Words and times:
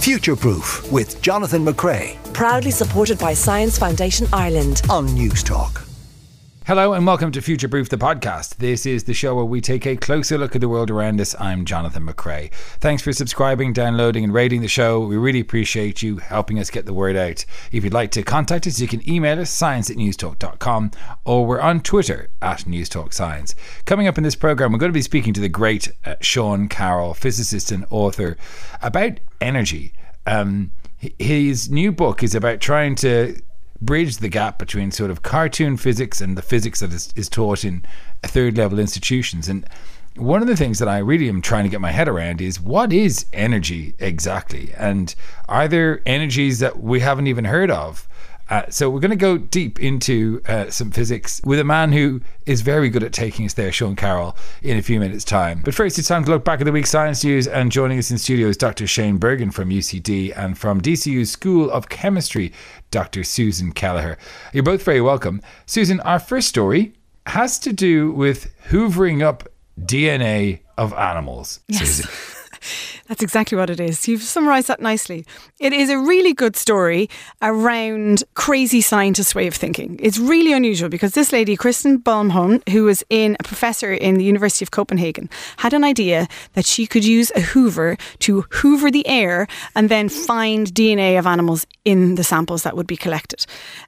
Future 0.00 0.36
Proof 0.36 0.90
with 0.92 1.20
Jonathan 1.20 1.64
McCrea 1.64 2.16
Proudly 2.32 2.70
supported 2.70 3.18
by 3.18 3.34
Science 3.34 3.76
Foundation 3.78 4.26
Ireland. 4.32 4.80
on 4.88 5.06
News 5.06 5.42
Talk. 5.42 5.87
Hello 6.68 6.92
and 6.92 7.06
welcome 7.06 7.32
to 7.32 7.40
Future 7.40 7.66
Proof 7.66 7.88
the 7.88 7.96
podcast. 7.96 8.56
This 8.56 8.84
is 8.84 9.04
the 9.04 9.14
show 9.14 9.34
where 9.34 9.46
we 9.46 9.62
take 9.62 9.86
a 9.86 9.96
closer 9.96 10.36
look 10.36 10.54
at 10.54 10.60
the 10.60 10.68
world 10.68 10.90
around 10.90 11.18
us. 11.18 11.34
I'm 11.40 11.64
Jonathan 11.64 12.06
McCrea. 12.06 12.52
Thanks 12.52 13.02
for 13.02 13.10
subscribing, 13.10 13.72
downloading, 13.72 14.22
and 14.22 14.34
rating 14.34 14.60
the 14.60 14.68
show. 14.68 15.00
We 15.00 15.16
really 15.16 15.40
appreciate 15.40 16.02
you 16.02 16.18
helping 16.18 16.58
us 16.58 16.68
get 16.68 16.84
the 16.84 16.92
word 16.92 17.16
out. 17.16 17.46
If 17.72 17.84
you'd 17.84 17.94
like 17.94 18.10
to 18.10 18.22
contact 18.22 18.66
us, 18.66 18.80
you 18.80 18.86
can 18.86 19.08
email 19.08 19.40
us 19.40 19.48
science 19.48 19.88
at 19.88 19.96
newstalk.com 19.96 20.90
or 21.24 21.46
we're 21.46 21.58
on 21.58 21.80
Twitter 21.80 22.28
at 22.42 22.66
newstalkscience. 22.66 23.54
Coming 23.86 24.06
up 24.06 24.18
in 24.18 24.24
this 24.24 24.36
program, 24.36 24.70
we're 24.70 24.78
going 24.78 24.92
to 24.92 24.94
be 24.94 25.00
speaking 25.00 25.32
to 25.32 25.40
the 25.40 25.48
great 25.48 25.90
uh, 26.04 26.16
Sean 26.20 26.68
Carroll, 26.68 27.14
physicist 27.14 27.72
and 27.72 27.86
author, 27.88 28.36
about 28.82 29.20
energy. 29.40 29.94
Um, 30.26 30.72
his 30.98 31.70
new 31.70 31.92
book 31.92 32.22
is 32.22 32.34
about 32.34 32.60
trying 32.60 32.94
to 32.96 33.40
bridge 33.80 34.18
the 34.18 34.28
gap 34.28 34.58
between 34.58 34.90
sort 34.90 35.10
of 35.10 35.22
cartoon 35.22 35.76
physics 35.76 36.20
and 36.20 36.36
the 36.36 36.42
physics 36.42 36.80
that 36.80 36.92
is, 36.92 37.12
is 37.16 37.28
taught 37.28 37.64
in 37.64 37.84
third 38.22 38.56
level 38.56 38.78
institutions. 38.78 39.48
And 39.48 39.68
one 40.16 40.42
of 40.42 40.48
the 40.48 40.56
things 40.56 40.78
that 40.80 40.88
I 40.88 40.98
really 40.98 41.28
am 41.28 41.40
trying 41.40 41.64
to 41.64 41.70
get 41.70 41.80
my 41.80 41.92
head 41.92 42.08
around 42.08 42.40
is 42.40 42.60
what 42.60 42.92
is 42.92 43.26
energy 43.32 43.94
exactly? 43.98 44.72
And 44.76 45.14
are 45.48 45.68
there 45.68 46.02
energies 46.06 46.58
that 46.58 46.80
we 46.80 47.00
haven't 47.00 47.28
even 47.28 47.44
heard 47.44 47.70
of? 47.70 48.08
Uh, 48.50 48.62
so 48.70 48.88
we're 48.88 49.00
going 49.00 49.10
to 49.10 49.16
go 49.16 49.36
deep 49.36 49.78
into 49.78 50.40
uh, 50.48 50.70
some 50.70 50.90
physics 50.90 51.40
with 51.44 51.58
a 51.58 51.64
man 51.64 51.92
who 51.92 52.20
is 52.46 52.62
very 52.62 52.88
good 52.88 53.02
at 53.02 53.12
taking 53.12 53.44
us 53.44 53.52
there, 53.52 53.70
Sean 53.70 53.94
Carroll, 53.94 54.36
in 54.62 54.78
a 54.78 54.82
few 54.82 54.98
minutes' 54.98 55.24
time. 55.24 55.60
But 55.62 55.74
first, 55.74 55.98
it's 55.98 56.08
time 56.08 56.24
to 56.24 56.30
look 56.30 56.44
back 56.44 56.60
at 56.60 56.64
the 56.64 56.72
week's 56.72 56.88
science 56.88 57.22
news. 57.22 57.46
And 57.46 57.70
joining 57.70 57.98
us 57.98 58.10
in 58.10 58.16
studio 58.16 58.48
is 58.48 58.56
Dr. 58.56 58.86
Shane 58.86 59.18
Bergin 59.18 59.52
from 59.52 59.68
UCD 59.68 60.32
and 60.34 60.56
from 60.56 60.80
DCU's 60.80 61.30
School 61.30 61.70
of 61.70 61.90
Chemistry, 61.90 62.52
Dr. 62.90 63.24
Susan 63.24 63.72
Kelleher. 63.72 64.18
You're 64.52 64.62
both 64.62 64.82
very 64.82 65.00
welcome. 65.00 65.42
Susan, 65.66 66.00
our 66.00 66.18
first 66.18 66.48
story 66.48 66.94
has 67.26 67.58
to 67.60 67.72
do 67.72 68.12
with 68.12 68.50
hoovering 68.68 69.22
up 69.22 69.48
DNA 69.80 70.60
of 70.76 70.92
animals. 70.94 71.60
Susan. 71.70 72.08
That's 73.08 73.22
exactly 73.22 73.56
what 73.56 73.70
it 73.70 73.80
is. 73.80 74.06
You've 74.06 74.22
summarised 74.22 74.68
that 74.68 74.80
nicely. 74.80 75.24
It 75.58 75.72
is 75.72 75.88
a 75.88 75.98
really 75.98 76.34
good 76.34 76.56
story 76.56 77.08
around 77.40 78.22
crazy 78.34 78.82
scientist 78.82 79.34
way 79.34 79.46
of 79.46 79.54
thinking. 79.54 79.98
It's 80.02 80.18
really 80.18 80.52
unusual 80.52 80.90
because 80.90 81.12
this 81.12 81.32
lady, 81.32 81.56
Kristen 81.56 81.98
Bohmann, 81.98 82.62
who 82.68 82.84
was 82.84 83.02
in 83.08 83.36
a 83.40 83.42
professor 83.44 83.92
in 83.92 84.16
the 84.16 84.24
University 84.24 84.62
of 84.64 84.70
Copenhagen, 84.70 85.30
had 85.56 85.72
an 85.72 85.84
idea 85.84 86.28
that 86.52 86.66
she 86.66 86.86
could 86.86 87.04
use 87.04 87.32
a 87.34 87.40
hoover 87.40 87.96
to 88.20 88.42
hoover 88.50 88.90
the 88.90 89.06
air 89.06 89.46
and 89.74 89.88
then 89.88 90.10
find 90.10 90.66
DNA 90.68 91.18
of 91.18 91.26
animals 91.26 91.66
in 91.86 92.16
the 92.16 92.24
samples 92.24 92.62
that 92.64 92.76
would 92.76 92.86
be 92.86 92.96
collected. 92.96 93.46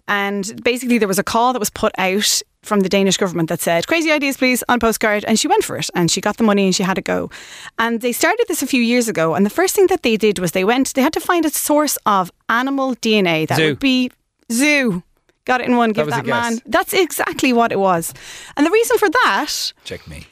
And 0.09 0.63
basically 0.65 0.97
there 0.97 1.09
was 1.09 1.19
a 1.19 1.25
call 1.25 1.53
that 1.53 1.61
was 1.61 1.71
put 1.71 1.93
out 1.99 2.43
from 2.63 2.81
the 2.81 2.89
Danish 2.89 3.17
government 3.17 3.49
that 3.49 3.61
said, 3.61 3.87
crazy 3.87 4.11
ideas, 4.11 4.37
please, 4.37 4.63
on 4.69 4.79
postcard. 4.81 5.25
And 5.25 5.39
she 5.39 5.49
went 5.49 5.65
for 5.65 5.77
it 5.77 5.89
and 5.95 6.11
she 6.11 6.21
got 6.21 6.37
the 6.37 6.45
money 6.45 6.67
and 6.67 6.75
she 6.75 6.83
had 6.83 6.95
to 6.95 7.03
go. 7.03 7.31
And 7.79 8.01
they 8.01 8.13
started 8.13 8.45
this 8.49 8.63
a 8.63 8.67
few 8.67 8.83
years 8.83 9.09
ago. 9.11 9.35
And 9.35 9.45
the 9.45 9.51
first 9.51 9.75
thing 9.75 9.89
that 9.89 10.03
they 10.03 10.17
did 10.17 10.39
was 10.39 10.53
they 10.53 10.65
went, 10.65 10.95
they 10.95 11.03
had 11.03 11.13
to 11.13 11.21
find 11.21 11.45
a 11.45 11.51
source 11.51 11.99
of 12.07 12.31
animal 12.49 12.95
DNA 12.97 13.47
that 13.49 13.57
Zoo. 13.59 13.67
would 13.69 13.81
be 13.81 14.11
zoo. 14.51 15.03
Got 15.45 15.61
it 15.61 15.67
in 15.69 15.77
one, 15.77 15.93
give 15.93 16.09
that, 16.09 16.25
guess. 16.25 16.51
man. 16.51 16.61
That's 16.67 16.93
exactly 16.93 17.53
what 17.53 17.73
it 17.73 17.79
was. 17.79 18.15
And 18.57 18.67
the 18.67 18.71
reason 18.71 18.99
for 18.99 19.09
that 19.11 19.73
Check 19.85 20.07
me. 20.07 20.27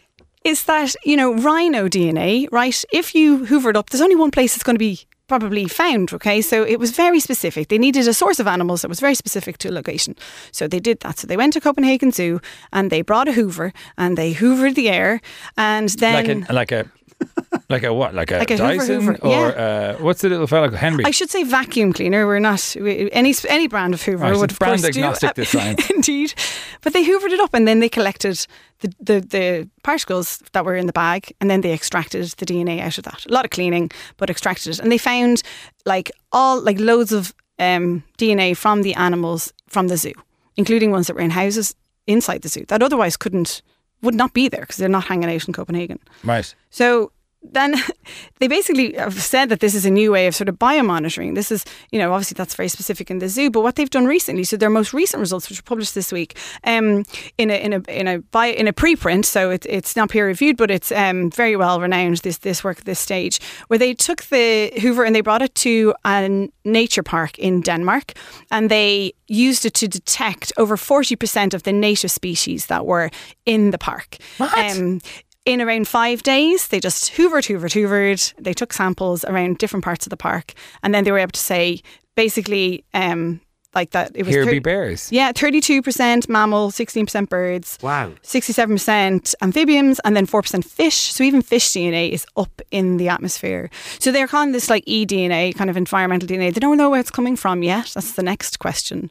is 0.45 0.65
that, 0.65 0.95
you 1.05 1.17
know, 1.17 1.35
rhino 1.35 1.89
DNA, 1.89 2.47
right? 2.53 2.85
If 2.93 3.15
you 3.15 3.45
hoover 3.47 3.71
it 3.71 3.77
up, 3.77 3.91
there's 3.91 4.03
only 4.03 4.17
one 4.17 4.31
place 4.31 4.55
it's 4.55 4.63
going 4.65 4.77
to 4.77 4.87
be 4.91 5.01
probably 5.29 5.67
found, 5.69 6.13
okay? 6.13 6.41
So 6.41 6.63
it 6.65 6.79
was 6.79 6.91
very 6.91 7.21
specific. 7.21 7.69
They 7.69 7.79
needed 7.79 8.09
a 8.09 8.15
source 8.15 8.41
of 8.41 8.47
animals 8.47 8.81
that 8.83 8.89
was 8.89 9.01
very 9.01 9.15
specific 9.15 9.59
to 9.59 9.69
a 9.69 9.73
location. 9.73 10.15
So 10.53 10.67
they 10.67 10.81
did 10.81 11.01
that. 11.01 11.19
So 11.19 11.27
they 11.27 11.37
went 11.37 11.53
to 11.53 11.61
Copenhagen 11.61 12.13
Zoo 12.13 12.41
and 12.73 12.91
they 12.91 13.03
brought 13.03 13.29
a 13.29 13.33
hoover 13.33 13.73
and 13.99 14.17
they 14.17 14.33
hoovered 14.35 14.75
the 14.75 14.89
air 14.89 15.21
and 15.57 15.89
then 15.91 16.41
Like 16.49 16.53
like 16.53 16.73
a, 16.73 16.91
like 17.69 17.83
a 17.83 17.93
what? 17.93 18.15
Like 18.15 18.31
a, 18.31 18.39
Like 18.39 18.51
a 18.51 18.57
Dyson? 18.57 19.01
Hoover, 19.03 19.19
Or 19.23 19.59
uh, 19.59 19.97
what's 20.01 20.21
the 20.23 20.29
little 20.29 20.47
fella? 20.47 20.71
Henry. 20.77 21.05
I 21.05 21.11
should 21.11 21.31
say 21.31 21.43
vacuum 21.45 21.93
cleaner. 21.93 22.27
We're 22.27 22.39
not 22.39 22.77
we- 22.81 23.11
any 23.13 23.35
any 23.49 23.67
brand 23.69 23.95
of 23.95 24.03
Hoover 24.03 24.25
Right, 24.25 24.37
would 24.37 24.51
of 24.53 24.59
course 24.59 24.81
brand 24.81 24.95
do. 24.95 25.01
agnostic, 25.01 25.35
this 25.35 25.51
science. 25.51 25.91
Indeed, 25.91 26.35
but 26.83 26.93
they 26.93 27.05
hoovered 27.05 27.31
it 27.33 27.41
up 27.41 27.55
and 27.55 27.67
then 27.67 27.81
they 27.81 27.89
collected 27.89 28.47
the, 28.81 28.93
the 29.01 29.21
the 29.21 29.69
particles 29.83 30.39
that 30.53 30.65
were 30.65 30.77
in 30.77 30.87
the 30.87 30.93
bag 30.93 31.33
and 31.41 31.51
then 31.51 31.61
they 31.63 31.73
extracted 31.73 32.25
the 32.39 32.47
DNA 32.47 32.81
out 32.81 32.99
of 32.99 33.05
that. 33.05 33.27
A 33.27 33.33
lot 33.33 33.45
of 33.45 33.51
cleaning, 33.51 33.91
but 34.17 34.31
extracted 34.31 34.75
it, 34.75 34.79
and 34.79 34.91
they 34.93 34.99
found 34.99 35.43
like 35.85 36.11
all 36.33 36.61
like 36.61 36.79
loads 36.79 37.13
of 37.13 37.35
um, 37.59 38.05
DNA 38.19 38.57
from 38.57 38.83
the 38.83 38.95
animals 38.95 39.53
from 39.69 39.89
the 39.89 39.97
zoo, 39.97 40.13
including 40.57 40.93
ones 40.93 41.07
that 41.09 41.15
were 41.17 41.23
in 41.25 41.31
houses 41.31 41.75
inside 42.07 42.43
the 42.43 42.49
zoo 42.49 42.65
that 42.69 42.83
otherwise 42.83 43.17
couldn't 43.19 43.61
would 44.03 44.15
not 44.15 44.33
be 44.33 44.49
there 44.49 44.61
because 44.61 44.77
they're 44.77 44.89
not 44.89 45.05
hanging 45.05 45.31
out 45.31 45.47
in 45.47 45.53
Copenhagen. 45.53 45.99
right. 46.25 46.55
So 46.71 47.13
then 47.43 47.75
they 48.41 48.49
basically 48.49 48.95
have 48.95 49.15
said 49.15 49.49
that 49.49 49.61
this 49.61 49.75
is 49.75 49.85
a 49.85 49.91
new 49.91 50.13
way 50.13 50.27
of 50.27 50.35
sort 50.35 50.49
of 50.49 50.57
biomonitoring. 50.57 51.35
This 51.35 51.51
is, 51.51 51.65
you 51.91 51.99
know, 51.99 52.13
obviously 52.13 52.35
that's 52.35 52.55
very 52.55 52.69
specific 52.69 53.11
in 53.11 53.19
the 53.19 53.29
zoo, 53.29 53.51
but 53.51 53.63
what 53.63 53.77
they've 53.77 53.91
done 53.91 54.07
recently, 54.07 54.45
so 54.45 54.57
their 54.57 54.71
most 54.71 54.93
recent 54.93 55.21
results, 55.21 55.49
which 55.49 55.59
were 55.59 55.65
published 55.67 55.95
this 55.95 56.13
week, 56.13 56.37
um, 56.65 57.05
in 57.37 57.51
a 57.51 57.55
in 57.55 57.73
a 57.73 57.81
in 57.89 58.09
a 58.09 58.19
bio, 58.19 58.53
in 58.53 58.69
a 58.69 58.73
preprint, 58.73 59.25
so 59.25 59.51
it, 59.51 59.67
it's 59.67 59.97
not 59.97 60.11
peer 60.11 60.27
reviewed, 60.27 60.57
but 60.57 60.71
it's 60.71 60.93
um, 60.93 61.31
very 61.31 61.57
well 61.57 61.81
renowned. 61.81 62.19
This 62.19 62.39
this 62.39 62.65
work 62.65 62.79
at 62.79 62.85
this 62.85 62.99
stage, 62.99 63.41
where 63.69 63.79
they 63.79 63.95
took 63.95 64.23
the 64.25 64.73
Hoover 64.81 65.05
and 65.05 65.15
they 65.15 65.21
brought 65.21 65.43
it 65.43 65.55
to 65.57 65.95
a 66.05 66.49
nature 66.65 67.03
park 67.03 67.39
in 67.39 67.61
Denmark, 67.61 68.13
and 68.51 68.71
they 68.71 69.13
used 69.27 69.67
it 69.67 69.75
to 69.75 69.89
detect 69.89 70.53
over 70.57 70.77
forty 70.77 71.17
percent 71.17 71.55
of 71.55 71.63
the 71.63 71.73
native 71.73 72.11
species 72.11 72.67
that 72.67 72.87
were 72.87 73.11
in 73.47 73.71
the 73.71 73.79
park. 73.79 74.17
What? 74.39 74.57
Um, 74.59 75.01
in 75.49 75.61
around 75.63 75.89
five 75.89 76.23
days, 76.23 76.69
they 76.69 76.79
just 76.81 77.13
hoovered, 77.15 77.47
hoovered, 77.49 77.73
hoovered. 77.73 78.35
They 78.39 78.53
took 78.55 78.73
samples 78.73 79.25
around 79.25 79.59
different 79.59 79.85
parts 79.85 80.07
of 80.07 80.11
the 80.11 80.17
park, 80.17 80.53
and 80.83 80.95
then 80.95 81.05
they 81.05 81.11
were 81.13 81.19
able 81.19 81.33
to 81.33 81.41
say 81.41 81.81
basically, 82.17 82.85
um, 82.95 83.41
like 83.75 83.91
that 83.91 84.11
it 84.15 84.25
was 84.25 84.35
Here 84.35 84.45
thir- 84.45 84.51
be 84.51 84.59
bears. 84.59 85.11
Yeah, 85.13 85.31
thirty-two 85.33 85.83
percent 85.83 86.29
mammal, 86.29 86.71
sixteen 86.71 87.07
percent 87.07 87.31
birds, 87.31 87.79
Wow. 87.83 88.13
sixty-seven 88.23 88.77
percent 88.77 89.35
amphibians, 89.41 90.01
and 90.05 90.17
then 90.17 90.27
four 90.27 90.43
percent 90.43 90.65
fish. 90.65 90.97
So 91.13 91.23
even 91.25 91.43
fish 91.43 91.69
DNA 91.71 92.11
is 92.11 92.27
up 92.37 92.61
in 92.71 92.97
the 92.97 93.09
atmosphere. 93.09 93.71
So 93.99 94.11
they're 94.13 94.27
calling 94.27 94.53
this 94.53 94.69
like 94.71 94.85
eDNA, 94.87 95.55
kind 95.55 95.71
of 95.71 95.77
environmental 95.77 96.29
DNA. 96.29 96.53
They 96.53 96.61
don't 96.61 96.77
know 96.79 96.91
where 96.91 97.01
it's 97.01 97.11
coming 97.11 97.37
from 97.37 97.63
yet. 97.63 97.93
That's 97.95 98.13
the 98.13 98.23
next 98.23 98.59
question. 98.59 99.11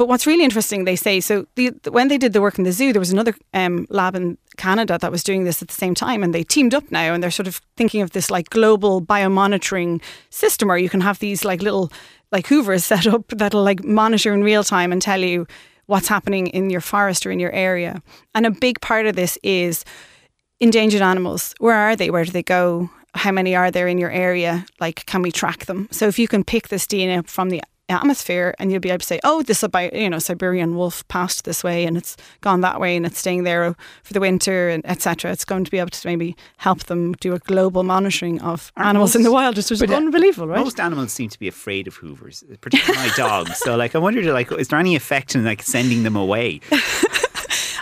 But 0.00 0.08
what's 0.08 0.26
really 0.26 0.44
interesting, 0.44 0.86
they 0.86 0.96
say, 0.96 1.20
so 1.20 1.44
the, 1.56 1.74
when 1.90 2.08
they 2.08 2.16
did 2.16 2.32
the 2.32 2.40
work 2.40 2.56
in 2.56 2.64
the 2.64 2.72
zoo, 2.72 2.90
there 2.90 3.00
was 3.00 3.12
another 3.12 3.34
um, 3.52 3.86
lab 3.90 4.14
in 4.14 4.38
Canada 4.56 4.96
that 4.98 5.12
was 5.12 5.22
doing 5.22 5.44
this 5.44 5.60
at 5.60 5.68
the 5.68 5.74
same 5.74 5.94
time, 5.94 6.22
and 6.22 6.34
they 6.34 6.42
teamed 6.42 6.72
up 6.72 6.90
now, 6.90 7.12
and 7.12 7.22
they're 7.22 7.30
sort 7.30 7.46
of 7.46 7.60
thinking 7.76 8.00
of 8.00 8.12
this 8.12 8.30
like 8.30 8.48
global 8.48 9.02
biomonitoring 9.02 10.00
system 10.30 10.68
where 10.68 10.78
you 10.78 10.88
can 10.88 11.02
have 11.02 11.18
these 11.18 11.44
like 11.44 11.60
little 11.60 11.92
like 12.32 12.46
hoovers 12.46 12.82
set 12.86 13.06
up 13.06 13.28
that'll 13.28 13.62
like 13.62 13.84
monitor 13.84 14.32
in 14.32 14.42
real 14.42 14.64
time 14.64 14.90
and 14.90 15.02
tell 15.02 15.20
you 15.20 15.46
what's 15.84 16.08
happening 16.08 16.46
in 16.46 16.70
your 16.70 16.80
forest 16.80 17.26
or 17.26 17.30
in 17.30 17.38
your 17.38 17.52
area. 17.52 18.02
And 18.34 18.46
a 18.46 18.50
big 18.50 18.80
part 18.80 19.04
of 19.04 19.16
this 19.16 19.36
is 19.42 19.84
endangered 20.60 21.02
animals. 21.02 21.54
Where 21.58 21.76
are 21.76 21.94
they? 21.94 22.08
Where 22.08 22.24
do 22.24 22.32
they 22.32 22.42
go? 22.42 22.88
How 23.12 23.32
many 23.32 23.54
are 23.54 23.70
there 23.70 23.86
in 23.86 23.98
your 23.98 24.10
area? 24.10 24.64
Like, 24.80 25.04
can 25.04 25.20
we 25.20 25.30
track 25.30 25.66
them? 25.66 25.88
So 25.90 26.08
if 26.08 26.18
you 26.18 26.26
can 26.26 26.42
pick 26.42 26.68
this 26.68 26.86
DNA 26.86 27.28
from 27.28 27.50
the 27.50 27.60
atmosphere 27.90 28.54
and 28.58 28.70
you'll 28.70 28.80
be 28.80 28.90
able 28.90 29.00
to 29.00 29.06
say, 29.06 29.20
oh, 29.24 29.42
this 29.42 29.62
about 29.62 29.92
you 29.92 30.08
know 30.08 30.18
Siberian 30.18 30.74
wolf 30.76 31.06
passed 31.08 31.44
this 31.44 31.62
way 31.64 31.84
and 31.84 31.96
it's 31.96 32.16
gone 32.40 32.60
that 32.62 32.80
way 32.80 32.96
and 32.96 33.06
it's 33.06 33.18
staying 33.18 33.44
there 33.44 33.74
for 34.02 34.12
the 34.12 34.20
winter 34.20 34.68
and 34.68 34.84
etc. 34.86 35.32
It's 35.32 35.44
going 35.44 35.64
to 35.64 35.70
be 35.70 35.78
able 35.78 35.90
to 35.90 36.08
maybe 36.08 36.36
help 36.58 36.84
them 36.84 37.14
do 37.14 37.34
a 37.34 37.38
global 37.38 37.82
monitoring 37.82 38.40
of 38.42 38.72
animals 38.76 39.16
in 39.16 39.22
the 39.22 39.32
wild, 39.32 39.56
which 39.56 39.70
is 39.70 39.82
uh, 39.82 39.86
unbelievable, 39.86 40.48
right? 40.48 40.60
Most 40.60 40.80
animals 40.80 41.12
seem 41.12 41.28
to 41.28 41.38
be 41.38 41.48
afraid 41.48 41.86
of 41.86 41.94
hoovers, 41.96 42.44
particularly 42.60 43.08
my 43.08 43.14
dog. 43.16 43.48
So, 43.48 43.76
like, 43.76 43.94
I 43.94 43.98
wondered, 43.98 44.24
like, 44.26 44.50
is 44.52 44.68
there 44.68 44.78
any 44.78 44.96
effect 44.96 45.34
in 45.34 45.44
like 45.44 45.62
sending 45.62 46.02
them 46.02 46.16
away? 46.16 46.60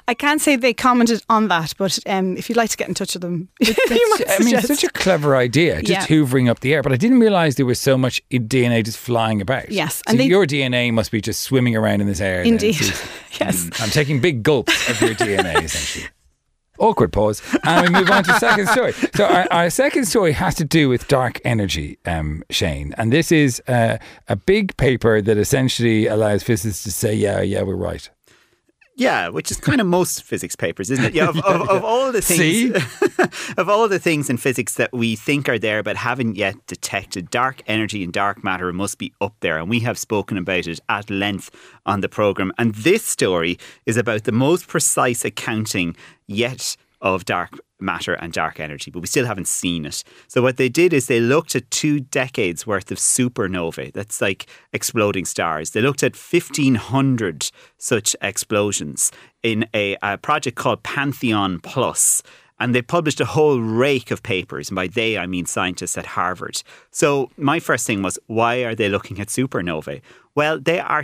I 0.09 0.15
can't 0.15 0.41
say 0.41 0.57
they 0.57 0.73
commented 0.75 1.23
on 1.29 1.49
that, 1.49 1.75
but 1.77 1.99
um, 2.07 2.37
if 2.39 2.49
you'd 2.49 2.57
like 2.57 2.71
to 2.71 2.77
get 2.79 2.89
in 2.89 2.95
touch 2.95 3.13
with 3.15 3.21
them, 3.23 3.49
you 3.61 3.75
might 3.91 4.25
I 4.29 4.43
mean, 4.43 4.57
it's 4.57 4.67
such 4.67 4.83
a 4.83 4.89
clever 4.89 5.37
idea, 5.37 5.83
just 5.83 5.91
Yeah. 6.11 6.17
hoovering 6.17 6.49
up 6.49 6.61
the 6.61 6.73
air. 6.75 6.83
But 6.83 6.93
I 6.93 6.97
didn't 6.97 7.21
realize 7.21 7.57
there 7.57 7.67
was 7.67 7.79
so 7.79 7.99
much 7.99 8.23
DNA 8.31 8.83
just 8.85 8.97
flying 8.99 9.41
about. 9.43 9.71
Yes, 9.71 9.97
so 9.97 10.03
and 10.09 10.19
they- 10.19 10.25
your 10.25 10.47
DNA 10.47 10.91
must 10.93 11.11
be 11.13 11.21
just 11.21 11.43
swimming 11.43 11.77
around 11.77 12.01
in 12.01 12.07
this 12.07 12.21
air. 12.21 12.43
Indeed. 12.43 12.81
Yes. 13.39 13.69
I'm 13.81 13.91
taking 13.91 14.21
big 14.21 14.43
gulps 14.43 14.89
of 14.91 15.01
your 15.01 15.15
DNA, 15.15 15.63
essentially. 15.63 16.07
Awkward 16.81 17.13
pause. 17.13 17.43
And 17.65 17.87
we 17.87 18.01
move 18.01 18.11
on 18.11 18.25
to 18.25 18.33
the 18.33 18.39
second 18.39 18.69
story. 18.69 18.93
So, 19.15 19.27
our, 19.27 19.47
our 19.53 19.71
second 19.71 20.07
story 20.07 20.33
has 20.33 20.55
to 20.57 20.65
do 20.65 20.89
with 20.89 21.07
dark 21.09 21.41
energy, 21.45 21.99
um, 22.07 22.43
Shane. 22.51 22.95
And 22.97 23.13
this 23.13 23.31
is 23.31 23.61
uh, 23.69 23.99
a 24.29 24.35
big 24.37 24.77
paper 24.77 25.21
that 25.21 25.37
essentially 25.37 26.07
allows 26.07 26.43
physicists 26.43 26.83
to 26.85 26.91
say, 26.91 27.15
yeah, 27.15 27.41
yeah, 27.43 27.63
we're 27.63 27.77
right. 27.77 28.09
Yeah, 28.99 29.29
which 29.29 29.53
is 29.53 29.59
kind 29.59 29.81
of 29.81 29.87
most 29.87 30.25
physics 30.25 30.57
papers, 30.57 30.91
isn't 30.91 31.05
it? 31.05 31.15
Yeah, 31.15 31.29
of, 31.29 31.39
of, 31.39 31.69
of 31.69 31.85
all 31.91 32.11
the 32.11 32.21
things, 32.21 32.77
of 33.57 33.69
all 33.69 33.87
the 33.89 34.01
things 34.01 34.29
in 34.29 34.39
physics 34.39 34.75
that 34.75 34.93
we 34.93 35.15
think 35.15 35.49
are 35.49 35.59
there 35.59 35.85
but 35.85 35.97
haven't 35.97 36.35
yet 36.35 36.57
detected, 36.67 37.31
dark 37.31 37.63
energy 37.69 38.03
and 38.03 38.13
dark 38.13 38.43
matter 38.43 38.73
must 38.73 38.99
be 38.99 39.13
up 39.21 39.37
there, 39.39 39.57
and 39.59 39.71
we 39.71 39.79
have 39.81 39.97
spoken 39.97 40.37
about 40.37 40.67
it 40.67 40.81
at 40.89 41.09
length 41.11 41.49
on 41.87 42.01
the 42.01 42.09
program. 42.09 42.53
And 42.59 42.75
this 42.75 43.05
story 43.05 43.57
is 43.87 43.97
about 43.97 44.25
the 44.25 44.33
most 44.33 44.67
precise 44.67 45.25
accounting 45.25 45.95
yet 46.27 46.77
of 47.01 47.25
dark 47.25 47.53
matter 47.81 48.15
and 48.15 48.33
dark 48.33 48.61
energy, 48.61 48.91
but 48.91 49.01
we 49.01 49.07
still 49.07 49.27
haven't 49.27 49.49
seen 49.49 49.85
it. 49.85 50.03
So 50.27 50.43
what 50.43 50.57
they 50.57 50.69
did 50.69 50.93
is 50.93 51.07
they 51.07 51.21
looked 51.21 51.55
at 51.55 51.71
two 51.71 52.01
decades 52.01 52.67
worth 52.67 52.91
of 52.91 52.99
supernovae. 52.99 53.93
That's 53.93 54.21
like 54.21 54.47
exploding 54.73 55.25
stars. 55.25 55.71
They 55.71 55.81
looked 55.81 56.03
at 56.03 56.17
1500 56.17 57.51
such 57.79 58.17
explosions 58.21 59.13
in 59.43 59.67
a, 59.75 59.97
a 60.03 60.19
project 60.19 60.57
called 60.57 60.83
Pantheon 60.83 61.61
Plus 61.61 62.23
and 62.61 62.75
they 62.75 62.83
published 62.83 63.21
a 63.21 63.25
whole 63.25 63.61
rake 63.61 64.11
of 64.11 64.23
papers. 64.23 64.69
And 64.69 64.77
by 64.77 64.89
they, 64.89 65.17
I 65.17 65.27
mean 65.27 65.47
scientists 65.47 65.97
at 65.97 66.07
Harvard. 66.07 66.63
So 66.91 67.31
my 67.37 67.61
first 67.61 67.87
thing 67.87 68.03
was, 68.03 68.19
why 68.27 68.65
are 68.65 68.75
they 68.75 68.89
looking 68.89 69.21
at 69.21 69.29
supernovae? 69.29 70.01
Well, 70.35 70.59
they 70.59 70.81
are 70.81 71.03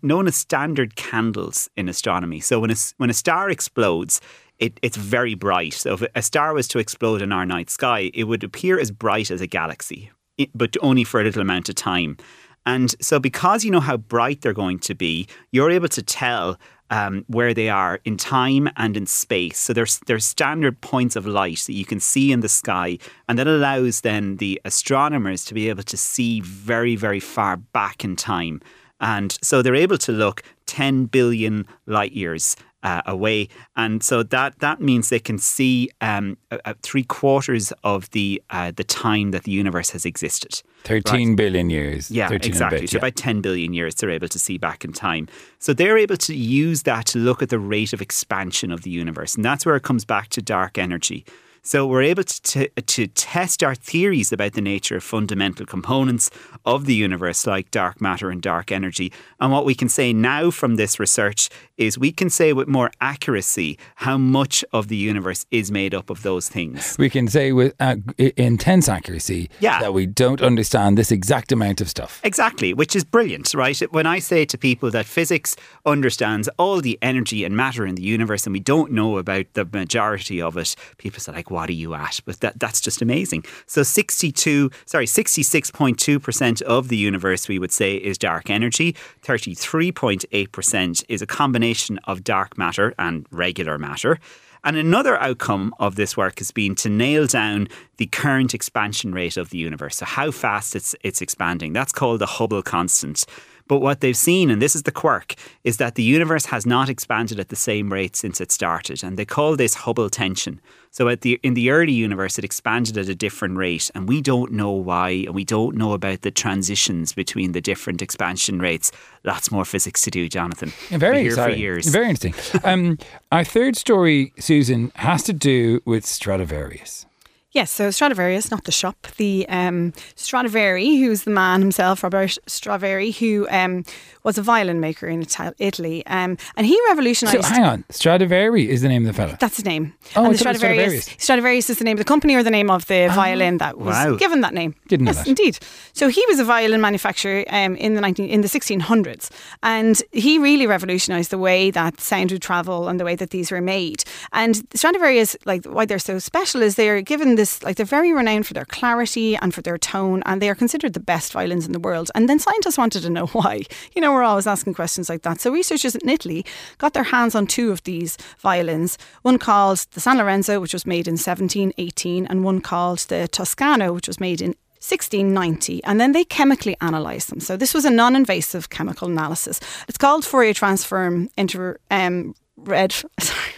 known 0.00 0.28
as 0.28 0.36
standard 0.36 0.96
candles 0.96 1.68
in 1.76 1.88
astronomy. 1.88 2.40
So 2.40 2.60
when 2.60 2.70
a, 2.70 2.76
when 2.98 3.10
a 3.10 3.14
star 3.14 3.50
explodes, 3.50 4.20
it, 4.62 4.78
it's 4.80 4.96
very 4.96 5.34
bright. 5.34 5.74
So 5.74 5.94
if 5.94 6.04
a 6.14 6.22
star 6.22 6.54
was 6.54 6.68
to 6.68 6.78
explode 6.78 7.20
in 7.20 7.32
our 7.32 7.44
night 7.44 7.68
sky, 7.68 8.12
it 8.14 8.24
would 8.24 8.44
appear 8.44 8.78
as 8.78 8.92
bright 8.92 9.30
as 9.32 9.40
a 9.40 9.46
galaxy, 9.48 10.12
but 10.54 10.76
only 10.80 11.02
for 11.02 11.20
a 11.20 11.24
little 11.24 11.42
amount 11.42 11.68
of 11.68 11.74
time. 11.74 12.16
And 12.64 12.94
so, 13.02 13.18
because 13.18 13.64
you 13.64 13.72
know 13.72 13.80
how 13.80 13.96
bright 13.96 14.42
they're 14.42 14.52
going 14.52 14.78
to 14.80 14.94
be, 14.94 15.26
you're 15.50 15.72
able 15.72 15.88
to 15.88 16.02
tell 16.02 16.60
um, 16.90 17.24
where 17.26 17.52
they 17.52 17.68
are 17.68 17.98
in 18.04 18.16
time 18.16 18.70
and 18.76 18.96
in 18.96 19.06
space. 19.06 19.58
So 19.58 19.72
there's 19.72 19.98
there's 20.06 20.24
standard 20.24 20.80
points 20.80 21.16
of 21.16 21.26
light 21.26 21.64
that 21.66 21.72
you 21.72 21.84
can 21.84 21.98
see 21.98 22.30
in 22.30 22.38
the 22.38 22.48
sky, 22.48 22.98
and 23.28 23.36
that 23.40 23.48
allows 23.48 24.02
then 24.02 24.36
the 24.36 24.60
astronomers 24.64 25.44
to 25.46 25.54
be 25.54 25.68
able 25.70 25.82
to 25.82 25.96
see 25.96 26.40
very 26.40 26.94
very 26.94 27.18
far 27.18 27.56
back 27.56 28.04
in 28.04 28.14
time. 28.14 28.60
And 29.02 29.36
so 29.42 29.60
they're 29.60 29.74
able 29.74 29.98
to 29.98 30.12
look 30.12 30.42
10 30.66 31.06
billion 31.06 31.66
light 31.86 32.12
years 32.12 32.56
uh, 32.82 33.02
away, 33.06 33.48
and 33.76 34.02
so 34.02 34.22
that 34.24 34.58
that 34.58 34.80
means 34.80 35.08
they 35.08 35.20
can 35.20 35.38
see 35.38 35.88
um, 36.00 36.36
three 36.82 37.04
quarters 37.04 37.72
of 37.84 38.10
the 38.10 38.42
uh, 38.50 38.72
the 38.74 38.84
time 38.84 39.30
that 39.30 39.44
the 39.44 39.52
universe 39.52 39.90
has 39.90 40.04
existed. 40.04 40.62
Thirteen 40.82 41.30
right. 41.30 41.36
billion 41.36 41.70
years. 41.70 42.10
Yeah, 42.10 42.32
exactly. 42.32 42.80
Bit, 42.80 42.90
so 42.90 42.96
yeah. 42.96 43.00
about 43.00 43.16
10 43.16 43.40
billion 43.40 43.72
years 43.72 43.94
they're 43.94 44.10
able 44.10 44.28
to 44.28 44.38
see 44.38 44.58
back 44.58 44.84
in 44.84 44.92
time. 44.92 45.28
So 45.60 45.72
they're 45.72 45.98
able 45.98 46.16
to 46.16 46.34
use 46.34 46.82
that 46.82 47.06
to 47.06 47.18
look 47.18 47.40
at 47.40 47.50
the 47.50 47.58
rate 47.58 47.92
of 47.92 48.02
expansion 48.02 48.72
of 48.72 48.82
the 48.82 48.90
universe. 48.90 49.36
And 49.36 49.44
that's 49.44 49.64
where 49.64 49.76
it 49.76 49.84
comes 49.84 50.04
back 50.04 50.28
to 50.30 50.42
dark 50.42 50.76
energy. 50.76 51.24
So 51.64 51.86
we're 51.86 52.02
able 52.02 52.24
to, 52.24 52.40
to, 52.40 52.68
to 52.68 53.06
test 53.06 53.62
our 53.62 53.76
theories 53.76 54.32
about 54.32 54.54
the 54.54 54.60
nature 54.60 54.96
of 54.96 55.04
fundamental 55.04 55.64
components 55.64 56.28
of 56.64 56.86
the 56.86 56.94
universe, 56.94 57.46
like 57.46 57.70
dark 57.70 58.00
matter 58.00 58.30
and 58.30 58.42
dark 58.42 58.72
energy. 58.72 59.12
And 59.38 59.52
what 59.52 59.64
we 59.64 59.76
can 59.76 59.88
say 59.88 60.12
now 60.12 60.50
from 60.50 60.74
this 60.74 60.98
research 60.98 61.50
is 61.76 61.96
we 61.96 62.10
can 62.10 62.30
say 62.30 62.52
with 62.52 62.66
more 62.66 62.90
accuracy 63.00 63.78
how 63.94 64.18
much 64.18 64.64
of 64.72 64.88
the 64.88 64.96
universe 64.96 65.46
is 65.52 65.70
made 65.70 65.94
up 65.94 66.10
of 66.10 66.22
those 66.22 66.48
things. 66.48 66.96
We 66.98 67.08
can 67.08 67.28
say 67.28 67.52
with 67.52 67.74
uh, 67.78 67.94
intense 68.18 68.88
accuracy 68.88 69.48
yeah. 69.60 69.78
that 69.78 69.94
we 69.94 70.06
don't 70.06 70.42
understand 70.42 70.98
this 70.98 71.12
exact 71.12 71.52
amount 71.52 71.80
of 71.80 71.88
stuff. 71.88 72.20
Exactly, 72.24 72.74
which 72.74 72.96
is 72.96 73.04
brilliant, 73.04 73.54
right? 73.54 73.80
When 73.92 74.06
I 74.06 74.18
say 74.18 74.44
to 74.46 74.58
people 74.58 74.90
that 74.90 75.06
physics 75.06 75.54
understands 75.86 76.48
all 76.58 76.80
the 76.80 76.98
energy 77.02 77.44
and 77.44 77.56
matter 77.56 77.86
in 77.86 77.94
the 77.94 78.02
universe 78.02 78.46
and 78.46 78.52
we 78.52 78.60
don't 78.60 78.90
know 78.90 79.18
about 79.18 79.46
the 79.52 79.64
majority 79.64 80.42
of 80.42 80.56
it, 80.56 80.74
people 80.98 81.20
say 81.20 81.30
like, 81.30 81.51
what 81.52 81.68
are 81.68 81.74
you 81.74 81.94
at? 81.94 82.20
But 82.24 82.40
that, 82.40 82.58
that's 82.58 82.80
just 82.80 83.02
amazing. 83.02 83.44
So 83.66 83.82
62, 83.82 84.70
sorry, 84.86 85.06
66.2% 85.06 86.62
of 86.62 86.88
the 86.88 86.96
universe 86.96 87.46
we 87.46 87.58
would 87.58 87.72
say 87.72 87.94
is 87.94 88.18
dark 88.18 88.50
energy. 88.50 88.96
33.8% 89.22 91.04
is 91.08 91.22
a 91.22 91.26
combination 91.26 91.98
of 92.04 92.24
dark 92.24 92.58
matter 92.58 92.94
and 92.98 93.26
regular 93.30 93.78
matter. 93.78 94.18
And 94.64 94.76
another 94.76 95.20
outcome 95.20 95.74
of 95.80 95.96
this 95.96 96.16
work 96.16 96.38
has 96.38 96.52
been 96.52 96.76
to 96.76 96.88
nail 96.88 97.26
down 97.26 97.68
the 97.96 98.06
current 98.06 98.54
expansion 98.54 99.12
rate 99.12 99.36
of 99.36 99.50
the 99.50 99.58
universe. 99.58 99.96
So 99.96 100.06
how 100.06 100.30
fast 100.30 100.76
it's 100.76 100.94
it's 101.02 101.20
expanding. 101.20 101.72
That's 101.72 101.92
called 101.92 102.20
the 102.20 102.26
Hubble 102.26 102.62
constant. 102.62 103.26
But 103.72 103.80
what 103.80 104.02
they've 104.02 104.14
seen, 104.14 104.50
and 104.50 104.60
this 104.60 104.76
is 104.76 104.82
the 104.82 104.92
quirk, 104.92 105.34
is 105.64 105.78
that 105.78 105.94
the 105.94 106.02
universe 106.02 106.44
has 106.44 106.66
not 106.66 106.90
expanded 106.90 107.40
at 107.40 107.48
the 107.48 107.56
same 107.56 107.90
rate 107.90 108.14
since 108.14 108.38
it 108.38 108.52
started. 108.52 109.02
And 109.02 109.16
they 109.16 109.24
call 109.24 109.56
this 109.56 109.72
Hubble 109.72 110.10
tension. 110.10 110.60
So 110.90 111.08
at 111.08 111.22
the 111.22 111.40
in 111.42 111.54
the 111.54 111.70
early 111.70 111.92
universe, 111.92 112.38
it 112.38 112.44
expanded 112.44 112.98
at 112.98 113.08
a 113.08 113.14
different 113.14 113.56
rate, 113.56 113.90
and 113.94 114.06
we 114.06 114.20
don't 114.20 114.52
know 114.52 114.72
why, 114.72 115.24
and 115.24 115.34
we 115.34 115.42
don't 115.42 115.74
know 115.74 115.94
about 115.94 116.20
the 116.20 116.30
transitions 116.30 117.14
between 117.14 117.52
the 117.52 117.62
different 117.62 118.02
expansion 118.02 118.58
rates. 118.58 118.92
Lots 119.24 119.50
more 119.50 119.64
physics 119.64 120.02
to 120.02 120.10
do, 120.10 120.28
Jonathan. 120.28 120.70
Very 120.90 121.24
exciting. 121.28 121.58
years. 121.58 121.88
Very 121.88 122.10
interesting. 122.10 122.34
um, 122.64 122.98
our 123.30 123.42
third 123.42 123.76
story, 123.76 124.34
Susan, 124.38 124.92
has 124.96 125.22
to 125.22 125.32
do 125.32 125.80
with 125.86 126.04
Stradivarius. 126.04 127.06
Yes, 127.52 127.70
so 127.70 127.90
Stradivarius, 127.90 128.50
not 128.50 128.64
the 128.64 128.72
shop, 128.72 129.06
the 129.18 129.46
um, 129.50 129.92
Stradivari, 130.14 130.96
who's 130.96 131.24
the 131.24 131.30
man 131.30 131.60
himself, 131.60 132.02
Robert 132.02 132.38
Stradivari, 132.46 133.10
who 133.10 133.46
um, 133.50 133.84
was 134.24 134.38
a 134.38 134.42
violin 134.42 134.80
maker 134.80 135.08
in 135.08 135.20
Ital- 135.20 135.54
Italy, 135.58 136.06
um, 136.06 136.36
and 136.56 136.66
he 136.66 136.78
revolutionised. 136.88 137.42
So 137.42 137.48
hang 137.48 137.64
on, 137.64 137.84
Stradivari 137.90 138.68
is 138.68 138.82
the 138.82 138.88
name 138.88 139.06
of 139.06 139.14
the 139.14 139.22
fella. 139.22 139.36
That's 139.40 139.56
his 139.56 139.64
name. 139.64 139.94
Oh, 140.16 140.24
and 140.24 140.34
the 140.34 140.38
thought 140.38 140.46
it 140.46 140.52
was 140.52 140.58
Stradivarius, 140.58 141.04
Stradivarius. 141.04 141.22
Stradivarius 141.22 141.70
is 141.70 141.78
the 141.78 141.84
name 141.84 141.96
of 141.96 141.98
the 141.98 142.04
company 142.04 142.34
or 142.34 142.42
the 142.42 142.50
name 142.50 142.70
of 142.70 142.86
the 142.86 143.08
violin 143.14 143.58
that 143.58 143.78
was 143.78 143.94
wow. 143.94 144.16
given 144.16 144.40
that 144.42 144.54
name. 144.54 144.74
Didn't 144.88 145.06
know 145.06 145.10
yes, 145.10 145.18
that. 145.18 145.28
indeed. 145.28 145.58
So 145.92 146.08
he 146.08 146.24
was 146.28 146.38
a 146.38 146.44
violin 146.44 146.80
manufacturer 146.80 147.44
um, 147.50 147.76
in 147.76 147.94
the 147.94 148.00
19 148.00 148.28
in 148.28 148.40
the 148.40 148.48
1600s, 148.48 149.30
and 149.62 150.02
he 150.12 150.38
really 150.38 150.66
revolutionised 150.66 151.30
the 151.30 151.38
way 151.38 151.70
that 151.70 152.00
sound 152.00 152.32
would 152.32 152.42
travel 152.42 152.88
and 152.88 153.00
the 153.00 153.04
way 153.04 153.16
that 153.16 153.30
these 153.30 153.50
were 153.50 153.60
made. 153.60 154.04
And 154.32 154.62
Stradivarius, 154.74 155.36
like 155.44 155.64
why 155.64 155.86
they're 155.86 155.98
so 155.98 156.18
special, 156.18 156.62
is 156.62 156.76
they're 156.76 157.02
given 157.02 157.34
this 157.34 157.62
like 157.62 157.76
they're 157.76 157.86
very 157.86 158.12
renowned 158.12 158.46
for 158.46 158.54
their 158.54 158.64
clarity 158.64 159.36
and 159.36 159.54
for 159.54 159.62
their 159.62 159.78
tone, 159.78 160.22
and 160.26 160.40
they 160.40 160.48
are 160.48 160.54
considered 160.54 160.92
the 160.92 161.00
best 161.00 161.32
violins 161.32 161.66
in 161.66 161.72
the 161.72 161.80
world. 161.80 162.10
And 162.14 162.28
then 162.28 162.38
scientists 162.38 162.78
wanted 162.78 163.02
to 163.02 163.10
know 163.10 163.26
why. 163.32 163.62
You 163.94 164.02
know, 164.02 164.11
we're 164.12 164.22
always 164.22 164.46
asking 164.46 164.74
questions 164.74 165.08
like 165.08 165.22
that. 165.22 165.40
So 165.40 165.50
researchers 165.52 165.94
in 165.94 166.08
Italy 166.08 166.44
got 166.78 166.94
their 166.94 167.04
hands 167.04 167.34
on 167.34 167.46
two 167.46 167.70
of 167.72 167.82
these 167.84 168.16
violins. 168.38 168.98
One 169.22 169.38
called 169.38 169.86
the 169.92 170.00
San 170.00 170.18
Lorenzo, 170.18 170.60
which 170.60 170.72
was 170.72 170.86
made 170.86 171.06
in 171.08 171.14
1718, 171.14 172.26
and 172.26 172.44
one 172.44 172.60
called 172.60 173.00
the 173.00 173.28
Toscano, 173.28 173.92
which 173.92 174.06
was 174.08 174.20
made 174.20 174.40
in 174.40 174.54
1690 174.82 175.82
and 175.84 176.00
then 176.00 176.10
they 176.10 176.24
chemically 176.24 176.76
analysed 176.80 177.30
them. 177.30 177.38
So 177.38 177.56
this 177.56 177.72
was 177.72 177.84
a 177.84 177.90
non-invasive 177.90 178.68
chemical 178.70 179.06
analysis. 179.08 179.60
It's 179.88 179.96
called 179.96 180.24
Fourier 180.24 180.54
transform 180.54 181.28
into 181.36 181.76
um, 181.92 182.34
red. 182.56 182.90
Sorry, 183.20 183.52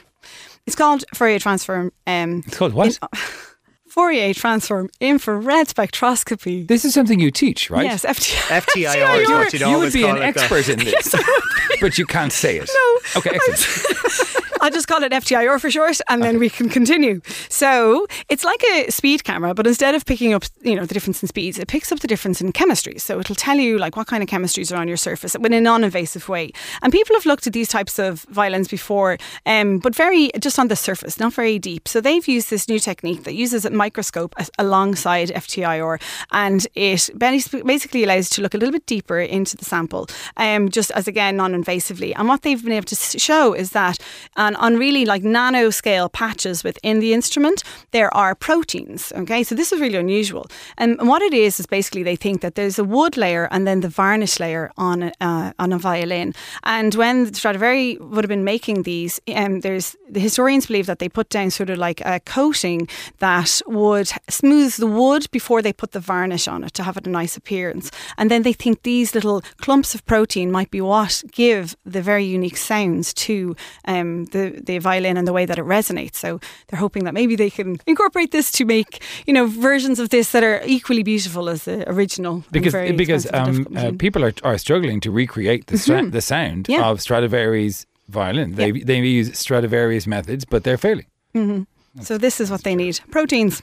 it's 0.67 0.77
called 0.77 1.05
Fourier 1.15 1.39
transform. 1.39 1.93
Um, 2.07 2.43
It's 2.47 2.59
called 2.59 2.75
what? 2.75 2.89
in- 2.89 3.09
Fourier 3.95 4.35
transform 4.35 4.91
infrared 4.99 5.69
spectroscopy. 5.69 6.67
this 6.67 6.85
is 6.85 6.93
something 6.95 7.21
you 7.21 7.31
teach, 7.31 7.71
right? 7.71 7.85
Yes, 7.85 8.05
FT- 8.05 8.35
FTIR 8.49 9.23
is 9.23 9.29
what 9.31 9.53
you'd 9.53 9.61
You 9.63 9.79
would 9.79 9.93
be 9.93 10.03
call 10.03 10.17
an 10.17 10.23
it. 10.23 10.37
expert 10.37 10.69
in 10.69 10.81
this, 10.81 11.15
but 11.81 11.97
you 11.97 12.05
can't 12.05 12.33
say 12.33 12.57
it. 12.59 12.69
No. 12.75 13.21
Okay, 13.21 13.31
excellent. 13.37 14.44
I'll 14.65 14.71
just 14.71 14.89
call 14.89 15.03
it 15.03 15.13
FTIR 15.13 15.61
for 15.61 15.71
short, 15.71 16.01
and 16.09 16.23
then 16.23 16.39
we 16.39 16.49
can 16.49 16.71
continue. 16.71 17.21
So 17.51 18.07
it's 18.31 18.45
like 18.45 18.65
a 18.73 18.91
speed 18.91 19.23
camera, 19.23 19.53
but 19.53 19.67
instead 19.67 19.95
of 19.95 20.07
picking 20.07 20.33
up, 20.33 20.45
you 20.63 20.75
know, 20.75 20.87
the 20.87 20.95
difference 20.95 21.23
in 21.23 21.29
speeds, 21.29 21.59
it 21.59 21.69
picks 21.69 21.93
up 21.93 22.01
the 22.01 22.09
difference 22.09 22.41
in 22.41 22.51
chemistry. 22.51 22.97
So 22.97 23.21
it'll 23.21 23.35
tell 23.35 23.59
you 23.59 23.77
like 23.77 23.95
what 23.95 24.07
kind 24.07 24.23
of 24.23 24.29
chemistries 24.31 24.75
are 24.75 24.81
on 24.81 24.89
your 24.89 24.97
surface, 24.97 25.35
in 25.35 25.53
a 25.53 25.61
non-invasive 25.61 26.31
way. 26.31 26.51
And 26.81 26.91
people 26.95 27.15
have 27.15 27.27
looked 27.27 27.47
at 27.47 27.53
these 27.53 27.69
types 27.69 27.99
of 27.99 28.23
violins 28.31 28.69
before, 28.69 29.19
um, 29.45 29.81
but 29.81 29.95
very 29.95 30.31
just 30.41 30.59
on 30.59 30.69
the 30.69 30.77
surface, 30.77 31.21
not 31.21 31.35
very 31.35 31.59
deep. 31.59 31.87
So 31.87 32.01
they've 32.01 32.27
used 32.27 32.49
this 32.49 32.67
new 32.67 32.79
technique 32.79 33.25
that 33.25 33.35
uses 33.35 33.67
a 33.67 33.71
microscope 33.71 34.35
alongside 34.59 35.29
FTIR, 35.29 36.01
and 36.33 36.67
it 36.75 37.11
basically 37.19 38.05
allows 38.05 38.31
you 38.31 38.37
to 38.37 38.41
look 38.41 38.55
a 38.55 38.57
little 38.57 38.73
bit 38.73 38.87
deeper 38.87 39.21
into 39.21 39.59
the 39.59 39.67
sample, 39.67 40.09
um, 40.39 40.71
just 40.71 40.91
as 40.93 41.07
again 41.07 41.37
non-invasively. 41.37 42.15
And 42.17 42.29
what 42.29 42.41
they've 42.41 42.65
been 42.65 42.73
able 42.73 42.87
to 42.87 43.19
show 43.19 43.53
is 43.53 43.73
that 43.73 43.99
on 44.39 44.54
on, 44.57 44.75
on 44.75 44.79
really 44.79 45.05
like 45.05 45.23
nanoscale 45.23 46.11
patches 46.13 46.65
within 46.65 47.01
the 47.01 47.13
instrument, 47.13 47.63
there 47.91 48.15
are 48.15 48.35
proteins. 48.35 49.13
Okay, 49.17 49.43
so 49.43 49.55
this 49.55 49.73
is 49.73 49.81
really 49.81 49.99
unusual. 49.99 50.47
And 50.79 51.09
what 51.09 51.23
it 51.23 51.35
is 51.35 51.61
is 51.61 51.67
basically 51.67 52.03
they 52.03 52.17
think 52.17 52.41
that 52.41 52.55
there's 52.55 52.79
a 52.79 52.85
wood 52.85 53.17
layer 53.17 53.49
and 53.51 53.67
then 53.67 53.81
the 53.81 53.89
varnish 53.89 54.41
layer 54.41 54.71
on 54.77 55.05
a, 55.05 55.13
uh, 55.21 55.53
on 55.59 55.73
a 55.73 55.79
violin. 55.79 56.35
And 56.65 56.95
when 56.95 57.33
Stradivari 57.33 57.99
would 57.99 58.25
have 58.25 58.29
been 58.29 58.45
making 58.45 58.83
these, 58.83 59.21
um, 59.35 59.61
there's 59.61 59.97
the 60.09 60.21
historians 60.21 60.67
believe 60.67 60.87
that 60.87 60.99
they 60.99 61.09
put 61.09 61.29
down 61.29 61.51
sort 61.51 61.71
of 61.71 61.79
like 61.79 62.01
a 62.05 62.21
coating 62.21 62.89
that 63.19 63.61
would 63.67 64.11
smooth 64.29 64.75
the 64.77 64.87
wood 64.87 65.31
before 65.31 65.63
they 65.63 65.73
put 65.73 65.93
the 65.93 66.01
varnish 66.01 66.49
on 66.49 66.65
it 66.65 66.75
to 66.75 66.83
have 66.83 66.97
it 66.97 67.07
a 67.07 67.11
nice 67.11 67.37
appearance. 67.37 67.91
And 68.17 68.31
then 68.31 68.43
they 68.43 68.53
think 68.53 68.83
these 68.83 69.15
little 69.15 69.43
clumps 69.59 69.95
of 69.95 70.05
protein 70.07 70.51
might 70.51 70.71
be 70.71 70.81
what 70.81 71.23
give 71.33 71.77
the 71.85 72.03
very 72.03 72.25
unique 72.25 72.57
sounds 72.57 73.15
to 73.15 73.57
um, 73.87 74.25
the 74.35 74.61
the 74.69 74.79
violin 74.79 75.17
and 75.17 75.27
the 75.27 75.33
way 75.33 75.47
that 75.47 75.59
it 75.59 75.65
resonates. 75.65 76.17
So 76.17 76.29
they're 76.67 76.83
hoping 76.87 77.05
that 77.05 77.15
maybe 77.15 77.37
they 77.37 77.51
can 77.51 77.77
incorporate 77.87 78.31
this 78.31 78.51
to 78.53 78.65
make 78.65 79.03
you 79.27 79.33
know 79.33 79.47
versions 79.47 79.99
of 79.99 80.09
this 80.09 80.33
that 80.33 80.43
are 80.43 80.61
equally 80.67 81.03
beautiful 81.03 81.49
as 81.49 81.65
the 81.65 81.77
original. 81.89 82.45
Because 82.51 82.75
because 82.97 83.27
um, 83.33 83.67
uh, 83.77 83.93
people 83.99 84.25
are, 84.25 84.35
are 84.43 84.59
struggling 84.59 85.01
to 85.01 85.11
recreate 85.11 85.67
the 85.67 85.77
mm-hmm. 85.77 86.11
the 86.11 86.21
sound 86.21 86.69
yeah. 86.69 86.91
of 86.91 87.01
Stradivari's 87.01 87.87
violin. 88.09 88.55
They 88.55 88.71
yeah. 88.73 88.85
they 88.85 88.99
use 89.01 89.39
Stradivarius 89.39 90.07
methods, 90.07 90.45
but 90.45 90.65
they're 90.65 90.79
failing. 90.79 91.07
Mm-hmm. 91.35 92.03
So 92.03 92.19
this 92.19 92.41
is 92.41 92.51
what 92.51 92.63
they 92.63 92.75
need: 92.75 93.01
proteins. 93.11 93.63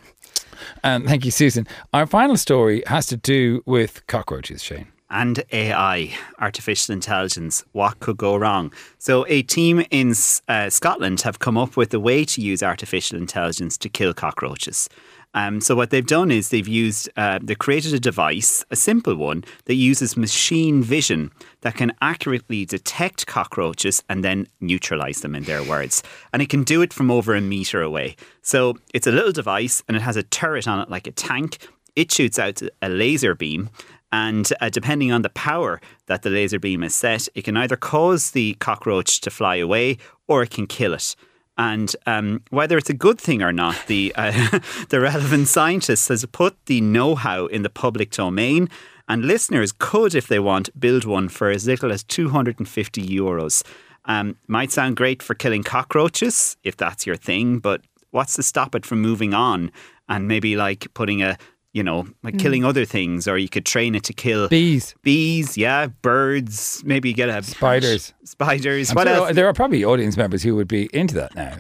And 0.84 1.08
thank 1.08 1.26
you, 1.26 1.32
Susan. 1.32 1.66
Our 1.92 2.08
final 2.08 2.38
story 2.38 2.84
has 2.86 3.08
to 3.08 3.18
do 3.18 3.64
with 3.66 4.06
cockroaches, 4.06 4.64
Shane 4.64 4.88
and 5.12 5.44
AI, 5.52 6.12
artificial 6.40 6.94
intelligence. 6.94 7.64
What 7.74 8.00
could 8.00 8.18
go 8.18 8.36
wrong? 8.36 8.74
So, 8.98 9.26
a 9.28 9.44
team 9.44 9.86
in 9.92 10.16
uh, 10.48 10.70
Scotland 10.70 11.22
have 11.22 11.40
come 11.40 11.58
up 11.58 11.78
with 11.78 11.94
a 11.94 12.00
way 12.00 12.26
to 12.26 12.42
use 12.42 12.64
artificial 12.64 13.18
intelligence 13.18 13.78
to 13.78 13.90
kill 13.90 14.14
cockroaches. 14.14 14.90
Um, 15.34 15.62
so 15.62 15.76
what 15.76 15.92
they've 15.92 16.06
done 16.06 16.30
is 16.30 16.50
they've 16.50 16.68
used 16.68 17.10
uh, 17.16 17.40
they 17.42 17.56
created 17.56 17.94
a 17.94 18.00
device, 18.00 18.66
a 18.70 18.76
simple 18.76 19.16
one 19.16 19.44
that 19.66 19.76
uses 19.76 20.18
machine 20.18 20.84
vision 20.84 21.32
that 21.62 21.76
can 21.76 21.94
accurately 22.02 22.66
detect 22.66 23.28
cockroaches 23.28 24.04
and 24.10 24.24
then 24.24 24.48
neutralize 24.60 25.22
them. 25.22 25.36
In 25.36 25.44
their 25.44 25.64
words, 25.64 26.04
and 26.34 26.42
it 26.42 26.50
can 26.50 26.64
do 26.64 26.82
it 26.82 26.92
from 26.92 27.10
over 27.10 27.34
a 27.34 27.42
meter 27.42 27.82
away. 27.82 28.16
So 28.42 28.78
it's 28.94 29.08
a 29.08 29.12
little 29.12 29.32
device 29.32 29.84
and 29.88 29.96
it 29.96 30.02
has 30.02 30.18
a 30.18 30.24
turret 30.24 30.68
on 30.68 30.80
it 30.80 30.90
like 30.90 31.08
a 31.08 31.12
tank. 31.12 31.58
It 31.96 32.12
shoots 32.12 32.40
out 32.40 32.62
a 32.82 32.90
laser 32.90 33.36
beam, 33.36 33.70
and 34.12 34.52
uh, 34.60 34.70
depending 34.70 35.12
on 35.12 35.22
the 35.22 35.30
power 35.30 35.80
that 36.08 36.22
the 36.22 36.30
laser 36.30 36.60
beam 36.60 36.84
is 36.84 36.96
set, 36.96 37.28
it 37.34 37.44
can 37.44 37.58
either 37.58 37.78
cause 37.78 38.32
the 38.32 38.56
cockroach 38.56 39.22
to 39.22 39.30
fly 39.30 39.56
away 39.56 39.98
or 40.28 40.44
it 40.44 40.52
can 40.52 40.68
kill 40.68 40.94
it. 40.94 41.16
And 41.58 41.96
um, 42.06 42.44
whether 42.50 42.78
it's 42.78 42.90
a 42.90 42.94
good 42.94 43.20
thing 43.20 43.42
or 43.42 43.52
not, 43.52 43.76
the 43.88 44.14
uh, 44.16 44.60
the 44.90 45.00
relevant 45.00 45.48
scientist 45.48 46.08
has 46.10 46.26
put 46.26 46.58
the 46.66 46.82
know-how 46.82 47.46
in 47.48 47.62
the 47.64 47.70
public 47.70 48.12
domain, 48.12 48.70
and 49.08 49.26
listeners 49.26 49.74
could, 49.78 50.16
if 50.16 50.28
they 50.28 50.40
want, 50.40 50.78
build 50.80 51.06
one 51.06 51.30
for 51.30 51.50
as 51.50 51.68
little 51.68 51.92
as 51.92 52.04
250 52.04 53.06
euros. 53.06 53.64
Um, 54.06 54.38
might 54.48 54.72
sound 54.72 54.96
great 54.96 55.22
for 55.22 55.36
killing 55.36 55.64
cockroaches 55.64 56.58
if 56.64 56.76
that's 56.76 57.06
your 57.06 57.18
thing, 57.18 57.60
but 57.60 57.82
what's 58.10 58.36
to 58.36 58.44
stop 58.44 58.74
it 58.74 58.86
from 58.86 59.02
moving 59.02 59.34
on 59.34 59.72
and 60.10 60.28
maybe 60.28 60.56
like 60.56 60.92
putting 60.94 61.22
a 61.22 61.38
you 61.74 61.84
know, 61.84 62.06
like 62.24 62.36
mm. 62.36 62.40
killing 62.40 62.66
other 62.66 62.86
things, 62.86 63.28
or 63.28 63.38
you 63.38 63.50
could 63.50 63.66
train 63.66 63.96
it 63.96 64.04
to 64.06 64.14
kill 64.14 64.48
bees, 64.50 64.94
bees, 65.04 65.58
yeah, 65.58 65.88
birds. 65.88 66.82
Maybe 66.86 67.14
get 67.14 67.30
a 67.30 67.44
spiders, 67.44 68.14
spiders. 68.24 68.90
I'm 68.90 68.96
what 68.96 69.08
sure 69.08 69.16
else? 69.16 69.36
There 69.36 69.48
are 69.48 69.54
probably 69.54 69.84
audience 69.86 70.18
members 70.18 70.44
who 70.44 70.56
would 70.56 70.68
be 70.68 70.90
into 70.94 71.16
that 71.16 71.36
now. 71.36 71.58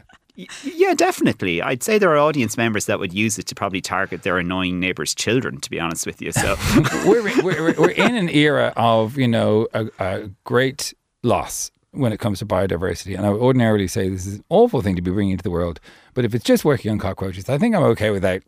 Yeah, 0.63 0.93
definitely. 0.93 1.61
I'd 1.61 1.83
say 1.83 1.97
there 1.97 2.11
are 2.11 2.17
audience 2.17 2.57
members 2.57 2.85
that 2.85 2.99
would 2.99 3.13
use 3.13 3.37
it 3.37 3.45
to 3.47 3.55
probably 3.55 3.81
target 3.81 4.23
their 4.23 4.37
annoying 4.37 4.79
neighbours' 4.79 5.13
children. 5.13 5.59
To 5.61 5.69
be 5.69 5.79
honest 5.79 6.05
with 6.05 6.21
you, 6.21 6.31
so 6.31 6.55
we're, 7.05 7.23
we're, 7.43 7.73
we're 7.77 7.91
in 7.91 8.15
an 8.15 8.29
era 8.29 8.73
of 8.75 9.17
you 9.17 9.27
know 9.27 9.67
a, 9.73 9.87
a 9.99 10.29
great 10.43 10.93
loss 11.23 11.71
when 11.91 12.11
it 12.13 12.19
comes 12.19 12.39
to 12.39 12.45
biodiversity. 12.45 13.15
And 13.15 13.25
I 13.25 13.29
would 13.29 13.41
ordinarily 13.41 13.87
say 13.87 14.09
this 14.09 14.25
is 14.25 14.35
an 14.35 14.43
awful 14.49 14.81
thing 14.81 14.95
to 14.95 15.01
be 15.01 15.11
bringing 15.11 15.33
into 15.33 15.43
the 15.43 15.51
world. 15.51 15.79
But 16.13 16.25
if 16.25 16.33
it's 16.33 16.45
just 16.45 16.65
working 16.65 16.91
on 16.91 16.99
cockroaches, 16.99 17.49
I 17.49 17.57
think 17.57 17.75
I'm 17.75 17.83
okay 17.83 18.09
without 18.09 18.41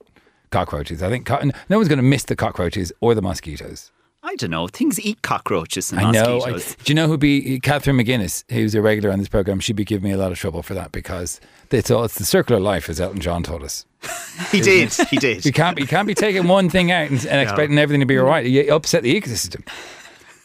cockroaches. 0.53 1.03
I 1.03 1.09
think 1.09 1.25
co- 1.25 1.41
no 1.69 1.77
one's 1.77 1.89
going 1.89 1.97
to 1.97 2.03
miss 2.03 2.23
the 2.23 2.35
cockroaches 2.35 2.93
or 3.01 3.13
the 3.13 3.21
mosquitoes. 3.21 3.91
I 4.25 4.35
don't 4.35 4.51
know. 4.51 4.67
Things 4.67 5.01
eat 5.01 5.21
cockroaches 5.21 5.91
and 5.91 5.99
I 5.99 6.11
know. 6.11 6.35
mosquitoes. 6.35 6.77
I, 6.79 6.83
do 6.83 6.91
you 6.91 6.95
know 6.95 7.07
who'd 7.07 7.19
be 7.19 7.59
Catherine 7.59 7.97
McGuinness, 7.97 8.45
who's 8.49 8.73
a 8.73 8.81
regular 8.81 9.11
on 9.11 9.19
this 9.19 9.27
program? 9.27 9.59
She'd 9.59 9.75
be 9.75 9.83
giving 9.83 10.09
me 10.09 10.11
a 10.15 10.17
lot 10.17 10.31
of 10.31 10.39
trouble 10.39 10.63
for 10.63 10.73
that 10.75 10.93
because 10.93 11.41
it's 11.71 11.91
all 11.91 12.05
it's 12.05 12.17
the 12.17 12.23
circle 12.23 12.55
of 12.55 12.61
life, 12.63 12.87
as 12.89 13.01
Elton 13.01 13.19
John 13.19 13.43
told 13.43 13.63
us. 13.63 13.85
he 14.51 14.61
did. 14.61 14.93
He 14.93 15.17
did. 15.17 15.45
You 15.45 15.51
can't. 15.51 15.77
You 15.77 15.87
can't 15.87 16.07
be 16.07 16.13
taking 16.15 16.47
one 16.47 16.69
thing 16.69 16.89
out 16.89 17.09
and, 17.09 17.25
and 17.25 17.41
expecting 17.47 17.77
everything 17.77 17.99
to 17.99 18.05
be 18.05 18.17
all 18.17 18.25
right. 18.25 18.45
You 18.45 18.73
upset 18.73 19.03
the 19.03 19.13
ecosystem. 19.19 19.67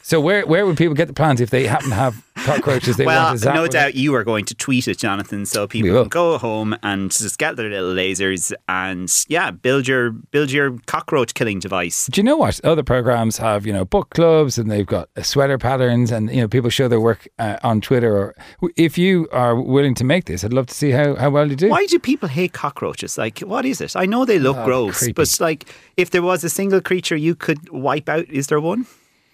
So 0.08 0.22
where 0.22 0.46
where 0.46 0.64
would 0.64 0.78
people 0.78 0.94
get 0.94 1.06
the 1.06 1.12
plants 1.12 1.38
if 1.42 1.50
they 1.50 1.66
happen 1.66 1.90
to 1.90 1.94
have 1.94 2.24
cockroaches 2.46 2.96
they 2.96 3.04
well, 3.04 3.24
want 3.26 3.42
to 3.42 3.52
no 3.52 3.66
doubt 3.66 3.94
you 3.94 4.14
are 4.14 4.24
going 4.24 4.46
to 4.46 4.54
tweet 4.54 4.88
it, 4.88 4.96
Jonathan, 4.96 5.44
so 5.44 5.68
people 5.68 5.90
can 5.90 6.08
go 6.08 6.38
home 6.38 6.74
and 6.82 7.10
just 7.10 7.36
get 7.36 7.56
their 7.56 7.68
little 7.68 7.92
lasers 7.92 8.54
and 8.70 9.12
yeah, 9.28 9.50
build 9.50 9.86
your 9.86 10.12
build 10.12 10.50
your 10.50 10.78
cockroach 10.86 11.34
killing 11.34 11.60
device. 11.60 12.06
Do 12.06 12.20
you 12.20 12.22
know 12.22 12.38
what 12.38 12.58
other 12.64 12.82
programs 12.82 13.36
have? 13.36 13.66
You 13.66 13.74
know, 13.74 13.84
book 13.84 14.08
clubs 14.08 14.56
and 14.56 14.70
they've 14.70 14.86
got 14.86 15.10
sweater 15.20 15.58
patterns 15.58 16.10
and 16.10 16.30
you 16.30 16.40
know 16.40 16.48
people 16.48 16.70
show 16.70 16.88
their 16.88 17.00
work 17.00 17.28
uh, 17.38 17.58
on 17.62 17.82
Twitter. 17.82 18.16
Or 18.16 18.34
if 18.76 18.96
you 18.96 19.28
are 19.30 19.60
willing 19.60 19.94
to 19.96 20.04
make 20.04 20.24
this, 20.24 20.42
I'd 20.42 20.54
love 20.54 20.68
to 20.68 20.74
see 20.74 20.90
how, 20.90 21.16
how 21.16 21.28
well 21.28 21.50
you 21.50 21.56
do. 21.56 21.68
Why 21.68 21.84
do 21.84 21.98
people 21.98 22.30
hate 22.30 22.54
cockroaches? 22.54 23.18
Like, 23.18 23.40
what 23.40 23.66
is 23.66 23.82
it? 23.82 23.94
I 23.94 24.06
know 24.06 24.24
they 24.24 24.38
look 24.38 24.56
oh, 24.56 24.64
gross, 24.64 25.00
creepy. 25.00 25.12
but 25.12 25.38
like, 25.38 25.68
if 25.98 26.08
there 26.08 26.22
was 26.22 26.44
a 26.44 26.48
single 26.48 26.80
creature 26.80 27.14
you 27.14 27.34
could 27.34 27.68
wipe 27.68 28.08
out, 28.08 28.26
is 28.30 28.46
there 28.46 28.58
one? 28.58 28.86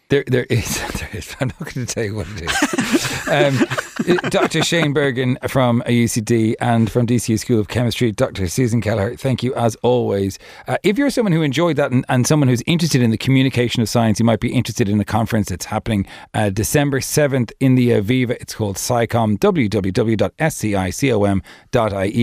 There, 0.08 0.24
there 0.26 0.44
is, 0.44 0.80
there 1.00 1.08
is. 1.12 1.34
I'm 1.40 1.48
not 1.48 1.74
going 1.74 1.86
to 1.86 1.94
tell 1.94 2.04
you 2.04 2.14
what 2.14 2.26
it 2.30 2.42
is. 2.42 3.28
um, 3.28 3.58
Dr. 4.28 4.62
Shane 4.62 4.92
Bergin 4.92 5.38
from 5.48 5.82
UCD 5.86 6.56
and 6.60 6.90
from 6.90 7.06
DCU 7.06 7.38
School 7.38 7.58
of 7.58 7.68
Chemistry, 7.68 8.12
Dr. 8.12 8.46
Susan 8.48 8.82
Kelleher, 8.82 9.16
thank 9.16 9.42
you 9.42 9.54
as 9.54 9.76
always. 9.76 10.38
Uh, 10.68 10.76
if 10.82 10.98
you're 10.98 11.08
someone 11.10 11.32
who 11.32 11.40
enjoyed 11.42 11.76
that 11.76 11.90
and, 11.90 12.04
and, 12.08 12.26
someone 12.26 12.48
who's 12.48 12.62
interested 12.66 13.00
in 13.02 13.10
the 13.10 13.16
communication 13.16 13.80
of 13.82 13.88
science, 13.88 14.18
you 14.18 14.26
might 14.26 14.40
be 14.40 14.52
interested 14.52 14.88
in 14.88 15.00
a 15.00 15.04
conference 15.04 15.48
that's 15.48 15.66
happening 15.66 16.06
uh, 16.34 16.50
December 16.50 17.00
7th 17.00 17.52
in 17.60 17.76
the 17.76 17.90
Aviva. 17.90 18.30
It's 18.40 18.54
called 18.54 18.76
SciComm, 18.76 19.38
www.scicom.ie. 19.38 20.20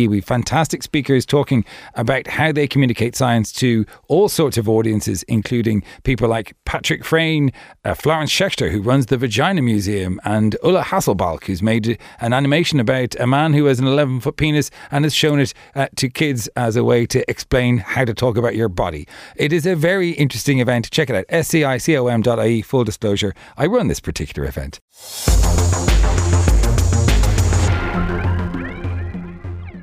We've 0.07 0.25
fantastic 0.25 0.83
speakers 0.83 1.25
talking 1.25 1.65
about 1.95 2.27
how 2.27 2.51
they 2.51 2.67
communicate 2.67 3.15
science 3.15 3.51
to 3.53 3.85
all 4.07 4.29
sorts 4.29 4.57
of 4.57 4.69
audiences, 4.69 5.23
including 5.23 5.83
people 6.03 6.27
like 6.27 6.53
Patrick 6.65 7.03
Freyne, 7.03 7.51
uh, 7.83 7.93
Florence 7.93 8.31
Schechter, 8.31 8.71
who 8.71 8.81
runs 8.81 9.07
the 9.07 9.17
Vagina 9.17 9.61
Museum, 9.61 10.19
and 10.23 10.55
Ulla 10.63 10.83
Hasselbalch, 10.83 11.45
who's 11.45 11.61
made 11.61 11.97
an 12.19 12.33
animation 12.33 12.79
about 12.79 13.15
a 13.19 13.27
man 13.27 13.53
who 13.53 13.65
has 13.65 13.79
an 13.79 13.88
11 13.88 14.19
foot 14.19 14.38
penis 14.38 14.69
and 14.91 15.05
has 15.05 15.13
shown 15.13 15.39
it 15.39 15.53
uh, 15.75 15.88
to 15.95 16.09
kids 16.09 16.47
as 16.55 16.75
a 16.75 16.83
way 16.83 17.05
to 17.07 17.29
explain 17.29 17.79
how 17.79 18.05
to 18.05 18.13
talk 18.13 18.38
about 18.38 18.55
your 18.55 18.69
body. 18.69 19.07
It 19.35 19.51
is 19.51 19.65
a 19.65 19.75
very 19.75 20.11
interesting 20.11 20.59
event. 20.59 20.91
Check 20.91 21.09
it 21.09 21.15
out. 21.15 21.27
scicom.ie, 21.27 22.61
full 22.61 22.83
disclosure. 22.83 23.33
I 23.57 23.65
run 23.65 23.88
this 23.88 24.00
particular 24.00 24.47
event. 24.47 24.79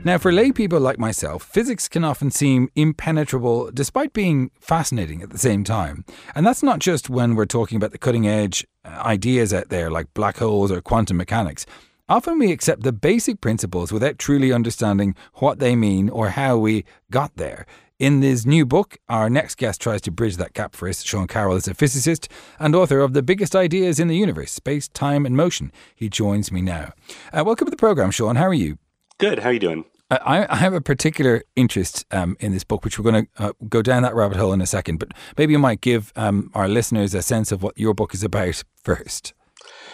Now, 0.09 0.17
for 0.17 0.33
lay 0.33 0.53
people 0.53 0.81
like 0.81 0.99
myself, 0.99 1.43
physics 1.43 1.87
can 1.87 2.03
often 2.03 2.31
seem 2.31 2.71
impenetrable 2.75 3.71
despite 3.71 4.15
being 4.15 4.51
fascinating 4.59 5.21
at 5.21 5.29
the 5.29 5.37
same 5.37 5.65
time. 5.65 6.03
And 6.35 6.47
that's 6.47 6.63
not 6.63 6.79
just 6.79 7.11
when 7.11 7.35
we're 7.35 7.45
talking 7.45 7.77
about 7.77 7.93
the 7.93 7.99
cutting 7.99 8.27
edge 8.27 8.67
uh, 8.87 8.89
ideas 8.89 9.53
out 9.53 9.69
there 9.69 9.91
like 9.91 10.15
black 10.15 10.39
holes 10.39 10.73
or 10.73 10.81
quantum 10.81 11.19
mechanics. 11.19 11.67
Often 12.09 12.39
we 12.39 12.53
accept 12.53 12.85
the 12.85 12.93
basic 12.93 13.43
principles 13.43 13.93
without 13.93 14.19
truly 14.19 14.51
understanding 14.51 15.15
what 15.35 15.59
they 15.59 15.77
mean 15.77 16.09
or 16.09 16.31
how 16.31 16.57
we 16.57 16.87
got 17.11 17.37
there. 17.37 17.67
In 17.99 18.21
this 18.21 18.47
new 18.47 18.65
book, 18.65 18.97
our 19.11 19.29
next 19.29 19.59
guest 19.59 19.79
tries 19.79 20.01
to 20.01 20.11
bridge 20.11 20.39
that 20.39 20.55
gap 20.55 20.75
for 20.75 20.89
us. 20.89 21.03
Sean 21.03 21.27
Carroll 21.27 21.57
is 21.57 21.69
a 21.69 21.75
physicist 21.75 22.31
and 22.59 22.75
author 22.75 23.01
of 23.01 23.13
The 23.13 23.23
Biggest 23.23 23.55
Ideas 23.55 24.01
in 24.01 24.09
the 24.09 24.17
Universe 24.17 24.53
Space, 24.53 24.89
Time 24.89 25.27
and 25.27 25.37
Motion. 25.37 25.71
He 25.95 26.09
joins 26.09 26.51
me 26.51 26.63
now. 26.63 26.95
Uh, 27.31 27.45
welcome 27.45 27.67
to 27.67 27.71
the 27.71 27.77
program, 27.77 28.11
Sean. 28.11 28.37
How 28.37 28.47
are 28.47 28.55
you? 28.55 28.79
Good. 29.19 29.41
How 29.41 29.51
are 29.51 29.53
you 29.53 29.59
doing? 29.59 29.85
I, 30.11 30.47
I 30.49 30.57
have 30.57 30.73
a 30.73 30.81
particular 30.81 31.43
interest 31.55 32.07
um, 32.11 32.37
in 32.41 32.53
this 32.53 32.65
book, 32.65 32.83
which 32.85 32.99
we're 32.99 33.11
going 33.11 33.27
to 33.27 33.45
uh, 33.45 33.53
go 33.69 33.83
down 33.83 34.03
that 34.05 34.15
rabbit 34.15 34.39
hole 34.39 34.55
in 34.55 34.63
a 34.63 34.67
second. 34.67 34.99
But 34.99 35.13
maybe 35.37 35.53
you 35.53 35.59
might 35.59 35.83
give 35.83 36.13
um, 36.17 36.51
our 36.55 36.67
listeners 36.67 37.15
a 37.15 37.21
sense 37.21 37.53
of 37.53 37.63
what 37.63 37.79
your 37.79 37.93
book 37.93 38.15
is 38.15 38.25
about 38.25 38.63
first. 38.83 39.35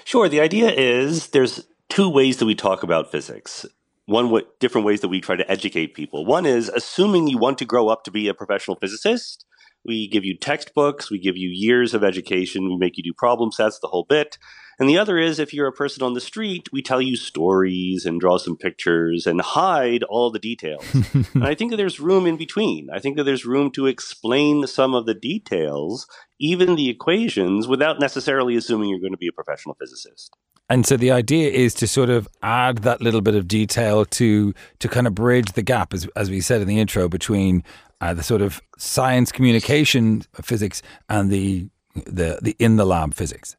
Sure. 0.04 0.28
The 0.28 0.40
idea 0.40 0.70
is 0.70 1.28
there's 1.28 1.66
two 1.88 2.08
ways 2.08 2.36
that 2.36 2.46
we 2.46 2.54
talk 2.54 2.82
about 2.84 3.10
physics. 3.10 3.66
One 4.06 4.26
w- 4.26 4.46
different 4.60 4.86
ways 4.86 5.00
that 5.00 5.08
we 5.08 5.20
try 5.20 5.34
to 5.34 5.50
educate 5.50 5.94
people. 5.94 6.24
One 6.24 6.46
is 6.46 6.68
assuming 6.68 7.26
you 7.26 7.38
want 7.38 7.58
to 7.58 7.64
grow 7.64 7.88
up 7.88 8.04
to 8.04 8.10
be 8.10 8.28
a 8.28 8.34
professional 8.34 8.76
physicist, 8.76 9.44
We 9.84 10.08
give 10.08 10.24
you 10.24 10.36
textbooks, 10.36 11.10
we 11.10 11.18
give 11.18 11.36
you 11.36 11.50
years 11.52 11.92
of 11.92 12.02
education, 12.02 12.68
we 12.68 12.76
make 12.76 12.96
you 12.96 13.02
do 13.02 13.12
problem 13.16 13.52
sets, 13.52 13.78
the 13.80 13.88
whole 13.88 14.06
bit. 14.08 14.38
And 14.78 14.88
the 14.88 14.98
other 14.98 15.18
is 15.18 15.38
if 15.38 15.54
you're 15.54 15.66
a 15.66 15.72
person 15.72 16.02
on 16.02 16.14
the 16.14 16.20
street, 16.20 16.68
we 16.72 16.82
tell 16.82 17.00
you 17.00 17.16
stories 17.16 18.04
and 18.04 18.20
draw 18.20 18.38
some 18.38 18.56
pictures 18.56 19.26
and 19.26 19.40
hide 19.40 20.02
all 20.04 20.30
the 20.30 20.38
details. 20.38 20.84
and 21.34 21.44
I 21.44 21.54
think 21.54 21.70
that 21.70 21.76
there's 21.76 22.00
room 22.00 22.26
in 22.26 22.36
between. 22.36 22.88
I 22.92 22.98
think 22.98 23.16
that 23.16 23.24
there's 23.24 23.44
room 23.44 23.70
to 23.72 23.86
explain 23.86 24.66
some 24.66 24.94
of 24.94 25.06
the 25.06 25.14
details, 25.14 26.06
even 26.38 26.74
the 26.74 26.88
equations, 26.88 27.68
without 27.68 28.00
necessarily 28.00 28.56
assuming 28.56 28.88
you're 28.88 29.00
going 29.00 29.12
to 29.12 29.18
be 29.18 29.28
a 29.28 29.32
professional 29.32 29.74
physicist. 29.74 30.34
And 30.68 30.86
so 30.86 30.96
the 30.96 31.10
idea 31.10 31.50
is 31.50 31.74
to 31.74 31.86
sort 31.86 32.08
of 32.08 32.26
add 32.42 32.78
that 32.78 33.02
little 33.02 33.20
bit 33.20 33.34
of 33.34 33.46
detail 33.46 34.06
to 34.06 34.54
to 34.78 34.88
kind 34.88 35.06
of 35.06 35.14
bridge 35.14 35.52
the 35.52 35.62
gap, 35.62 35.92
as 35.92 36.08
as 36.16 36.30
we 36.30 36.40
said 36.40 36.62
in 36.62 36.68
the 36.68 36.80
intro, 36.80 37.08
between 37.08 37.62
uh, 38.00 38.14
the 38.14 38.22
sort 38.22 38.40
of 38.40 38.62
science 38.78 39.30
communication 39.30 40.22
physics 40.42 40.80
and 41.08 41.30
the 41.30 41.68
the 42.06 42.38
the 42.40 42.56
in 42.58 42.76
the 42.76 42.86
lab 42.86 43.12
physics. 43.12 43.56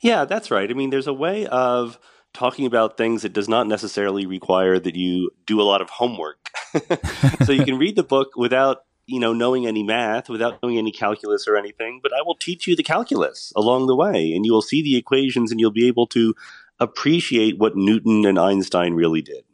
Yeah, 0.00 0.24
that's 0.24 0.50
right. 0.50 0.70
I 0.70 0.74
mean, 0.74 0.90
there's 0.90 1.06
a 1.06 1.12
way 1.12 1.46
of 1.46 1.98
talking 2.34 2.66
about 2.66 2.96
things 2.96 3.22
that 3.22 3.32
does 3.32 3.48
not 3.48 3.66
necessarily 3.66 4.26
require 4.26 4.78
that 4.78 4.94
you 4.94 5.30
do 5.46 5.60
a 5.60 5.64
lot 5.64 5.80
of 5.80 5.90
homework. 5.90 6.50
so 7.44 7.52
you 7.52 7.64
can 7.64 7.78
read 7.78 7.96
the 7.96 8.02
book 8.02 8.36
without 8.36 8.84
you 9.06 9.18
know 9.18 9.32
knowing 9.32 9.66
any 9.66 9.82
math 9.82 10.28
without 10.28 10.62
knowing 10.62 10.76
any 10.76 10.92
calculus 10.92 11.48
or 11.48 11.56
anything 11.56 11.98
but 12.02 12.12
i 12.12 12.20
will 12.22 12.34
teach 12.34 12.66
you 12.66 12.76
the 12.76 12.82
calculus 12.82 13.54
along 13.56 13.86
the 13.86 13.96
way 13.96 14.32
and 14.32 14.44
you 14.44 14.52
will 14.52 14.60
see 14.60 14.82
the 14.82 14.96
equations 14.96 15.50
and 15.50 15.58
you'll 15.58 15.70
be 15.70 15.88
able 15.88 16.06
to 16.06 16.34
appreciate 16.78 17.58
what 17.58 17.74
newton 17.74 18.26
and 18.26 18.38
einstein 18.38 18.92
really 18.92 19.22
did 19.22 19.44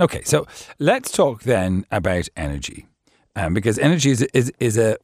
okay 0.00 0.22
so 0.24 0.46
let's 0.80 1.12
talk 1.12 1.44
then 1.44 1.86
about 1.92 2.28
energy 2.36 2.88
um, 3.36 3.54
because 3.54 3.78
energy 3.78 4.10
is 4.10 4.22
is, 4.34 4.52
is 4.60 4.78
a 4.78 4.96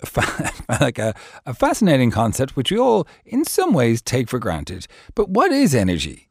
like 0.80 0.98
a, 0.98 1.14
a 1.46 1.54
fascinating 1.54 2.10
concept 2.10 2.56
which 2.56 2.70
we 2.70 2.78
all 2.78 3.06
in 3.24 3.44
some 3.44 3.72
ways 3.72 4.02
take 4.02 4.28
for 4.28 4.38
granted 4.38 4.86
but 5.14 5.28
what 5.28 5.52
is 5.52 5.74
energy 5.74 6.30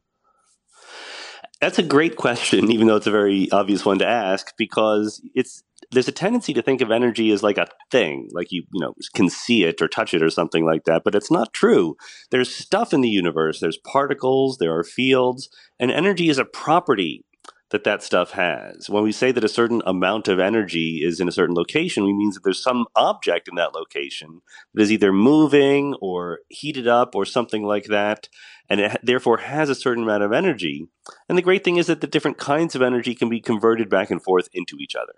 that's 1.61 1.79
a 1.79 1.83
great 1.83 2.15
question, 2.15 2.71
even 2.71 2.87
though 2.87 2.95
it's 2.95 3.07
a 3.07 3.11
very 3.11 3.51
obvious 3.51 3.85
one 3.85 3.99
to 3.99 4.07
ask, 4.07 4.53
because 4.57 5.21
it's 5.35 5.61
there's 5.91 6.07
a 6.07 6.13
tendency 6.13 6.53
to 6.53 6.61
think 6.61 6.81
of 6.81 6.91
energy 6.91 7.31
as 7.31 7.43
like 7.43 7.57
a 7.57 7.67
thing, 7.91 8.29
like 8.31 8.51
you 8.51 8.63
you 8.73 8.79
know 8.79 8.93
can 9.13 9.29
see 9.29 9.65
it 9.65 9.81
or 9.81 9.89
touch 9.89 10.13
it 10.13 10.23
or 10.23 10.29
something 10.29 10.65
like 10.65 10.85
that, 10.85 11.01
but 11.03 11.15
it's 11.15 11.31
not 11.31 11.53
true. 11.53 11.95
There's 12.31 12.53
stuff 12.53 12.93
in 12.93 13.01
the 13.01 13.09
universe. 13.09 13.59
There's 13.59 13.77
particles. 13.77 14.57
There 14.57 14.77
are 14.77 14.85
fields, 14.85 15.49
and 15.79 15.91
energy 15.91 16.29
is 16.29 16.37
a 16.37 16.45
property 16.45 17.25
that 17.71 17.83
that 17.83 18.01
stuff 18.01 18.31
has. 18.31 18.89
When 18.89 19.03
we 19.03 19.11
say 19.11 19.31
that 19.31 19.43
a 19.43 19.49
certain 19.49 19.81
amount 19.85 20.27
of 20.27 20.39
energy 20.39 21.01
is 21.03 21.19
in 21.19 21.27
a 21.27 21.31
certain 21.31 21.55
location, 21.55 22.03
we 22.03 22.13
means 22.13 22.35
that 22.35 22.43
there's 22.43 22.63
some 22.63 22.85
object 22.95 23.47
in 23.47 23.55
that 23.55 23.73
location 23.73 24.41
that 24.73 24.81
is 24.81 24.91
either 24.91 25.13
moving 25.13 25.93
or 26.01 26.39
heated 26.49 26.87
up 26.87 27.15
or 27.15 27.25
something 27.25 27.63
like 27.63 27.85
that, 27.85 28.27
and 28.69 28.79
it 28.79 28.99
therefore 29.03 29.37
has 29.37 29.69
a 29.69 29.75
certain 29.75 30.03
amount 30.03 30.23
of 30.23 30.31
energy. 30.31 30.87
And 31.27 31.37
the 31.37 31.43
great 31.43 31.63
thing 31.63 31.77
is 31.77 31.87
that 31.87 32.01
the 32.01 32.07
different 32.07 32.37
kinds 32.37 32.75
of 32.75 32.81
energy 32.81 33.13
can 33.13 33.29
be 33.29 33.39
converted 33.39 33.89
back 33.89 34.09
and 34.09 34.21
forth 34.21 34.49
into 34.53 34.77
each 34.79 34.95
other. 34.95 35.13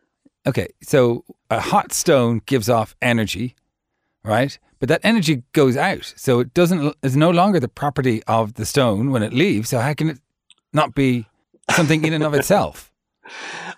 Okay, 0.45 0.67
so 0.81 1.23
a 1.49 1.59
hot 1.59 1.93
stone 1.93 2.41
gives 2.45 2.67
off 2.67 2.95
energy, 3.01 3.55
right? 4.23 4.57
But 4.79 4.89
that 4.89 5.01
energy 5.03 5.43
goes 5.53 5.77
out, 5.77 6.13
so 6.17 6.39
it 6.39 6.53
doesn't 6.53 6.95
is 7.03 7.15
no 7.15 7.29
longer 7.29 7.59
the 7.59 7.67
property 7.67 8.23
of 8.25 8.55
the 8.55 8.65
stone 8.65 9.11
when 9.11 9.21
it 9.21 9.33
leaves. 9.33 9.69
So 9.69 9.79
how 9.79 9.93
can 9.93 10.09
it 10.09 10.19
not 10.73 10.95
be 10.95 11.27
something 11.71 12.03
in 12.05 12.13
and 12.13 12.23
of 12.23 12.33
itself? 12.33 12.91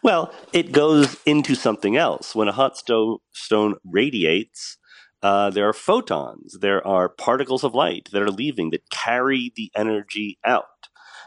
Well, 0.03 0.33
it 0.51 0.73
goes 0.73 1.15
into 1.25 1.55
something 1.55 1.95
else. 1.95 2.35
When 2.35 2.50
a 2.50 2.51
hot 2.51 2.77
sto- 2.77 3.21
stone 3.31 3.75
radiates, 3.85 4.77
uh, 5.21 5.50
there 5.50 5.67
are 5.67 5.73
photons. 5.73 6.57
There 6.59 6.85
are 6.85 7.07
particles 7.07 7.63
of 7.63 7.73
light 7.73 8.09
that 8.12 8.21
are 8.21 8.29
leaving 8.29 8.71
that 8.71 8.89
carry 8.89 9.53
the 9.55 9.71
energy 9.75 10.39
out. 10.43 10.65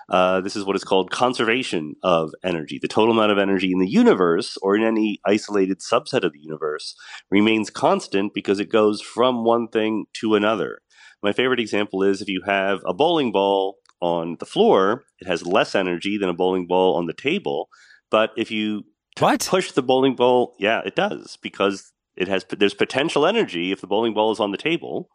Uh, 0.08 0.40
this 0.40 0.54
is 0.54 0.64
what 0.64 0.76
is 0.76 0.84
called 0.84 1.10
conservation 1.10 1.96
of 2.02 2.32
energy. 2.44 2.78
The 2.80 2.88
total 2.88 3.14
amount 3.14 3.32
of 3.32 3.38
energy 3.38 3.72
in 3.72 3.80
the 3.80 3.88
universe 3.88 4.56
or 4.62 4.76
in 4.76 4.84
any 4.84 5.20
isolated 5.26 5.80
subset 5.80 6.22
of 6.22 6.32
the 6.32 6.40
universe 6.40 6.94
remains 7.30 7.70
constant 7.70 8.32
because 8.34 8.60
it 8.60 8.70
goes 8.70 9.00
from 9.00 9.44
one 9.44 9.68
thing 9.68 10.04
to 10.14 10.34
another. 10.34 10.80
My 11.22 11.32
favorite 11.32 11.60
example 11.60 12.02
is 12.02 12.20
if 12.22 12.28
you 12.28 12.42
have 12.46 12.82
a 12.86 12.94
bowling 12.94 13.32
ball 13.32 13.78
on 14.00 14.36
the 14.38 14.46
floor, 14.46 15.04
it 15.20 15.26
has 15.26 15.46
less 15.46 15.74
energy 15.74 16.18
than 16.18 16.28
a 16.28 16.34
bowling 16.34 16.66
ball 16.66 16.96
on 16.96 17.06
the 17.06 17.12
table. 17.12 17.68
But 18.10 18.30
if 18.36 18.50
you 18.50 18.84
what? 19.18 19.46
push 19.48 19.72
the 19.72 19.82
bowling 19.82 20.16
ball, 20.16 20.54
yeah, 20.58 20.82
it 20.84 20.94
does 20.94 21.38
because 21.42 21.92
it 22.16 22.28
has 22.28 22.44
there's 22.44 22.74
potential 22.74 23.26
energy 23.26 23.72
if 23.72 23.80
the 23.80 23.86
bowling 23.86 24.14
ball 24.14 24.32
is 24.32 24.40
on 24.40 24.50
the 24.50 24.58
table. 24.58 25.08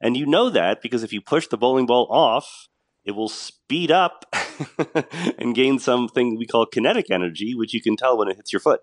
And 0.00 0.16
you 0.16 0.26
know 0.26 0.48
that 0.50 0.80
because 0.82 1.02
if 1.02 1.12
you 1.12 1.20
push 1.20 1.46
the 1.46 1.58
bowling 1.58 1.86
ball 1.86 2.08
off, 2.10 2.68
it 3.04 3.12
will 3.12 3.28
speed 3.28 3.90
up 3.90 4.24
and 5.38 5.54
gain 5.54 5.78
something 5.78 6.36
we 6.38 6.46
call 6.46 6.66
kinetic 6.66 7.10
energy, 7.10 7.54
which 7.54 7.74
you 7.74 7.82
can 7.82 7.96
tell 7.96 8.16
when 8.16 8.28
it 8.28 8.36
hits 8.36 8.52
your 8.52 8.60
foot. 8.60 8.80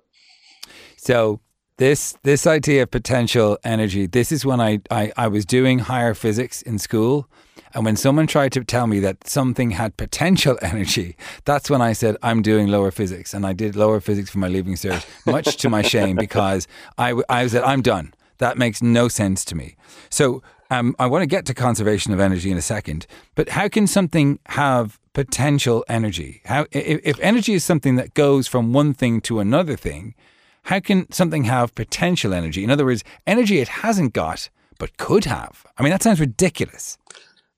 So 0.97 1.39
this 1.77 2.17
this 2.23 2.45
idea 2.45 2.83
of 2.83 2.91
potential 2.91 3.57
energy, 3.63 4.05
this 4.07 4.31
is 4.31 4.45
when 4.45 4.59
I, 4.59 4.79
I, 4.91 5.11
I 5.15 5.27
was 5.27 5.45
doing 5.45 5.79
higher 5.79 6.13
physics 6.13 6.61
in 6.61 6.79
school. 6.79 7.27
And 7.73 7.85
when 7.85 7.95
someone 7.95 8.27
tried 8.27 8.53
to 8.53 8.63
tell 8.63 8.87
me 8.87 8.99
that 9.01 9.27
something 9.27 9.71
had 9.71 9.97
potential 9.97 10.57
energy, 10.61 11.15
that's 11.45 11.69
when 11.69 11.81
I 11.81 11.93
said, 11.93 12.17
I'm 12.23 12.41
doing 12.41 12.67
lower 12.67 12.91
physics. 12.91 13.33
And 13.33 13.45
I 13.45 13.53
did 13.53 13.75
lower 13.75 13.99
physics 13.99 14.29
for 14.31 14.39
my 14.39 14.47
leaving 14.47 14.73
cert, 14.73 15.05
much 15.25 15.57
to 15.57 15.69
my 15.69 15.81
shame, 15.81 16.15
because 16.27 16.67
I, 16.97 17.21
I 17.29 17.45
said, 17.47 17.63
I'm 17.63 17.81
done. 17.81 18.13
That 18.39 18.57
makes 18.57 18.81
no 18.81 19.07
sense 19.07 19.45
to 19.45 19.55
me. 19.55 19.75
So 20.09 20.41
um, 20.71 20.95
I 20.97 21.07
want 21.07 21.23
to 21.23 21.27
get 21.27 21.45
to 21.47 21.53
conservation 21.53 22.13
of 22.13 22.19
energy 22.19 22.51
in 22.51 22.57
a 22.57 22.61
second, 22.61 23.05
but 23.35 23.49
how 23.49 23.67
can 23.67 23.85
something 23.85 24.39
have 24.47 24.99
potential 25.13 25.83
energy? 25.87 26.41
How 26.45 26.65
if, 26.71 27.01
if 27.03 27.19
energy 27.19 27.53
is 27.53 27.63
something 27.63 27.95
that 27.95 28.13
goes 28.13 28.47
from 28.47 28.73
one 28.73 28.93
thing 28.93 29.21
to 29.21 29.39
another 29.39 29.75
thing, 29.75 30.15
how 30.67 30.81
can 30.81 31.09
something 31.13 31.45
have 31.45 31.73
potential 31.75 32.33
energy? 32.33 32.61
In 32.61 32.69
other 32.69 32.83
words, 32.83 33.03
energy 33.25 33.59
it 33.59 33.69
hasn't 33.69 34.13
got 34.13 34.49
but 34.77 34.97
could 34.97 35.23
have. 35.23 35.65
I 35.77 35.81
mean, 35.81 35.91
that 35.91 36.03
sounds 36.03 36.19
ridiculous. 36.19 36.97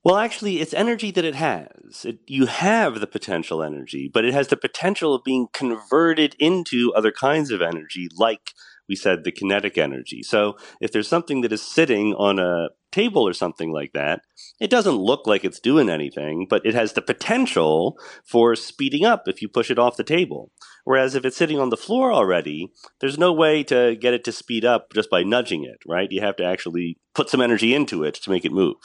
Well, 0.04 0.18
actually, 0.18 0.62
it's 0.62 0.76
energy 0.76 1.10
that 1.12 1.26
it 1.26 1.34
has. 1.36 2.06
It, 2.06 2.20
you 2.28 2.46
have 2.46 3.00
the 3.00 3.08
potential 3.08 3.64
energy, 3.64 4.10
but 4.14 4.26
it 4.26 4.34
has 4.36 4.50
the 4.50 4.56
potential 4.56 5.16
of 5.16 5.24
being 5.24 5.48
converted 5.52 6.36
into 6.38 6.94
other 6.96 7.12
kinds 7.12 7.50
of 7.50 7.64
energy, 7.64 8.08
like 8.16 8.54
we 8.90 8.96
said, 8.96 9.24
the 9.24 9.32
kinetic 9.32 9.78
energy. 9.78 10.24
So 10.24 10.58
if 10.82 10.92
there's 10.92 11.08
something 11.08 11.42
that 11.42 11.54
is 11.54 11.62
sitting 11.62 12.14
on 12.16 12.40
a 12.40 12.70
table 12.92 13.28
or 13.28 13.34
something 13.34 13.72
like 13.72 13.92
that, 13.94 14.22
it 14.60 14.70
doesn't 14.70 14.96
look 14.96 15.28
like 15.28 15.46
it's 15.46 15.60
doing 15.60 15.90
anything, 15.90 16.48
but 16.50 16.66
it 16.66 16.74
has 16.74 16.94
the 16.94 17.02
potential 17.02 17.96
for 18.26 18.56
speeding 18.56 19.06
up 19.06 19.28
if 19.28 19.42
you 19.42 19.48
push 19.48 19.70
it 19.70 19.80
off 19.80 19.98
the 19.98 20.04
table. 20.04 20.52
Whereas 20.86 21.14
if 21.14 21.24
it's 21.24 21.38
sitting 21.38 21.60
on 21.60 21.70
the 21.70 21.78
floor 21.78 22.12
already, 22.12 22.72
there's 23.00 23.18
no 23.18 23.32
way 23.32 23.64
to 23.66 23.96
get 23.96 24.14
it 24.14 24.24
to 24.24 24.32
speed 24.32 24.66
up 24.66 24.88
just 24.94 25.10
by 25.10 25.24
nudging 25.24 25.64
it, 25.64 25.78
right? 25.88 26.12
You 26.12 26.22
have 26.22 26.36
to 26.38 26.46
actually 26.46 26.98
put 27.14 27.30
some 27.30 27.42
energy 27.42 27.76
into 27.76 28.04
it 28.04 28.16
to 28.16 28.32
make 28.32 28.44
it 28.44 28.52
move. 28.52 28.76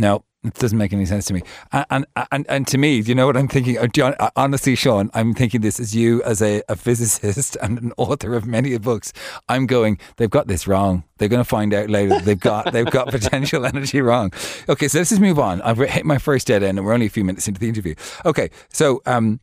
No, 0.00 0.24
it 0.42 0.54
doesn't 0.54 0.78
make 0.78 0.94
any 0.94 1.04
sense 1.04 1.26
to 1.26 1.34
me. 1.34 1.42
And 1.90 2.06
and 2.32 2.46
and 2.48 2.66
to 2.68 2.78
me, 2.78 3.00
you 3.00 3.14
know 3.14 3.26
what 3.26 3.36
I'm 3.36 3.48
thinking? 3.48 3.76
Uh, 3.76 3.86
John, 3.86 4.14
uh, 4.18 4.30
honestly, 4.34 4.74
Sean, 4.74 5.10
I'm 5.12 5.34
thinking 5.34 5.60
this 5.60 5.78
as 5.78 5.94
you, 5.94 6.22
as 6.22 6.40
a, 6.40 6.62
a 6.70 6.76
physicist 6.76 7.58
and 7.62 7.78
an 7.78 7.92
author 7.98 8.34
of 8.34 8.46
many 8.46 8.76
books. 8.78 9.12
I'm 9.50 9.66
going. 9.66 9.98
They've 10.16 10.30
got 10.30 10.46
this 10.46 10.66
wrong. 10.66 11.04
They're 11.18 11.28
going 11.28 11.44
to 11.44 11.48
find 11.48 11.74
out 11.74 11.90
later. 11.90 12.14
That 12.14 12.24
they've 12.24 12.40
got 12.40 12.72
they've 12.72 12.90
got 12.90 13.08
potential 13.10 13.66
energy 13.66 14.00
wrong. 14.00 14.32
Okay, 14.70 14.88
so 14.88 14.98
let's 14.98 15.10
just 15.10 15.20
move 15.20 15.38
on. 15.38 15.60
I've 15.60 15.76
hit 15.76 16.06
my 16.06 16.16
first 16.16 16.46
dead 16.46 16.62
end, 16.62 16.78
and 16.78 16.86
we're 16.86 16.94
only 16.94 17.06
a 17.06 17.10
few 17.10 17.24
minutes 17.24 17.46
into 17.46 17.60
the 17.60 17.68
interview. 17.68 17.94
Okay, 18.24 18.50
so 18.70 19.02
um, 19.04 19.40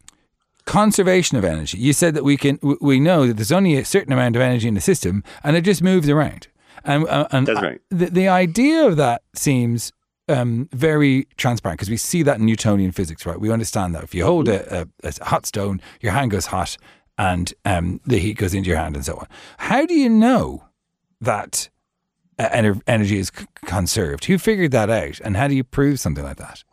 conservation 0.65 1.37
of 1.37 1.45
energy. 1.45 1.77
You 1.77 1.93
said 1.93 2.15
that 2.15 2.23
we 2.23 2.37
can 2.37 2.57
we 2.81 2.99
know 2.99 3.27
that 3.27 3.35
there's 3.35 3.51
only 3.51 3.77
a 3.77 3.85
certain 3.85 4.13
amount 4.13 4.35
of 4.35 4.41
energy 4.41 4.67
in 4.67 4.73
the 4.73 4.81
system, 4.81 5.23
and 5.43 5.55
it 5.55 5.61
just 5.61 5.83
moves 5.83 6.09
around. 6.09 6.47
And, 6.83 7.07
uh, 7.07 7.27
and 7.31 7.45
That's 7.45 7.61
right. 7.61 7.81
the, 7.89 8.05
the 8.05 8.27
idea 8.29 8.87
of 8.87 8.95
that 8.97 9.21
seems 9.33 9.91
um, 10.27 10.69
very 10.71 11.27
transparent 11.37 11.79
because 11.79 11.89
we 11.89 11.97
see 11.97 12.23
that 12.23 12.39
in 12.39 12.45
Newtonian 12.45 12.91
physics, 12.91 13.25
right? 13.25 13.39
We 13.39 13.51
understand 13.51 13.95
that 13.95 14.03
if 14.03 14.13
you 14.13 14.25
hold 14.25 14.47
a, 14.47 14.81
a, 14.81 14.87
a 15.03 15.23
hot 15.23 15.45
stone, 15.45 15.81
your 16.01 16.11
hand 16.11 16.31
goes 16.31 16.47
hot 16.47 16.77
and 17.17 17.53
um, 17.65 17.99
the 18.05 18.19
heat 18.19 18.35
goes 18.37 18.53
into 18.53 18.69
your 18.69 18.77
hand 18.77 18.95
and 18.95 19.05
so 19.05 19.15
on. 19.17 19.27
How 19.57 19.85
do 19.85 19.93
you 19.93 20.09
know 20.09 20.65
that 21.21 21.69
uh, 22.37 22.75
energy 22.85 23.19
is 23.19 23.31
c- 23.35 23.45
conserved? 23.65 24.25
Who 24.25 24.37
figured 24.37 24.71
that 24.71 24.89
out? 24.89 25.19
And 25.23 25.35
how 25.35 25.47
do 25.47 25.55
you 25.55 25.63
prove 25.63 25.99
something 25.99 26.23
like 26.23 26.37
that? 26.37 26.63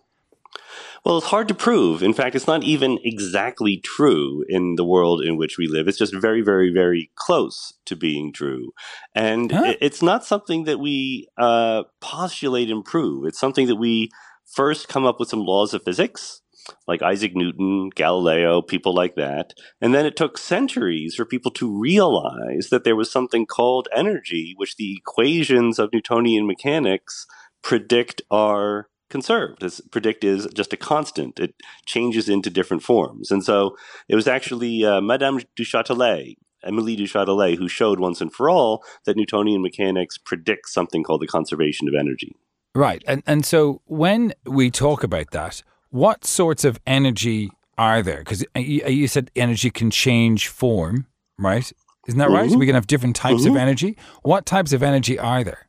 Well, 1.04 1.18
it's 1.18 1.26
hard 1.26 1.48
to 1.48 1.54
prove. 1.54 2.02
In 2.02 2.14
fact, 2.14 2.34
it's 2.34 2.46
not 2.46 2.62
even 2.64 2.98
exactly 3.04 3.76
true 3.76 4.42
in 4.48 4.76
the 4.76 4.86
world 4.86 5.22
in 5.22 5.36
which 5.36 5.58
we 5.58 5.66
live. 5.66 5.86
It's 5.86 5.98
just 5.98 6.14
very, 6.14 6.40
very, 6.40 6.72
very 6.72 7.10
close 7.14 7.74
to 7.84 7.94
being 7.94 8.32
true. 8.32 8.72
And 9.14 9.52
huh? 9.52 9.74
it's 9.82 10.00
not 10.00 10.24
something 10.24 10.64
that 10.64 10.80
we 10.80 11.28
uh, 11.36 11.82
postulate 12.00 12.70
and 12.70 12.82
prove. 12.82 13.26
It's 13.26 13.38
something 13.38 13.66
that 13.66 13.76
we 13.76 14.08
first 14.46 14.88
come 14.88 15.04
up 15.04 15.20
with 15.20 15.28
some 15.28 15.40
laws 15.40 15.74
of 15.74 15.82
physics. 15.84 16.40
like 16.86 17.02
Isaac 17.02 17.34
Newton, 17.34 17.90
Galileo, 17.94 18.62
people 18.62 18.94
like 18.94 19.14
that. 19.16 19.54
And 19.80 19.94
then 19.94 20.06
it 20.06 20.16
took 20.16 20.38
centuries 20.38 21.14
for 21.14 21.24
people 21.24 21.50
to 21.52 21.78
realize 21.78 22.68
that 22.70 22.84
there 22.84 22.96
was 22.96 23.10
something 23.10 23.46
called 23.46 23.88
energy, 23.94 24.54
which 24.56 24.76
the 24.76 24.96
equations 24.96 25.78
of 25.78 25.90
Newtonian 25.92 26.46
mechanics 26.46 27.26
predict 27.62 28.22
are 28.30 28.88
conserved. 29.14 29.62
As 29.62 29.80
predict 29.92 30.24
is 30.24 30.48
just 30.60 30.72
a 30.72 30.76
constant. 30.76 31.38
It 31.38 31.54
changes 31.86 32.28
into 32.28 32.50
different 32.50 32.82
forms. 32.82 33.30
And 33.30 33.44
so 33.44 33.76
it 34.08 34.16
was 34.16 34.26
actually 34.26 34.84
uh, 34.84 35.00
Madame 35.00 35.38
du 35.54 35.62
Châtelet, 35.62 36.34
Emily 36.64 36.96
du 36.96 37.04
Châtelet, 37.04 37.56
who 37.56 37.68
showed 37.68 38.00
once 38.00 38.20
and 38.20 38.32
for 38.32 38.50
all 38.50 38.82
that 39.04 39.16
Newtonian 39.16 39.62
mechanics 39.62 40.18
predicts 40.18 40.74
something 40.74 41.04
called 41.04 41.20
the 41.20 41.28
conservation 41.28 41.86
of 41.86 41.94
energy. 41.94 42.34
Right. 42.74 43.04
And 43.06 43.22
and 43.24 43.46
so 43.46 43.82
when 43.84 44.34
we 44.44 44.68
talk 44.72 45.04
about 45.04 45.30
that, 45.30 45.62
what 45.90 46.24
sorts 46.24 46.64
of 46.64 46.80
energy 46.84 47.50
are 47.78 48.02
there? 48.02 48.18
Because 48.18 48.44
you, 48.56 48.82
you, 48.88 49.06
said 49.06 49.30
energy 49.36 49.70
can 49.70 49.92
change 49.92 50.48
form, 50.48 51.06
right? 51.38 51.72
Isn't 52.08 52.18
that 52.18 52.26
mm-hmm. 52.26 52.34
right? 52.34 52.50
So 52.50 52.58
we 52.58 52.66
can 52.66 52.74
have 52.74 52.88
different 52.88 53.14
types 53.14 53.42
mm-hmm. 53.42 53.54
of 53.54 53.62
energy. 53.66 53.96
What 54.22 54.44
types 54.44 54.72
of 54.72 54.82
energy 54.82 55.16
are 55.20 55.44
there? 55.44 55.68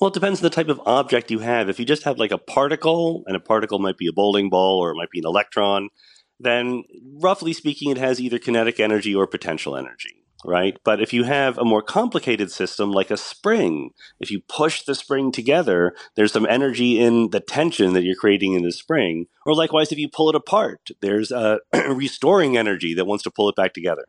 Well, 0.00 0.08
it 0.08 0.14
depends 0.14 0.40
on 0.40 0.44
the 0.44 0.50
type 0.50 0.68
of 0.68 0.80
object 0.86 1.30
you 1.30 1.40
have. 1.40 1.68
If 1.68 1.80
you 1.80 1.84
just 1.84 2.04
have 2.04 2.18
like 2.18 2.30
a 2.30 2.38
particle, 2.38 3.24
and 3.26 3.36
a 3.36 3.40
particle 3.40 3.78
might 3.78 3.98
be 3.98 4.06
a 4.06 4.12
bowling 4.12 4.48
ball 4.48 4.78
or 4.78 4.90
it 4.90 4.96
might 4.96 5.10
be 5.10 5.18
an 5.18 5.26
electron, 5.26 5.88
then 6.38 6.84
roughly 7.20 7.52
speaking, 7.52 7.90
it 7.90 7.98
has 7.98 8.20
either 8.20 8.38
kinetic 8.38 8.78
energy 8.78 9.14
or 9.14 9.26
potential 9.26 9.76
energy 9.76 10.18
right? 10.44 10.78
But 10.84 11.00
if 11.00 11.12
you 11.12 11.24
have 11.24 11.58
a 11.58 11.64
more 11.64 11.82
complicated 11.82 12.50
system 12.50 12.92
like 12.92 13.10
a 13.10 13.16
spring, 13.16 13.90
if 14.20 14.30
you 14.30 14.40
push 14.48 14.82
the 14.82 14.94
spring 14.94 15.32
together, 15.32 15.94
there's 16.14 16.32
some 16.32 16.46
energy 16.46 16.98
in 16.98 17.30
the 17.30 17.40
tension 17.40 17.92
that 17.94 18.04
you're 18.04 18.16
creating 18.16 18.54
in 18.54 18.62
the 18.62 18.72
spring. 18.72 19.26
Or 19.46 19.54
likewise, 19.54 19.92
if 19.92 19.98
you 19.98 20.08
pull 20.08 20.28
it 20.28 20.34
apart, 20.34 20.90
there's 21.00 21.30
a 21.30 21.60
restoring 21.88 22.56
energy 22.56 22.94
that 22.94 23.06
wants 23.06 23.24
to 23.24 23.30
pull 23.30 23.48
it 23.48 23.56
back 23.56 23.74
together. 23.74 24.06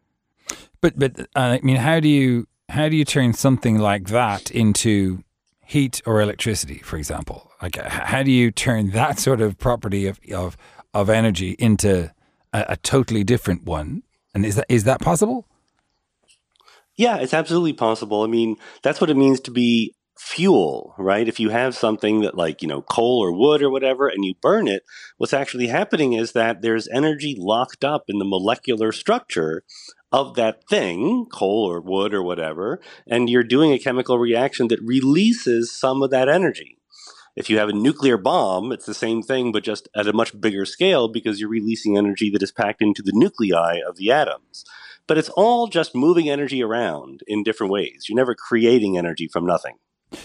But 0.82 0.98
but 0.98 1.20
uh, 1.20 1.26
I 1.36 1.60
mean, 1.62 1.78
how 1.78 2.00
do 2.00 2.08
you 2.08 2.48
how 2.70 2.90
do 2.90 2.96
you 2.96 3.06
turn 3.06 3.34
something 3.34 3.78
like 3.78 4.08
that 4.08 4.52
into 4.52 5.24
heat 5.70 6.02
or 6.06 6.20
electricity, 6.20 6.80
for 6.80 6.98
example? 6.98 7.52
Like, 7.62 7.76
how 7.76 8.24
do 8.24 8.32
you 8.32 8.50
turn 8.50 8.90
that 8.92 9.20
sort 9.20 9.40
of 9.40 9.58
property 9.58 10.08
of 10.08 10.20
of 10.34 10.58
of 10.94 11.10
energy 11.10 11.56
into 11.60 12.12
a, 12.52 12.66
a 12.70 12.78
totally 12.78 13.24
different 13.24 13.64
one? 13.64 14.04
And 14.34 14.46
is 14.46 14.56
that 14.56 14.66
is 14.68 14.84
that 14.86 15.00
possible? 15.00 15.46
Yeah, 16.98 17.18
it's 17.18 17.34
absolutely 17.34 17.74
possible. 17.74 18.24
I 18.24 18.28
mean, 18.28 18.58
that's 18.84 19.00
what 19.00 19.10
it 19.10 19.16
means 19.16 19.40
to 19.42 19.52
be 19.52 19.94
fuel, 20.18 20.94
right? 20.98 21.30
If 21.30 21.40
you 21.40 21.50
have 21.50 21.74
something 21.74 22.22
that 22.22 22.36
like, 22.36 22.62
you 22.62 22.68
know, 22.68 22.82
coal 22.82 23.24
or 23.24 23.32
wood 23.32 23.62
or 23.62 23.70
whatever, 23.70 24.10
and 24.10 24.26
you 24.26 24.34
burn 24.42 24.68
it, 24.68 24.84
what's 25.18 25.34
actually 25.34 25.68
happening 25.68 26.12
is 26.12 26.34
that 26.34 26.62
there's 26.62 26.90
energy 26.90 27.38
locked 27.40 27.86
up 27.86 28.04
in 28.10 28.20
the 28.20 28.26
molecular 28.26 28.92
structure 28.92 29.64
of 30.12 30.36
that 30.36 30.68
thing, 30.68 31.28
coal 31.32 31.66
or 31.66 31.82
wood 31.82 32.14
or 32.14 32.24
whatever, 32.24 32.80
and 33.08 33.30
you're 33.30 33.44
doing 33.44 33.72
a 33.72 33.80
chemical 33.80 34.18
reaction 34.18 34.68
that 34.70 34.82
releases 34.82 35.72
some 35.72 36.02
of 36.02 36.10
that 36.12 36.30
energy. 36.30 36.78
If 37.36 37.50
you 37.50 37.58
have 37.60 37.70
a 37.70 37.74
nuclear 37.74 38.18
bomb, 38.18 38.72
it's 38.72 38.86
the 38.86 38.94
same 38.94 39.22
thing, 39.22 39.52
but 39.52 39.64
just 39.64 39.88
at 39.96 40.08
a 40.08 40.14
much 40.14 40.40
bigger 40.42 40.66
scale 40.66 41.08
because 41.08 41.40
you're 41.40 41.50
releasing 41.50 41.98
energy 41.98 42.30
that 42.32 42.44
is 42.44 42.52
packed 42.52 42.82
into 42.82 43.02
the 43.02 43.14
nuclei 43.14 43.80
of 43.88 43.98
the 43.98 44.12
atoms 44.12 44.66
but 45.10 45.18
it's 45.18 45.30
all 45.30 45.66
just 45.66 45.96
moving 45.96 46.30
energy 46.30 46.62
around 46.62 47.22
in 47.26 47.42
different 47.42 47.74
ways. 47.74 48.06
You're 48.08 48.16
never 48.16 48.36
creating 48.36 48.96
energy 48.96 49.28
from 49.28 49.44
nothing. 49.44 49.78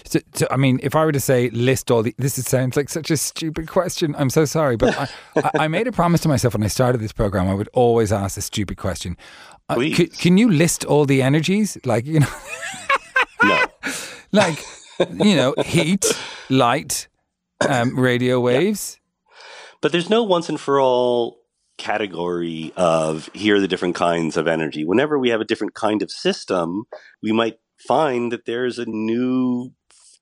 So, 0.05 0.19
so, 0.33 0.47
I 0.49 0.57
mean, 0.57 0.79
if 0.81 0.95
I 0.95 1.05
were 1.05 1.11
to 1.11 1.19
say 1.19 1.49
list 1.51 1.91
all 1.91 2.01
the, 2.01 2.15
this 2.17 2.37
is, 2.37 2.47
sounds 2.47 2.75
like 2.75 2.89
such 2.89 3.11
a 3.11 3.17
stupid 3.17 3.67
question. 3.67 4.15
I'm 4.17 4.29
so 4.31 4.45
sorry, 4.45 4.77
but 4.77 4.97
I, 5.35 5.51
I, 5.59 5.67
made 5.67 5.87
a 5.87 5.91
promise 5.91 6.21
to 6.21 6.27
myself 6.27 6.55
when 6.55 6.63
I 6.63 6.67
started 6.67 7.01
this 7.01 7.11
program. 7.11 7.47
I 7.47 7.53
would 7.53 7.69
always 7.73 8.11
ask 8.11 8.37
a 8.37 8.41
stupid 8.41 8.77
question. 8.77 9.15
Uh, 9.69 9.75
c- 9.79 10.07
can 10.07 10.37
you 10.37 10.49
list 10.49 10.85
all 10.85 11.05
the 11.05 11.21
energies? 11.21 11.77
Like 11.85 12.05
you 12.05 12.19
know, 12.19 12.33
no, 13.43 13.65
like 14.31 14.63
you 15.13 15.35
know, 15.35 15.53
heat, 15.63 16.05
light, 16.49 17.07
um, 17.67 17.99
radio 17.99 18.39
waves. 18.39 18.97
Yeah. 18.97 19.01
But 19.81 19.91
there's 19.91 20.09
no 20.09 20.23
once 20.23 20.49
and 20.49 20.59
for 20.59 20.81
all 20.81 21.45
category 21.77 22.71
of 22.77 23.29
here 23.33 23.57
are 23.57 23.59
the 23.59 23.67
different 23.67 23.95
kinds 23.95 24.37
of 24.37 24.47
energy. 24.47 24.83
Whenever 24.83 25.19
we 25.19 25.29
have 25.29 25.41
a 25.41 25.45
different 25.45 25.73
kind 25.73 26.01
of 26.01 26.09
system, 26.09 26.85
we 27.21 27.31
might 27.31 27.59
find 27.77 28.31
that 28.31 28.45
there's 28.45 28.79
a 28.79 28.85
new 28.85 29.71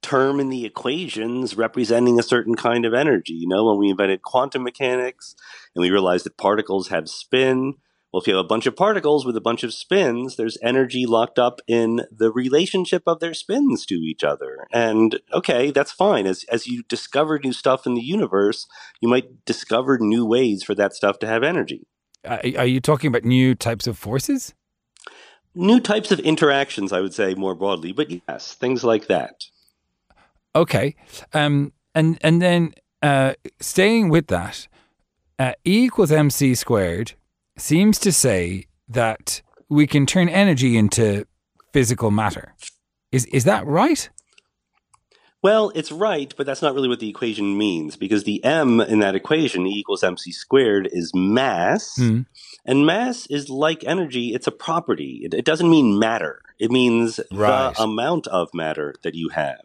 term 0.01 0.39
in 0.39 0.49
the 0.49 0.65
equations 0.65 1.55
representing 1.55 2.19
a 2.19 2.23
certain 2.23 2.55
kind 2.55 2.85
of 2.85 2.93
energy. 2.93 3.33
You 3.33 3.47
know, 3.47 3.65
when 3.65 3.79
we 3.79 3.89
invented 3.89 4.21
quantum 4.21 4.63
mechanics 4.63 5.35
and 5.73 5.81
we 5.81 5.89
realized 5.89 6.25
that 6.25 6.37
particles 6.37 6.89
have 6.89 7.09
spin, 7.09 7.75
well, 8.11 8.21
if 8.21 8.27
you 8.27 8.35
have 8.35 8.45
a 8.45 8.47
bunch 8.47 8.67
of 8.67 8.75
particles 8.75 9.25
with 9.25 9.35
a 9.35 9.41
bunch 9.41 9.63
of 9.63 9.73
spins, 9.73 10.35
there's 10.35 10.57
energy 10.61 11.07
locked 11.07 11.39
up 11.39 11.61
in 11.67 12.01
the 12.11 12.31
relationship 12.31 13.01
of 13.07 13.19
their 13.19 13.33
spins 13.33 13.87
to 13.87 13.95
each 13.95 14.23
other. 14.23 14.67
And 14.71 15.19
okay, 15.33 15.71
that's 15.71 15.91
fine. 15.91 16.27
As, 16.27 16.43
as 16.51 16.67
you 16.67 16.83
discover 16.83 17.39
new 17.39 17.53
stuff 17.53 17.87
in 17.87 17.95
the 17.95 18.03
universe, 18.03 18.67
you 19.01 19.09
might 19.09 19.45
discover 19.45 19.97
new 19.97 20.27
ways 20.27 20.61
for 20.63 20.75
that 20.75 20.93
stuff 20.93 21.17
to 21.19 21.27
have 21.27 21.41
energy. 21.41 21.87
are 22.23 22.67
you 22.67 22.79
talking 22.79 23.07
about 23.07 23.23
new 23.23 23.55
types 23.55 23.87
of 23.87 23.97
forces? 23.97 24.53
New 25.55 25.79
types 25.79 26.11
of 26.11 26.19
interactions, 26.19 26.91
I 26.91 27.01
would 27.01 27.13
say 27.13 27.35
more 27.35 27.55
broadly, 27.55 27.91
but 27.91 28.09
yes, 28.09 28.53
things 28.53 28.83
like 28.83 29.07
that. 29.07 29.45
Okay. 30.55 30.95
Um, 31.33 31.73
and, 31.93 32.17
and 32.21 32.41
then 32.41 32.73
uh, 33.01 33.33
staying 33.59 34.09
with 34.09 34.27
that, 34.27 34.67
uh, 35.39 35.53
E 35.65 35.85
equals 35.85 36.11
mc 36.11 36.55
squared 36.55 37.13
seems 37.57 37.99
to 37.99 38.11
say 38.11 38.65
that 38.87 39.41
we 39.69 39.87
can 39.87 40.05
turn 40.05 40.29
energy 40.29 40.77
into 40.77 41.25
physical 41.71 42.11
matter. 42.11 42.53
Is 43.11 43.25
is 43.27 43.43
that 43.43 43.65
right? 43.65 44.09
Well, 45.43 45.73
it's 45.75 45.91
right, 45.91 46.33
but 46.37 46.45
that's 46.45 46.61
not 46.61 46.73
really 46.73 46.87
what 46.87 47.01
the 47.01 47.09
equation 47.09 47.57
means 47.57 47.97
because 47.97 48.23
the 48.23 48.43
m 48.45 48.79
in 48.79 48.99
that 48.99 49.13
equation, 49.13 49.67
E 49.67 49.77
equals 49.77 50.03
mc 50.03 50.31
squared, 50.31 50.87
is 50.91 51.11
mass. 51.13 51.97
Mm. 51.99 52.25
And 52.65 52.85
mass 52.85 53.27
is 53.27 53.49
like 53.49 53.83
energy, 53.83 54.33
it's 54.33 54.47
a 54.47 54.51
property. 54.51 55.21
It, 55.23 55.33
it 55.33 55.43
doesn't 55.43 55.69
mean 55.69 55.99
matter, 55.99 56.41
it 56.59 56.71
means 56.71 57.19
right. 57.31 57.75
the 57.75 57.83
amount 57.83 58.27
of 58.27 58.53
matter 58.53 58.95
that 59.03 59.15
you 59.15 59.29
have. 59.29 59.59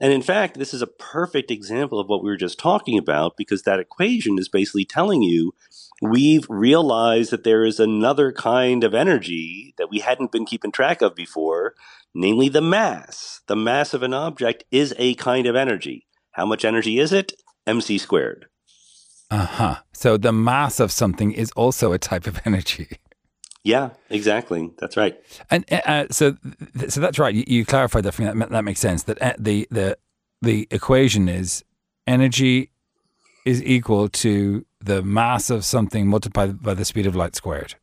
And 0.00 0.12
in 0.12 0.20
fact, 0.20 0.58
this 0.58 0.74
is 0.74 0.82
a 0.82 0.86
perfect 0.88 1.50
example 1.50 2.00
of 2.00 2.08
what 2.08 2.24
we 2.24 2.30
were 2.30 2.36
just 2.36 2.58
talking 2.58 2.98
about 2.98 3.36
because 3.36 3.62
that 3.62 3.78
equation 3.78 4.36
is 4.36 4.48
basically 4.48 4.84
telling 4.84 5.22
you 5.22 5.54
we've 6.00 6.46
realized 6.48 7.30
that 7.30 7.44
there 7.44 7.64
is 7.64 7.78
another 7.78 8.32
kind 8.32 8.84
of 8.84 8.94
energy 8.94 9.74
that 9.78 9.90
we 9.90 10.00
hadn't 10.00 10.32
been 10.32 10.46
keeping 10.46 10.72
track 10.72 11.02
of 11.02 11.14
before, 11.14 11.74
namely 12.14 12.48
the 12.48 12.62
mass. 12.62 13.42
The 13.46 13.56
mass 13.56 13.94
of 13.94 14.02
an 14.02 14.14
object 14.14 14.64
is 14.70 14.94
a 14.98 15.14
kind 15.14 15.46
of 15.46 15.56
energy. 15.56 16.06
How 16.32 16.46
much 16.46 16.64
energy 16.64 16.98
is 16.98 17.12
it? 17.12 17.32
mc 17.66 17.98
squared. 17.98 18.46
Uh 19.30 19.46
huh. 19.46 19.76
So 19.92 20.16
the 20.16 20.32
mass 20.32 20.80
of 20.80 20.90
something 20.90 21.32
is 21.32 21.52
also 21.52 21.92
a 21.92 21.98
type 21.98 22.26
of 22.26 22.40
energy. 22.46 22.88
Yeah, 23.62 23.90
exactly. 24.08 24.70
That's 24.78 24.96
right. 24.96 25.20
And 25.50 25.64
uh, 25.70 25.80
uh 25.84 26.06
so, 26.10 26.36
so 26.88 27.00
that's 27.00 27.18
right. 27.18 27.34
You, 27.34 27.44
you 27.46 27.64
clarified 27.66 28.04
that 28.04 28.12
for 28.12 28.22
me. 28.22 28.32
That, 28.32 28.50
that 28.50 28.64
makes 28.64 28.80
sense. 28.80 29.02
That 29.04 29.20
uh, 29.20 29.34
the 29.38 29.68
the 29.70 29.98
the 30.40 30.66
equation 30.70 31.28
is 31.28 31.62
energy 32.06 32.70
is 33.44 33.62
equal 33.62 34.08
to 34.08 34.64
the 34.82 35.02
mass 35.02 35.50
of 35.50 35.64
something 35.64 36.06
multiplied 36.06 36.62
by 36.62 36.74
the 36.74 36.84
speed 36.84 37.06
of 37.06 37.14
light 37.14 37.36
squared. 37.36 37.74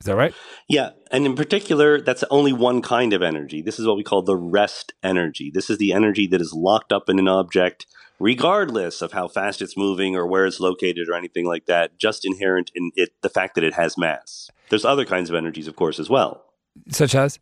Is 0.00 0.06
that 0.06 0.16
right? 0.16 0.34
Yeah. 0.68 0.90
And 1.10 1.24
in 1.24 1.34
particular, 1.34 2.00
that's 2.00 2.24
only 2.30 2.52
one 2.52 2.82
kind 2.82 3.12
of 3.12 3.22
energy. 3.22 3.62
This 3.62 3.78
is 3.78 3.86
what 3.86 3.96
we 3.96 4.04
call 4.04 4.22
the 4.22 4.36
rest 4.36 4.92
energy. 5.02 5.50
This 5.52 5.70
is 5.70 5.78
the 5.78 5.92
energy 5.92 6.26
that 6.26 6.40
is 6.40 6.52
locked 6.52 6.92
up 6.92 7.08
in 7.08 7.18
an 7.18 7.28
object, 7.28 7.86
regardless 8.18 9.00
of 9.00 9.12
how 9.12 9.28
fast 9.28 9.62
it's 9.62 9.76
moving 9.76 10.14
or 10.14 10.26
where 10.26 10.46
it's 10.46 10.60
located 10.60 11.08
or 11.08 11.14
anything 11.14 11.46
like 11.46 11.66
that, 11.66 11.98
just 11.98 12.26
inherent 12.26 12.70
in 12.74 12.90
it, 12.96 13.10
the 13.22 13.30
fact 13.30 13.54
that 13.54 13.64
it 13.64 13.74
has 13.74 13.96
mass. 13.96 14.50
There's 14.68 14.84
other 14.84 15.04
kinds 15.04 15.30
of 15.30 15.36
energies, 15.36 15.68
of 15.68 15.76
course, 15.76 15.98
as 15.98 16.10
well. 16.10 16.44
Such 16.90 17.14
as? 17.14 17.38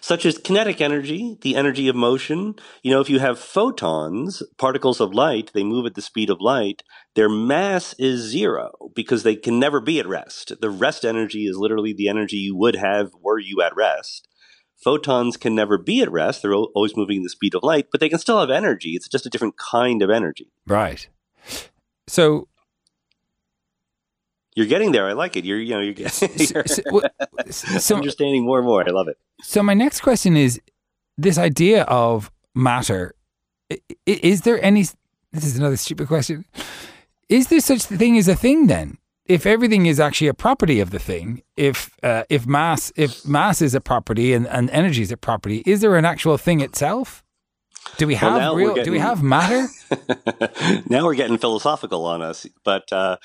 Such 0.00 0.24
as 0.24 0.38
kinetic 0.38 0.80
energy, 0.80 1.36
the 1.40 1.56
energy 1.56 1.88
of 1.88 1.96
motion. 1.96 2.54
You 2.82 2.92
know, 2.92 3.00
if 3.00 3.10
you 3.10 3.18
have 3.18 3.38
photons, 3.38 4.42
particles 4.56 5.00
of 5.00 5.12
light, 5.12 5.50
they 5.52 5.64
move 5.64 5.86
at 5.86 5.94
the 5.94 6.02
speed 6.02 6.30
of 6.30 6.40
light, 6.40 6.82
their 7.14 7.28
mass 7.28 7.94
is 7.98 8.20
zero 8.20 8.72
because 8.94 9.22
they 9.22 9.34
can 9.34 9.58
never 9.58 9.80
be 9.80 9.98
at 9.98 10.06
rest. 10.06 10.52
The 10.60 10.70
rest 10.70 11.04
energy 11.04 11.46
is 11.46 11.56
literally 11.56 11.92
the 11.92 12.08
energy 12.08 12.36
you 12.36 12.56
would 12.56 12.76
have 12.76 13.10
were 13.20 13.38
you 13.38 13.60
at 13.60 13.74
rest. 13.74 14.28
Photons 14.76 15.36
can 15.36 15.54
never 15.54 15.76
be 15.76 16.00
at 16.02 16.12
rest. 16.12 16.42
They're 16.42 16.54
always 16.54 16.96
moving 16.96 17.18
at 17.18 17.24
the 17.24 17.30
speed 17.30 17.54
of 17.54 17.64
light, 17.64 17.88
but 17.90 18.00
they 18.00 18.08
can 18.08 18.20
still 18.20 18.38
have 18.38 18.50
energy. 18.50 18.90
It's 18.90 19.08
just 19.08 19.26
a 19.26 19.30
different 19.30 19.56
kind 19.56 20.02
of 20.02 20.10
energy. 20.10 20.52
Right. 20.66 21.08
So 22.06 22.47
you're 24.58 24.66
getting 24.66 24.90
there. 24.90 25.06
I 25.06 25.12
like 25.12 25.36
it. 25.36 25.44
You're, 25.44 25.60
you 25.60 25.70
know, 25.70 25.80
you're, 25.80 25.94
you're 25.94 26.64
so, 27.48 27.94
understanding 27.94 28.44
more 28.44 28.58
and 28.58 28.66
more. 28.66 28.84
I 28.84 28.90
love 28.90 29.06
it. 29.06 29.16
So 29.40 29.62
my 29.62 29.74
next 29.74 30.00
question 30.00 30.36
is 30.36 30.60
this 31.16 31.38
idea 31.38 31.84
of 31.84 32.32
matter. 32.56 33.14
Is 34.04 34.40
there 34.42 34.60
any? 34.62 34.82
This 35.32 35.44
is 35.44 35.56
another 35.56 35.76
stupid 35.76 36.08
question. 36.08 36.44
Is 37.28 37.46
there 37.48 37.60
such 37.60 37.88
a 37.90 37.96
thing 37.96 38.18
as 38.18 38.26
a 38.26 38.34
thing 38.34 38.66
then? 38.66 38.98
If 39.26 39.46
everything 39.46 39.86
is 39.86 40.00
actually 40.00 40.28
a 40.28 40.34
property 40.34 40.80
of 40.80 40.90
the 40.90 40.98
thing, 40.98 41.42
if 41.56 41.90
uh, 42.02 42.24
if 42.28 42.46
mass 42.46 42.92
if 42.96 43.24
mass 43.24 43.62
is 43.62 43.76
a 43.76 43.80
property 43.80 44.32
and, 44.32 44.48
and 44.48 44.70
energy 44.70 45.02
is 45.02 45.12
a 45.12 45.16
property, 45.16 45.62
is 45.66 45.82
there 45.82 45.94
an 45.96 46.04
actual 46.04 46.36
thing 46.36 46.60
itself? 46.60 47.22
Do 47.98 48.08
we 48.08 48.16
have 48.16 48.54
we're 48.54 48.74
real? 48.74 48.84
Do 48.84 48.90
we 48.90 48.98
have 48.98 49.22
matter? 49.22 49.68
now 50.88 51.04
we're 51.04 51.14
getting 51.14 51.38
philosophical 51.38 52.06
on 52.06 52.22
us, 52.22 52.46
but 52.64 52.92
uh, 52.92 53.18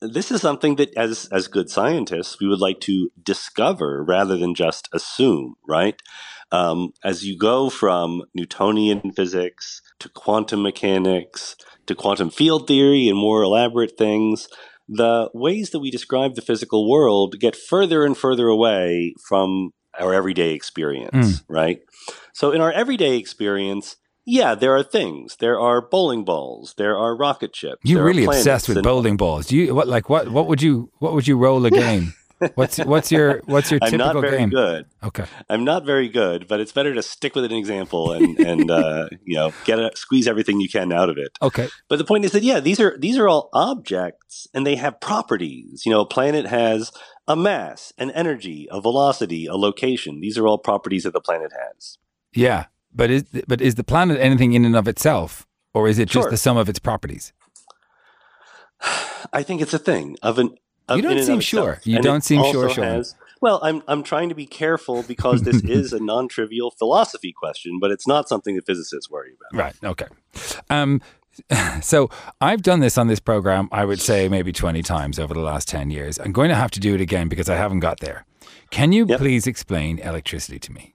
this 0.00 0.30
is 0.30 0.40
something 0.40 0.76
that, 0.76 0.96
as 0.96 1.28
as 1.32 1.48
good 1.48 1.70
scientists, 1.70 2.40
we 2.40 2.48
would 2.48 2.60
like 2.60 2.80
to 2.80 3.10
discover 3.22 4.02
rather 4.02 4.36
than 4.36 4.54
just 4.54 4.88
assume. 4.92 5.56
Right? 5.68 6.00
Um, 6.52 6.92
as 7.04 7.24
you 7.24 7.38
go 7.38 7.70
from 7.70 8.22
Newtonian 8.34 9.12
physics 9.12 9.82
to 10.00 10.08
quantum 10.08 10.62
mechanics 10.62 11.54
to 11.86 11.94
quantum 11.94 12.30
field 12.30 12.66
theory 12.66 13.08
and 13.08 13.18
more 13.18 13.42
elaborate 13.42 13.96
things, 13.96 14.48
the 14.88 15.30
ways 15.32 15.70
that 15.70 15.80
we 15.80 15.90
describe 15.90 16.34
the 16.34 16.42
physical 16.42 16.90
world 16.90 17.38
get 17.38 17.54
further 17.54 18.04
and 18.04 18.16
further 18.16 18.48
away 18.48 19.14
from 19.28 19.70
our 19.98 20.12
everyday 20.14 20.54
experience. 20.54 21.42
Right? 21.48 21.80
So, 22.32 22.52
in 22.52 22.60
our 22.60 22.72
everyday 22.72 23.16
experience, 23.16 23.96
yeah, 24.24 24.54
there 24.54 24.76
are 24.76 24.82
things. 24.82 25.36
There 25.36 25.58
are 25.58 25.80
bowling 25.80 26.24
balls. 26.24 26.74
There 26.76 26.96
are 26.96 27.16
rocket 27.16 27.54
ships. 27.54 27.78
You're 27.84 28.04
really 28.04 28.24
obsessed 28.24 28.68
with 28.68 28.78
and 28.78 28.84
bowling 28.84 29.16
balls. 29.16 29.46
Do 29.46 29.56
you 29.56 29.74
what 29.74 29.88
like 29.88 30.08
what 30.08 30.28
what 30.30 30.46
would 30.46 30.62
you 30.62 30.90
what 30.98 31.14
would 31.14 31.26
you 31.26 31.36
roll 31.36 31.64
a 31.66 31.70
game? 31.84 32.14
what's 32.54 32.78
what's 32.78 33.12
your 33.12 33.42
what's 33.46 33.70
your 33.70 33.80
I'm 33.82 33.90
typical 33.90 34.14
not 34.14 34.20
very 34.20 34.38
game? 34.38 34.50
good. 34.50 34.86
Okay. 35.02 35.24
I'm 35.48 35.64
not 35.64 35.84
very 35.84 36.08
good, 36.08 36.48
but 36.48 36.60
it's 36.60 36.72
better 36.72 36.94
to 36.94 37.02
stick 37.02 37.34
with 37.34 37.44
an 37.44 37.52
example 37.52 38.12
and 38.12 38.38
and 38.38 38.70
uh, 38.70 39.08
you 39.24 39.36
know 39.36 39.52
get 39.64 39.78
a, 39.78 39.90
squeeze 39.94 40.26
everything 40.26 40.60
you 40.60 40.68
can 40.68 40.92
out 40.92 41.08
of 41.08 41.18
it. 41.18 41.36
Okay. 41.42 41.68
But 41.88 41.96
the 41.96 42.04
point 42.04 42.24
is 42.24 42.32
that 42.32 42.42
yeah, 42.42 42.60
these 42.60 42.80
are 42.80 42.96
these 42.98 43.18
are 43.18 43.28
all 43.28 43.48
objects 43.52 44.46
and 44.54 44.66
they 44.66 44.76
have 44.76 45.00
properties. 45.00 45.84
You 45.84 45.92
know, 45.92 46.00
a 46.00 46.06
planet 46.06 46.46
has 46.46 46.92
a 47.26 47.36
mass, 47.36 47.92
an 47.98 48.10
energy, 48.12 48.68
a 48.70 48.80
velocity, 48.80 49.46
a 49.46 49.54
location. 49.54 50.20
These 50.20 50.38
are 50.38 50.46
all 50.46 50.58
properties 50.58 51.04
that 51.04 51.12
the 51.12 51.20
planet 51.20 51.52
has. 51.52 51.98
Yeah. 52.32 52.66
But 52.94 53.10
is 53.10 53.24
but 53.46 53.60
is 53.60 53.74
the 53.76 53.84
planet 53.84 54.18
anything 54.20 54.52
in 54.52 54.64
and 54.64 54.76
of 54.76 54.88
itself? 54.88 55.46
Or 55.72 55.86
is 55.88 55.98
it 55.98 56.08
just 56.08 56.30
the 56.30 56.36
sum 56.36 56.56
of 56.56 56.68
its 56.68 56.78
properties? 56.80 57.32
I 59.32 59.42
think 59.42 59.60
it's 59.60 59.74
a 59.74 59.78
thing 59.78 60.16
of 60.22 60.38
an. 60.38 60.56
Of 60.88 60.96
You 60.96 61.02
don't 61.02 61.22
seem 61.22 61.40
sure. 61.40 61.80
You 61.84 61.96
And 61.96 62.04
don't 62.04 62.24
seem 62.24 62.42
sure, 62.50 62.68
Sean. 62.68 62.84
has- 62.84 63.14
well, 63.40 63.60
I'm 63.62 63.82
I'm 63.88 64.02
trying 64.02 64.28
to 64.28 64.34
be 64.34 64.44
careful 64.46 65.02
because 65.04 65.42
this 65.42 65.62
is 65.64 65.92
a 65.92 66.00
non-trivial 66.00 66.72
philosophy 66.72 67.32
question, 67.32 67.78
but 67.80 67.90
it's 67.90 68.06
not 68.06 68.28
something 68.28 68.56
that 68.56 68.66
physicists 68.66 69.08
worry 69.10 69.32
about. 69.50 69.58
Right. 69.64 69.74
Okay. 69.84 70.06
Um, 70.68 71.00
so 71.80 72.10
I've 72.40 72.62
done 72.62 72.80
this 72.80 72.98
on 72.98 73.06
this 73.06 73.20
program, 73.20 73.68
I 73.72 73.84
would 73.84 74.00
say 74.00 74.28
maybe 74.28 74.52
20 74.52 74.82
times 74.82 75.18
over 75.18 75.32
the 75.32 75.40
last 75.40 75.68
10 75.68 75.90
years. 75.90 76.18
I'm 76.18 76.32
going 76.32 76.48
to 76.50 76.54
have 76.56 76.70
to 76.72 76.80
do 76.80 76.94
it 76.94 77.00
again 77.00 77.28
because 77.28 77.48
I 77.48 77.54
haven't 77.56 77.80
got 77.80 78.00
there. 78.00 78.26
Can 78.70 78.92
you 78.92 79.06
Yep. 79.08 79.18
please 79.20 79.46
explain 79.46 79.98
electricity 80.00 80.58
to 80.58 80.72
me? 80.72 80.94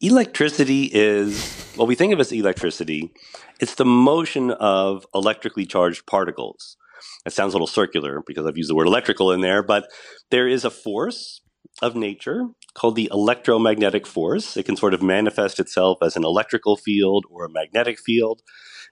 Electricity 0.00 0.84
is 0.84 1.72
what 1.76 1.86
we 1.86 1.94
think 1.94 2.14
of 2.14 2.20
as 2.20 2.32
electricity. 2.32 3.12
It's 3.60 3.74
the 3.74 3.84
motion 3.84 4.50
of 4.50 5.06
electrically 5.14 5.66
charged 5.66 6.06
particles. 6.06 6.78
It 7.26 7.34
sounds 7.34 7.52
a 7.52 7.56
little 7.56 7.66
circular 7.66 8.22
because 8.26 8.46
I've 8.46 8.56
used 8.56 8.70
the 8.70 8.74
word 8.74 8.86
electrical 8.86 9.30
in 9.30 9.42
there, 9.42 9.62
but 9.62 9.90
there 10.30 10.48
is 10.48 10.64
a 10.64 10.70
force 10.70 11.42
of 11.82 11.94
nature 11.94 12.46
called 12.72 12.96
the 12.96 13.10
electromagnetic 13.12 14.06
force. 14.06 14.56
It 14.56 14.64
can 14.64 14.76
sort 14.76 14.94
of 14.94 15.02
manifest 15.02 15.60
itself 15.60 15.98
as 16.00 16.16
an 16.16 16.24
electrical 16.24 16.76
field 16.76 17.26
or 17.30 17.44
a 17.44 17.50
magnetic 17.50 17.98
field. 17.98 18.40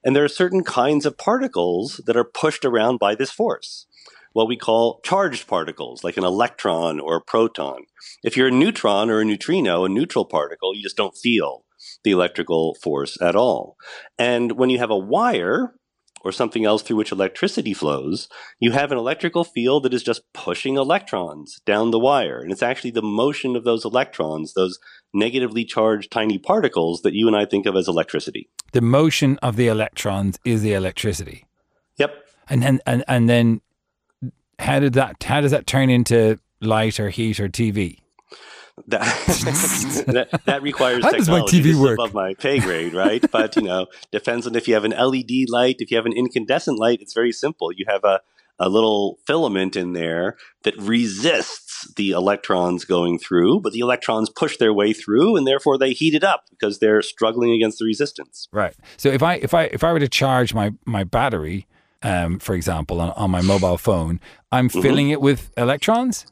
And 0.05 0.14
there 0.14 0.24
are 0.24 0.28
certain 0.28 0.62
kinds 0.62 1.07
of 1.07 1.16
particles 1.16 2.02
that 2.07 2.18
are 2.18 2.24
pushed 2.24 2.66
around 2.66 2.98
by 2.98 3.14
this 3.14 3.31
force, 3.31 3.87
what 4.33 4.49
we 4.49 4.57
call 4.57 5.01
charged 5.05 5.47
particles, 5.47 6.05
like 6.05 6.16
an 6.16 6.25
electron 6.25 7.01
or 7.01 7.16
a 7.16 7.21
proton. 7.21 7.85
If 8.23 8.37
you're 8.37 8.49
a 8.49 8.53
neutron 8.53 9.11
or 9.11 9.21
a 9.21 9.25
neutrino, 9.25 9.85
a 9.85 9.88
neutral 9.88 10.25
particle, 10.25 10.75
you 10.75 10.83
just 10.83 10.97
don't 10.97 11.16
feel 11.16 11.64
the 12.05 12.11
electrical 12.11 12.77
force 12.83 13.21
at 13.21 13.37
all. 13.37 13.77
And 14.18 14.53
when 14.53 14.71
you 14.71 14.79
have 14.79 14.90
a 14.90 14.97
wire 14.97 15.75
or 16.25 16.33
something 16.33 16.64
else 16.64 16.83
through 16.83 16.97
which 16.97 17.12
electricity 17.12 17.75
flows, 17.75 18.29
you 18.61 18.71
have 18.73 18.92
an 18.92 18.99
electrical 18.99 19.45
field 19.45 19.83
that 19.83 19.95
is 19.95 20.05
just 20.05 20.23
pushing 20.33 20.77
electrons 20.77 21.61
down 21.66 21.90
the 21.90 21.99
wire. 21.99 22.40
And 22.40 22.53
it's 22.53 22.62
actually 22.62 22.92
the 22.92 23.03
motion 23.03 23.57
of 23.57 23.64
those 23.64 23.85
electrons, 23.85 24.55
those 24.55 24.79
negatively 25.12 25.64
charged 25.64 26.11
tiny 26.12 26.38
particles 26.38 27.03
that 27.03 27.14
you 27.14 27.27
and 27.27 27.37
I 27.37 27.45
think 27.45 27.66
of 27.66 27.75
as 27.75 27.88
electricity. 27.88 28.49
The 28.73 28.81
motion 28.81 29.38
of 29.42 29.57
the 29.57 29.66
electrons 29.66 30.38
is 30.45 30.62
the 30.62 30.75
electricity. 30.75 31.45
Yep. 31.97 32.14
And 32.49 32.62
then, 32.62 32.81
and, 32.87 33.05
and 33.09 33.29
then 33.29 33.61
how 34.62 34.81
did 34.81 34.94
that, 34.94 35.22
how 35.22 35.40
does 35.40 35.51
that 35.51 35.66
turn 35.66 35.90
into 35.90 36.38
light 36.61 36.98
or 36.98 37.11
heat 37.11 37.40
or 37.40 37.48
TV? 37.48 37.98
That, 38.87 39.03
that, 40.07 40.40
that 40.46 40.62
requires 40.62 41.05
How 41.05 41.12
does 41.12 41.29
my. 41.29 41.40
TV 41.40 41.79
work? 41.79 41.98
above 41.98 42.14
my 42.14 42.33
pay 42.35 42.59
grade, 42.59 42.94
right? 42.94 43.22
but 43.31 43.55
you 43.57 43.62
know, 43.62 43.87
depends 44.11 44.46
on 44.46 44.55
if 44.55 44.66
you 44.66 44.75
have 44.75 44.85
an 44.85 44.92
LED 44.92 45.51
light. 45.51 45.77
If 45.81 45.90
you 45.90 45.96
have 45.98 46.07
an 46.07 46.14
incandescent 46.14 46.79
light, 46.79 47.03
it's 47.03 47.12
very 47.12 47.33
simple. 47.33 47.70
You 47.70 47.85
have 47.88 48.03
a 48.05 48.22
a 48.59 48.68
little 48.68 49.18
filament 49.27 49.77
in 49.77 49.92
there 49.92 50.37
that 50.62 50.77
resists 50.79 51.92
the 51.96 52.11
electrons 52.11 52.85
going 52.85 53.18
through, 53.18 53.61
but 53.61 53.72
the 53.72 53.81
electrons 53.81 54.31
push 54.31 54.57
their 54.57 54.72
way 54.72 54.92
through, 54.92 55.37
and 55.37 55.46
therefore 55.46 55.77
they 55.77 55.92
heat 55.92 56.14
it 56.14 56.22
up 56.22 56.44
because 56.51 56.79
they're 56.79 57.03
struggling 57.03 57.51
against 57.51 57.79
the 57.79 57.85
resistance. 57.85 58.48
Right. 58.53 58.77
So 58.96 59.09
if 59.09 59.22
I 59.22 59.35
if 59.35 59.53
I 59.53 59.64
if 59.64 59.83
I 59.83 59.92
were 59.92 60.01
to 60.01 60.09
charge 60.09 60.55
my 60.55 60.72
my 60.87 61.03
battery, 61.05 61.66
um, 62.03 62.38
for 62.38 62.55
example, 62.55 63.01
on, 63.01 63.11
on 63.11 63.31
my 63.31 63.43
mobile 63.43 63.79
phone, 63.79 64.21
I'm 64.51 64.69
Mm-hmm. 64.69 64.81
filling 64.83 65.11
it 65.11 65.21
with 65.21 65.51
electrons. 65.57 66.27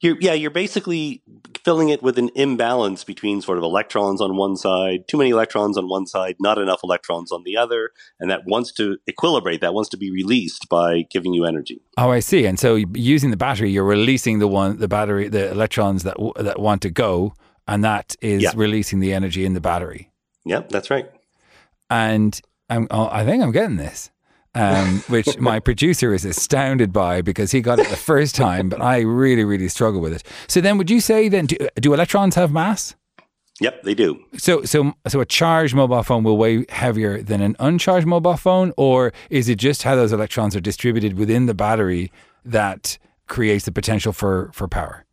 You're, 0.00 0.16
yeah, 0.20 0.32
you're 0.32 0.50
basically 0.50 1.22
filling 1.64 1.88
it 1.88 2.02
with 2.02 2.18
an 2.18 2.30
imbalance 2.34 3.04
between 3.04 3.40
sort 3.40 3.56
of 3.58 3.62
electrons 3.62 4.20
on 4.20 4.36
one 4.36 4.56
side, 4.56 5.06
too 5.08 5.16
many 5.16 5.30
electrons 5.30 5.78
on 5.78 5.88
one 5.88 6.06
side, 6.06 6.34
not 6.40 6.58
enough 6.58 6.80
electrons 6.82 7.30
on 7.30 7.44
the 7.44 7.56
other, 7.56 7.90
and 8.18 8.28
that 8.28 8.40
wants 8.44 8.72
to 8.72 8.96
equilibrate, 9.08 9.60
that 9.60 9.74
wants 9.74 9.88
to 9.90 9.96
be 9.96 10.10
released 10.10 10.68
by 10.68 11.02
giving 11.08 11.32
you 11.34 11.44
energy. 11.44 11.80
Oh, 11.96 12.10
I 12.10 12.18
see. 12.18 12.46
And 12.46 12.58
so 12.58 12.74
using 12.94 13.30
the 13.30 13.36
battery, 13.36 13.70
you're 13.70 13.84
releasing 13.84 14.40
the 14.40 14.48
one 14.48 14.78
the 14.78 14.88
battery 14.88 15.28
the 15.28 15.50
electrons 15.52 16.02
that 16.02 16.14
w- 16.16 16.32
that 16.36 16.58
want 16.58 16.82
to 16.82 16.90
go, 16.90 17.34
and 17.68 17.84
that 17.84 18.16
is 18.20 18.42
Yeah. 18.42 18.50
releasing 18.56 18.98
the 18.98 19.12
energy 19.12 19.44
in 19.44 19.54
the 19.54 19.60
battery. 19.60 20.10
Yep, 20.46 20.70
that's 20.70 20.90
right. 20.90 21.08
And 21.90 22.40
I'm, 22.68 22.88
oh, 22.90 23.08
I 23.12 23.24
think 23.24 23.40
I'm 23.42 23.52
getting 23.52 23.76
this. 23.76 24.10
Um, 24.54 25.00
which 25.08 25.38
my 25.40 25.60
producer 25.60 26.12
is 26.14 26.24
astounded 26.24 26.92
by 26.92 27.22
because 27.22 27.50
he 27.52 27.60
got 27.60 27.78
it 27.78 27.88
the 27.88 27.96
first 27.96 28.34
time, 28.34 28.68
but 28.68 28.80
I 28.80 29.00
really, 29.00 29.44
really 29.44 29.68
struggle 29.68 30.00
with 30.00 30.12
it. 30.12 30.22
So 30.48 30.60
then, 30.60 30.78
would 30.78 30.90
you 30.90 31.00
say 31.00 31.28
then 31.28 31.46
do, 31.46 31.56
do 31.76 31.94
electrons 31.94 32.34
have 32.34 32.52
mass? 32.52 32.94
Yep, 33.60 33.82
they 33.82 33.94
do. 33.94 34.20
So, 34.36 34.64
so, 34.64 34.94
so 35.06 35.20
a 35.20 35.26
charged 35.26 35.74
mobile 35.74 36.02
phone 36.02 36.24
will 36.24 36.36
weigh 36.36 36.64
heavier 36.68 37.22
than 37.22 37.40
an 37.40 37.54
uncharged 37.60 38.06
mobile 38.06 38.36
phone, 38.36 38.72
or 38.76 39.12
is 39.30 39.48
it 39.48 39.56
just 39.56 39.82
how 39.82 39.94
those 39.94 40.12
electrons 40.12 40.56
are 40.56 40.60
distributed 40.60 41.16
within 41.16 41.46
the 41.46 41.54
battery 41.54 42.10
that 42.44 42.98
creates 43.28 43.64
the 43.64 43.72
potential 43.72 44.12
for 44.12 44.50
for 44.52 44.66
power? 44.68 45.04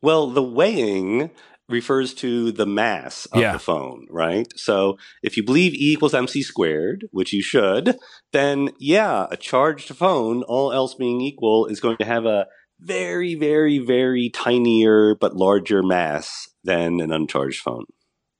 Well, 0.00 0.28
the 0.30 0.42
weighing 0.42 1.30
refers 1.68 2.14
to 2.14 2.50
the 2.52 2.66
mass 2.66 3.26
of 3.26 3.40
Yeah. 3.40 3.52
the 3.52 3.58
phone, 3.58 4.06
right? 4.10 4.46
So 4.56 4.96
if 5.22 5.36
you 5.36 5.44
believe 5.44 5.74
E 5.74 5.92
equals 5.92 6.14
mc 6.14 6.42
squared, 6.42 7.06
which 7.10 7.32
you 7.32 7.42
should, 7.42 7.96
then 8.32 8.70
yeah, 8.78 9.26
a 9.30 9.36
charged 9.36 9.94
phone, 9.94 10.42
all 10.44 10.72
else 10.72 10.94
being 10.94 11.20
equal, 11.20 11.66
is 11.66 11.80
going 11.80 11.96
to 11.98 12.04
have 12.04 12.24
a 12.24 12.46
very, 12.80 13.34
very, 13.34 13.78
very 13.78 14.30
tinier 14.32 15.14
but 15.20 15.36
larger 15.36 15.82
mass 15.82 16.48
than 16.64 17.00
an 17.00 17.12
uncharged 17.12 17.60
phone. 17.60 17.84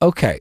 Okay, 0.00 0.38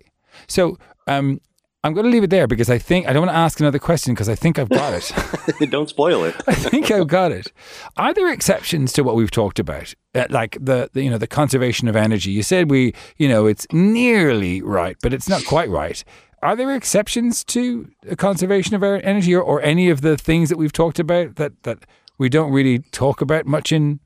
so 0.47 0.77
um, 1.07 1.41
I'm 1.83 1.93
going 1.93 2.05
to 2.05 2.09
leave 2.09 2.23
it 2.23 2.31
there 2.31 2.47
because 2.47 2.69
I 2.69 2.79
think 2.79 3.07
I 3.07 3.13
don't 3.13 3.27
want 3.27 3.31
to 3.31 3.37
ask 3.37 3.59
another 3.59 3.79
question 3.79 4.13
because 4.13 4.27
I 4.27 4.35
think 4.35 4.57
I've 4.57 4.69
got 4.69 4.93
it. 4.93 5.69
Don't 5.71 5.87
spoil 5.87 6.23
it. 6.25 6.35
I 6.47 6.55
think 6.55 6.89
I've 6.89 7.07
got 7.07 7.31
it. 7.31 7.51
Are 7.97 8.13
there 8.13 8.31
exceptions 8.31 8.91
to 8.93 9.03
what 9.03 9.15
we've 9.15 9.31
talked 9.31 9.59
about, 9.59 9.93
uh, 10.15 10.25
like 10.29 10.57
the, 10.59 10.89
the 10.93 11.03
you 11.03 11.09
know 11.09 11.19
the 11.19 11.27
conservation 11.27 11.87
of 11.87 11.95
energy? 11.95 12.31
You 12.31 12.43
said 12.43 12.71
we 12.71 12.93
you 13.17 13.29
know 13.29 13.45
it's 13.45 13.67
nearly 13.71 14.61
right, 14.61 14.97
but 15.01 15.13
it's 15.13 15.29
not 15.29 15.45
quite 15.45 15.69
right. 15.69 16.03
Are 16.41 16.55
there 16.55 16.75
exceptions 16.75 17.43
to 17.45 17.89
the 18.03 18.15
conservation 18.15 18.75
of 18.75 18.83
energy, 18.83 19.33
or, 19.33 19.41
or 19.41 19.61
any 19.61 19.89
of 19.89 20.01
the 20.01 20.17
things 20.17 20.49
that 20.49 20.57
we've 20.57 20.73
talked 20.73 20.99
about 20.99 21.35
that 21.35 21.63
that 21.63 21.85
we 22.17 22.27
don't 22.27 22.51
really 22.51 22.79
talk 22.79 23.21
about 23.21 23.45
much 23.45 23.71
in 23.71 23.99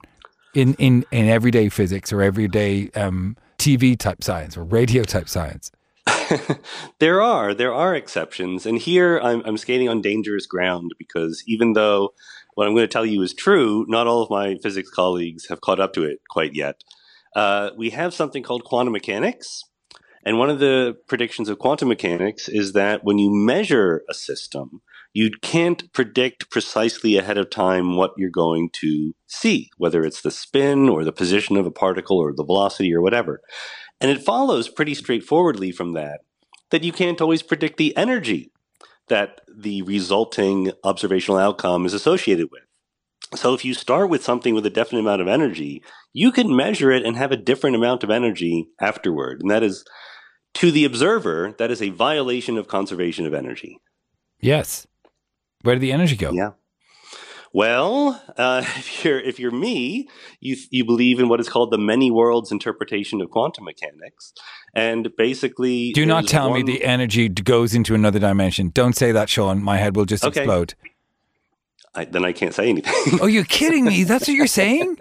in 0.54 0.74
in, 0.76 1.06
in 1.12 1.30
everyday 1.30 1.70
physics 1.70 2.12
or 2.12 2.22
everyday 2.22 2.90
um, 2.92 3.38
TV 3.58 3.98
type 3.98 4.24
science 4.24 4.58
or 4.58 4.66
radio 4.66 5.04
type 5.04 5.30
science? 5.30 5.72
there 7.00 7.22
are 7.22 7.54
there 7.54 7.74
are 7.74 7.96
exceptions, 7.96 8.66
and 8.66 8.78
here 8.78 9.20
I'm, 9.20 9.42
I'm 9.46 9.58
skating 9.58 9.90
on 9.90 10.02
dangerous 10.02 10.46
ground 10.46 10.92
because 10.98 11.44
even 11.48 11.74
though 11.74 12.14
what 12.56 12.68
I'm 12.68 12.74
going 12.74 12.88
to 12.88 12.92
tell 12.92 13.06
you 13.06 13.22
is 13.22 13.34
true, 13.34 13.86
not 13.88 14.08
all 14.08 14.22
of 14.22 14.30
my 14.30 14.56
physics 14.62 14.90
colleagues 14.90 15.48
have 15.48 15.62
caught 15.62 15.80
up 15.80 15.94
to 15.94 16.04
it 16.04 16.20
quite 16.30 16.54
yet. 16.54 16.84
Uh, 17.36 17.70
we 17.78 17.92
have 17.92 18.14
something 18.14 18.44
called 18.44 18.64
quantum 18.64 18.94
mechanics, 18.94 19.64
and 20.24 20.38
one 20.38 20.50
of 20.50 20.60
the 20.60 20.98
predictions 21.08 21.50
of 21.50 21.60
quantum 21.60 21.88
mechanics 21.88 22.50
is 22.50 22.74
that 22.74 23.04
when 23.04 23.18
you 23.18 23.30
measure 23.32 24.04
a 24.10 24.14
system, 24.14 24.82
you 25.14 25.30
can't 25.42 25.92
predict 25.94 26.50
precisely 26.50 27.18
ahead 27.18 27.38
of 27.38 27.50
time 27.50 27.96
what 27.96 28.14
you're 28.18 28.30
going 28.30 28.70
to 28.82 29.14
see, 29.28 29.70
whether 29.78 30.04
it's 30.04 30.22
the 30.22 30.32
spin 30.32 30.88
or 30.88 31.04
the 31.04 31.12
position 31.12 31.58
of 31.58 31.66
a 31.66 31.72
particle 31.72 32.18
or 32.18 32.34
the 32.34 32.46
velocity 32.46 32.94
or 32.94 33.02
whatever. 33.02 33.42
And 34.02 34.10
it 34.12 34.24
follows 34.24 34.68
pretty 34.68 34.96
straightforwardly 34.96 35.72
from 35.72 35.94
that 35.94 36.22
that 36.72 36.84
you 36.84 36.92
can't 36.92 37.22
always 37.22 37.44
predict 37.44 37.78
the 37.78 37.96
energy 37.96 38.52
that 39.08 39.42
the 39.54 39.82
resulting 39.84 40.72
observational 40.84 41.38
outcome 41.38 41.86
is 41.86 41.94
associated 41.94 42.48
with. 42.52 42.64
So 43.36 43.54
if 43.54 43.64
you 43.64 43.74
start 43.74 44.10
with 44.10 44.24
something 44.24 44.56
with 44.56 44.66
a 44.66 44.70
definite 44.70 45.02
amount 45.02 45.22
of 45.22 45.28
energy, 45.28 45.84
you 46.14 46.32
can 46.32 46.56
measure 46.56 46.92
it 46.92 47.06
and 47.06 47.16
have 47.16 47.32
a 47.32 47.38
different 47.38 47.76
amount 47.76 48.04
of 48.04 48.10
energy 48.10 48.68
afterward. 48.80 49.42
And 49.42 49.52
that 49.52 49.64
is, 49.64 49.86
to 50.56 50.72
the 50.72 50.86
observer, 50.86 51.54
that 51.58 51.72
is 51.72 51.82
a 51.82 51.90
violation 51.90 52.58
of 52.58 52.68
conservation 52.68 53.26
of 53.26 53.34
energy. 53.34 53.78
Yes. 54.40 54.88
Where 55.62 55.76
did 55.76 55.82
the 55.82 55.92
energy 55.92 56.16
go? 56.16 56.32
Yeah. 56.32 56.52
Well, 57.54 58.22
uh, 58.38 58.64
if 58.78 59.04
you're 59.04 59.20
if 59.20 59.40
you're 59.40 59.52
me, 59.52 60.08
you 60.40 60.56
you 60.70 60.86
believe 60.86 61.20
in 61.20 61.30
what 61.30 61.40
is 61.40 61.50
called 61.50 61.72
the 61.72 61.78
many 61.78 62.12
worlds 62.12 62.52
interpretation 62.52 63.22
of 63.22 63.30
quantum 63.30 63.66
mechanics, 63.66 64.34
and 64.74 65.10
basically, 65.18 65.92
do 65.92 66.06
not 66.06 66.28
tell 66.28 66.50
one... 66.50 66.66
me 66.66 66.74
the 66.74 66.84
energy 66.84 67.30
goes 67.30 67.74
into 67.74 67.96
another 67.96 68.20
dimension. 68.20 68.70
Don't 68.74 68.94
say 68.94 69.12
that, 69.12 69.30
Sean. 69.30 69.62
My 69.62 69.78
head 69.78 69.96
will 69.96 70.06
just 70.06 70.24
okay. 70.24 70.42
explode. 70.42 70.76
I, 71.94 72.06
then 72.06 72.24
I 72.24 72.32
can't 72.32 72.54
say 72.54 72.70
anything. 72.70 73.20
oh, 73.20 73.26
you're 73.26 73.44
kidding 73.60 73.84
me? 73.84 74.06
That's 74.06 74.28
what 74.28 74.36
you're 74.36 74.48
saying? 74.48 74.98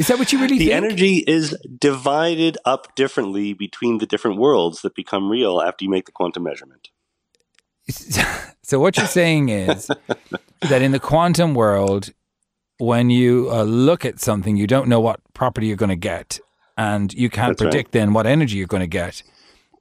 Is 0.00 0.08
that 0.08 0.18
what 0.18 0.32
you 0.32 0.40
really 0.40 0.58
the 0.58 0.70
think? 0.70 0.84
energy 0.84 1.18
is 1.18 1.56
divided 1.78 2.58
up 2.64 2.96
differently 2.96 3.52
between 3.52 3.98
the 3.98 4.06
different 4.06 4.36
worlds 4.36 4.82
that 4.82 4.96
become 4.96 5.30
real 5.30 5.60
after 5.60 5.84
you 5.84 5.90
make 5.90 6.06
the 6.06 6.12
quantum 6.12 6.42
measurement. 6.42 6.88
So 8.62 8.78
what 8.78 8.96
you're 8.96 9.06
saying 9.06 9.48
is 9.48 9.90
that 10.68 10.82
in 10.82 10.92
the 10.92 11.00
quantum 11.00 11.54
world, 11.54 12.10
when 12.78 13.10
you 13.10 13.48
uh, 13.50 13.62
look 13.62 14.04
at 14.04 14.20
something, 14.20 14.56
you 14.56 14.66
don't 14.66 14.88
know 14.88 15.00
what 15.00 15.20
property 15.32 15.66
you're 15.66 15.76
going 15.76 15.88
to 15.88 15.96
get, 15.96 16.38
and 16.76 17.12
you 17.14 17.30
can't 17.30 17.56
That's 17.56 17.62
predict 17.62 17.88
right. 17.88 18.00
then 18.00 18.12
what 18.12 18.26
energy 18.26 18.56
you're 18.56 18.66
going 18.66 18.82
to 18.82 18.86
get, 18.86 19.22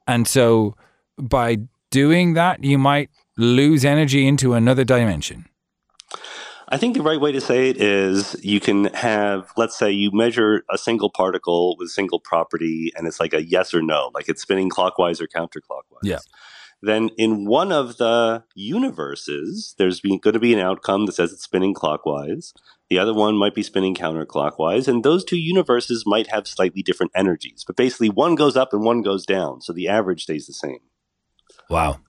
and 0.08 0.28
so 0.28 0.76
by 1.17 1.58
doing 1.91 2.34
that, 2.34 2.63
you 2.63 2.78
might 2.78 3.10
lose 3.38 3.86
energy 3.86 4.28
into 4.28 4.54
another 4.54 4.84
dimension. 4.84 5.46
I 6.70 6.78
think 6.78 6.96
the 6.96 7.02
right 7.02 7.20
way 7.20 7.32
to 7.32 7.39
say 7.39 7.70
it 7.70 7.82
is 7.82 8.36
you 8.43 8.60
can 8.60 8.86
have, 8.93 9.52
let's 9.56 9.78
say, 9.78 9.89
you 9.91 10.12
measure 10.12 10.63
a 10.70 10.78
single 10.78 11.10
particle 11.10 11.78
with 11.78 11.88
a 11.88 11.91
single 11.91 12.20
property, 12.20 12.91
and 12.96 13.08
it's 13.08 13.20
like 13.20 13.34
a 13.34 13.43
yes 13.43 13.74
or 13.74 13.82
no, 13.82 14.12
like 14.13 14.28
it's 14.28 14.41
spinning 14.41 14.70
clockwise 14.70 15.22
or 15.22 15.28
counterclockwise. 15.28 16.04
Yeah. 16.04 16.20
Then 16.82 17.10
in 17.18 17.46
one 17.46 17.72
of 17.72 17.98
the 17.98 18.44
universes, 18.54 19.74
there's 19.78 20.00
going 20.00 20.22
to 20.22 20.40
be 20.40 20.54
an 20.54 20.60
outcome 20.60 21.06
that 21.06 21.13
says 21.13 21.34
it's 21.34 21.44
spinning 21.44 21.74
clockwise. 21.74 22.54
The 22.90 23.00
other 23.00 23.13
one 23.13 23.36
might 23.36 23.56
be 23.56 23.63
spinning 23.63 23.96
counterclockwise, 23.96 24.88
and 24.88 25.04
those 25.04 25.26
two 25.26 25.38
universes 25.38 26.06
might 26.06 26.28
have 26.28 26.48
slightly 26.48 26.82
different 26.82 27.12
energies. 27.16 27.63
But 27.66 27.76
basically, 27.76 28.10
one 28.10 28.36
goes 28.36 28.56
up 28.56 28.74
and 28.74 28.84
one 28.84 29.02
goes 29.02 29.26
down, 29.26 29.62
so 29.62 29.74
the 29.74 29.88
average 29.88 30.24
stays 30.24 30.48
the 30.48 30.54
same. 30.54 30.80
Wow. 31.70 32.00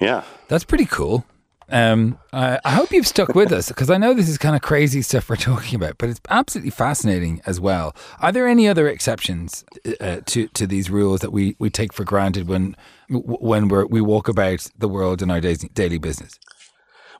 Yeah. 0.00 0.24
That's 0.48 0.64
pretty 0.64 0.86
cool. 0.86 1.26
Um, 1.72 2.18
I, 2.32 2.58
I 2.64 2.70
hope 2.72 2.90
you've 2.90 3.06
stuck 3.06 3.34
with 3.34 3.52
us 3.52 3.68
because 3.68 3.90
I 3.90 3.96
know 3.96 4.12
this 4.12 4.28
is 4.28 4.38
kind 4.38 4.56
of 4.56 4.62
crazy 4.62 5.02
stuff 5.02 5.28
we're 5.28 5.36
talking 5.36 5.76
about, 5.76 5.98
but 5.98 6.08
it's 6.08 6.20
absolutely 6.28 6.70
fascinating 6.70 7.40
as 7.46 7.60
well. 7.60 7.94
Are 8.20 8.32
there 8.32 8.48
any 8.48 8.68
other 8.68 8.88
exceptions 8.88 9.64
uh, 10.00 10.20
to 10.26 10.48
to 10.48 10.66
these 10.66 10.90
rules 10.90 11.20
that 11.20 11.32
we, 11.32 11.56
we 11.58 11.70
take 11.70 11.92
for 11.92 12.04
granted 12.04 12.48
when 12.48 12.76
when 13.10 13.68
we 13.68 13.84
we 13.84 14.00
walk 14.00 14.28
about 14.28 14.66
the 14.78 14.88
world 14.88 15.22
in 15.22 15.30
our 15.30 15.40
daily 15.40 15.98
business? 15.98 16.38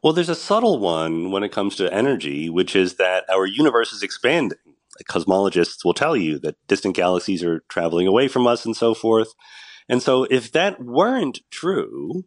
Well, 0.03 0.13
there's 0.13 0.31
a 0.31 0.35
subtle 0.35 0.79
one 0.79 1.31
when 1.31 1.43
it 1.43 1.53
comes 1.53 1.77
to 1.77 1.93
energy, 1.93 2.49
which 2.49 2.75
is 2.75 2.95
that 2.95 3.29
our 3.29 3.45
universe 3.45 3.93
is 3.93 4.03
expanding. 4.03 4.59
Cosmologists 5.09 5.85
will 5.85 5.95
tell 5.95 6.17
you 6.17 6.39
that 6.41 6.57
distant 6.67 6.97
galaxies 6.97 7.43
are 7.43 7.61
traveling 7.69 8.07
away 8.07 8.29
from 8.29 8.47
us 8.47 8.65
and 8.65 8.77
so 8.77 8.95
forth. 8.95 9.35
And 9.89 10.03
so, 10.03 10.25
if 10.25 10.53
that 10.53 10.83
weren't 10.83 11.41
true, 11.51 12.25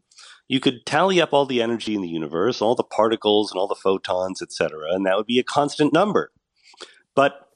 you 0.47 0.60
could 0.60 0.86
tally 0.86 1.21
up 1.21 1.34
all 1.34 1.45
the 1.45 1.62
energy 1.62 1.95
in 1.95 2.02
the 2.02 2.10
universe, 2.10 2.62
all 2.62 2.76
the 2.76 2.84
particles 2.84 3.52
and 3.52 3.60
all 3.60 3.67
the 3.67 3.76
photons, 3.76 4.41
etc., 4.41 4.91
and 4.91 5.06
that 5.06 5.17
would 5.17 5.26
be 5.26 5.39
a 5.39 5.43
constant 5.43 5.93
number. 5.93 6.32
But 7.15 7.47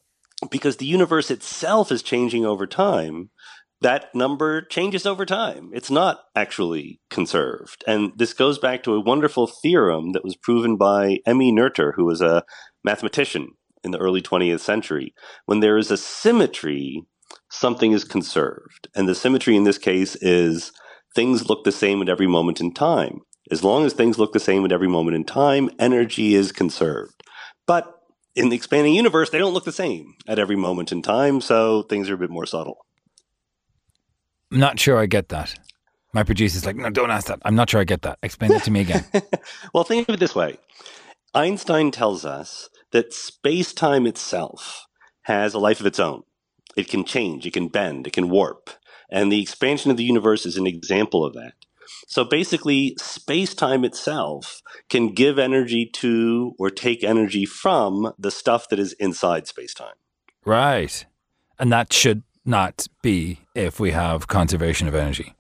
because 0.50 0.78
the 0.78 0.86
universe 0.86 1.30
itself 1.30 1.92
is 1.92 2.02
changing 2.02 2.46
over 2.46 2.66
time, 2.68 3.30
that 3.82 4.14
number 4.16 4.62
changes 4.62 5.06
over 5.06 5.26
time. 5.26 5.70
It's 5.74 5.92
not 5.92 6.22
actually 6.36 7.00
conserved. 7.10 7.84
And 7.86 8.12
this 8.16 8.34
goes 8.34 8.58
back 8.58 8.84
to 8.84 8.94
a 8.94 9.02
wonderful 9.02 9.48
theorem 9.48 10.14
that 10.14 10.24
was 10.24 10.36
proven 10.36 10.78
by 10.78 11.20
Emmy 11.26 11.52
Noether, 11.52 11.94
who 11.96 12.06
was 12.06 12.22
a 12.22 12.44
mathematician 12.84 13.50
in 13.84 13.92
the 13.92 14.00
early 14.00 14.22
20th 14.22 14.62
century. 14.62 15.14
When 15.46 15.60
there 15.60 15.78
is 15.78 15.92
a 15.92 15.98
symmetry, 15.98 17.04
something 17.52 17.92
is 17.92 18.04
conserved. 18.04 18.88
And 18.96 19.08
the 19.08 19.16
symmetry 19.16 19.56
in 19.56 19.64
this 19.64 19.78
case 19.78 20.16
is 20.22 20.72
things 21.16 21.50
look 21.50 21.64
the 21.64 21.72
same 21.72 22.02
at 22.02 22.10
every 22.10 22.28
moment 22.28 22.60
in 22.60 22.74
time. 22.74 23.20
As 23.52 23.64
long 23.64 23.86
as 23.86 23.94
things 23.94 24.18
look 24.18 24.34
the 24.34 24.40
same 24.40 24.66
at 24.66 24.72
every 24.72 24.90
moment 24.90 25.16
in 25.16 25.24
time, 25.24 25.70
energy 25.80 26.36
is 26.36 26.52
conserved. 26.52 27.24
But 27.66 27.94
in 28.36 28.50
the 28.50 28.56
expanding 28.56 28.94
universe, 28.94 29.30
they 29.30 29.38
don't 29.38 29.54
look 29.54 29.66
the 29.66 29.72
same 29.72 30.16
at 30.28 30.40
every 30.40 30.56
moment 30.56 30.92
in 30.92 31.02
time, 31.02 31.42
so 31.42 31.84
things 31.84 32.10
are 32.10 32.16
a 32.16 32.18
bit 32.18 32.30
more 32.30 32.46
subtle. 32.46 32.87
I'm 34.52 34.60
not 34.60 34.80
sure 34.80 34.98
I 34.98 35.06
get 35.06 35.30
that. 35.30 35.56
My 36.14 36.24
producer's 36.24 36.66
like, 36.66 36.76
no, 36.76 36.90
don't 36.90 37.12
ask 37.12 37.28
that. 37.28 37.40
I'm 37.44 37.56
not 37.56 37.70
sure 37.70 37.82
I 37.82 37.84
get 37.84 38.02
that. 38.04 38.18
Explain 38.24 38.54
it 38.54 38.64
to 38.64 38.72
me 38.72 38.82
again. 38.82 39.06
well, 39.74 39.84
think 39.84 40.08
of 40.08 40.16
it 40.16 40.20
this 40.20 40.36
way 40.36 40.58
Einstein 41.34 41.92
tells 41.92 42.26
us 42.26 42.70
that 42.92 43.14
space 43.14 43.74
time 43.74 44.08
itself 44.08 44.88
has 45.24 45.54
a 45.54 45.60
life 45.60 45.80
of 45.80 45.86
its 45.86 46.00
own. 46.00 46.24
It 46.76 46.88
can 46.88 47.04
change, 47.04 47.46
it 47.46 47.54
can 47.54 47.68
bend, 47.68 48.08
it 48.08 48.14
can 48.14 48.30
warp. 48.30 48.70
And 49.10 49.32
the 49.32 49.42
expansion 49.42 49.92
of 49.92 49.98
the 49.98 50.04
universe 50.04 50.46
is 50.46 50.58
an 50.58 50.68
example 50.68 51.26
of 51.26 51.34
that. 51.34 51.54
So 52.08 52.24
basically, 52.24 52.96
space 53.00 53.54
time 53.54 53.84
itself 53.84 54.62
can 54.90 55.14
give 55.14 55.38
energy 55.38 55.90
to 55.96 56.54
or 56.58 56.70
take 56.70 57.04
energy 57.04 57.46
from 57.46 58.14
the 58.18 58.32
stuff 58.32 58.70
that 58.70 58.80
is 58.80 58.94
inside 58.94 59.48
space 59.48 59.74
time. 59.74 59.96
Right. 60.46 61.06
And 61.60 61.72
that 61.72 61.92
should 61.92 62.24
not 62.48 62.88
be 63.02 63.42
if 63.54 63.80
we 63.80 63.92
have 63.92 64.28
conservation 64.28 64.88
of 64.88 64.96
energy. 64.96 65.36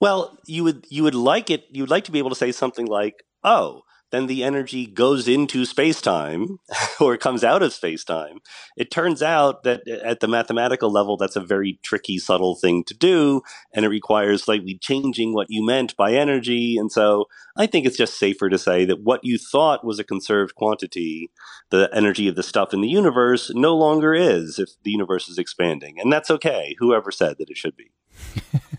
Well, 0.00 0.38
you 0.46 0.62
would 0.64 0.86
you 0.88 1.02
would 1.02 1.14
like 1.14 1.50
it 1.50 1.64
you 1.70 1.82
would 1.82 1.90
like 1.90 2.04
to 2.04 2.12
be 2.12 2.18
able 2.18 2.30
to 2.30 2.36
say 2.36 2.52
something 2.52 2.86
like, 2.86 3.24
"Oh, 3.42 3.82
then 4.10 4.26
the 4.26 4.42
energy 4.42 4.86
goes 4.86 5.28
into 5.28 5.64
space 5.64 6.00
time 6.00 6.58
or 7.00 7.16
comes 7.16 7.44
out 7.44 7.62
of 7.62 7.72
space 7.72 8.04
time. 8.04 8.38
It 8.76 8.90
turns 8.90 9.22
out 9.22 9.62
that 9.64 9.82
uh, 9.88 10.04
at 10.04 10.20
the 10.20 10.28
mathematical 10.28 10.90
level, 10.90 11.16
that's 11.16 11.36
a 11.36 11.40
very 11.40 11.78
tricky, 11.82 12.18
subtle 12.18 12.54
thing 12.54 12.84
to 12.84 12.94
do, 12.94 13.42
and 13.72 13.84
it 13.84 13.88
requires 13.88 14.44
slightly 14.44 14.78
changing 14.80 15.34
what 15.34 15.48
you 15.50 15.64
meant 15.64 15.96
by 15.96 16.12
energy. 16.12 16.76
And 16.76 16.90
so 16.90 17.26
I 17.56 17.66
think 17.66 17.86
it's 17.86 17.96
just 17.96 18.18
safer 18.18 18.48
to 18.48 18.58
say 18.58 18.84
that 18.84 19.02
what 19.02 19.20
you 19.24 19.38
thought 19.38 19.84
was 19.84 19.98
a 19.98 20.04
conserved 20.04 20.54
quantity, 20.54 21.30
the 21.70 21.90
energy 21.92 22.28
of 22.28 22.36
the 22.36 22.42
stuff 22.42 22.72
in 22.72 22.80
the 22.80 22.88
universe, 22.88 23.50
no 23.54 23.76
longer 23.76 24.14
is 24.14 24.58
if 24.58 24.70
the 24.84 24.90
universe 24.90 25.28
is 25.28 25.38
expanding. 25.38 26.00
And 26.00 26.12
that's 26.12 26.30
okay, 26.30 26.74
whoever 26.78 27.10
said 27.10 27.36
that 27.38 27.50
it 27.50 27.56
should 27.56 27.76
be. 27.76 27.90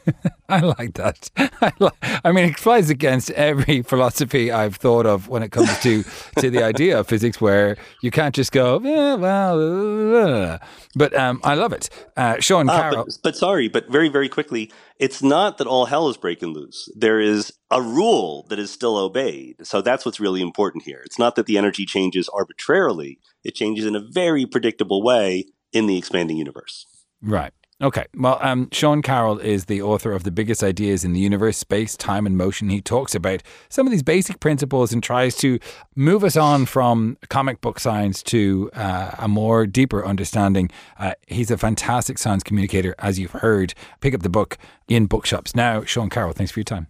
I 0.57 0.59
like 0.61 0.93
that. 0.95 1.29
I, 1.37 1.71
like, 1.79 1.93
I 2.25 2.31
mean, 2.31 2.45
it 2.49 2.59
flies 2.59 2.89
against 2.89 3.31
every 3.31 3.81
philosophy 3.91 4.51
I've 4.51 4.75
thought 4.75 5.05
of 5.05 5.27
when 5.27 5.43
it 5.43 5.51
comes 5.51 5.77
to 5.81 6.03
to 6.39 6.49
the 6.49 6.63
idea 6.63 6.99
of 6.99 7.07
physics, 7.07 7.39
where 7.39 7.77
you 8.01 8.11
can't 8.11 8.33
just 8.33 8.51
go, 8.51 8.79
yeah, 8.83 9.15
well, 9.15 10.59
but 10.95 11.13
um, 11.15 11.39
I 11.43 11.53
love 11.55 11.73
it. 11.73 11.89
Uh, 12.17 12.39
Sean 12.39 12.69
Ah, 12.69 12.79
Carroll. 12.89 13.05
but, 13.05 13.17
but 13.23 13.35
sorry, 13.35 13.67
but 13.67 13.89
very, 13.91 14.09
very 14.09 14.29
quickly, 14.29 14.71
it's 14.97 15.21
not 15.21 15.57
that 15.59 15.67
all 15.67 15.85
hell 15.85 16.09
is 16.09 16.17
breaking 16.17 16.49
loose. 16.53 16.89
There 16.95 17.19
is 17.19 17.53
a 17.71 17.81
rule 17.81 18.45
that 18.49 18.57
is 18.59 18.71
still 18.71 18.97
obeyed. 18.97 19.57
So 19.65 19.81
that's 19.81 20.05
what's 20.05 20.19
really 20.19 20.41
important 20.41 20.83
here. 20.83 21.01
It's 21.05 21.19
not 21.19 21.35
that 21.35 21.45
the 21.45 21.57
energy 21.57 21.85
changes 21.85 22.27
arbitrarily, 22.29 23.19
it 23.43 23.53
changes 23.55 23.85
in 23.85 23.95
a 23.95 23.99
very 24.01 24.45
predictable 24.45 25.03
way 25.03 25.45
in 25.71 25.85
the 25.85 25.97
expanding 25.97 26.37
universe. 26.37 26.85
Right. 27.21 27.53
Okay. 27.81 28.05
Well, 28.13 28.37
um, 28.41 28.67
Sean 28.73 29.01
Carroll 29.01 29.39
is 29.39 29.65
the 29.65 29.81
author 29.81 30.11
of 30.11 30.23
The 30.23 30.31
Biggest 30.31 30.63
Ideas 30.63 31.05
in 31.05 31.13
the 31.13 31.19
Universe, 31.21 31.57
Space, 31.57 31.95
Time, 31.95 32.25
and 32.25 32.37
Motion. 32.37 32.69
He 32.69 32.81
talks 32.81 33.15
about 33.15 33.41
some 33.69 33.87
of 33.87 33.91
these 33.91 34.03
basic 34.03 34.41
principles 34.41 34.91
and 34.91 35.01
tries 35.01 35.37
to 35.37 35.59
move 35.95 36.25
us 36.25 36.35
on 36.35 36.65
from 36.65 37.17
comic 37.29 37.61
book 37.61 37.79
science 37.79 38.21
to 38.23 38.69
uh, 38.73 39.11
a 39.17 39.29
more 39.29 39.65
deeper 39.65 40.05
understanding. 40.05 40.69
Uh, 40.97 41.13
he's 41.27 41.51
a 41.51 41.57
fantastic 41.57 42.17
science 42.17 42.43
communicator, 42.43 42.95
as 42.99 43.17
you've 43.17 43.31
heard. 43.31 43.73
Pick 44.01 44.13
up 44.13 44.23
the 44.23 44.29
book 44.29 44.57
in 44.89 45.05
bookshops. 45.05 45.55
Now, 45.55 45.85
Sean 45.85 46.09
Carroll, 46.09 46.33
thanks 46.33 46.51
for 46.51 46.59
your 46.59 46.65
time. 46.65 46.87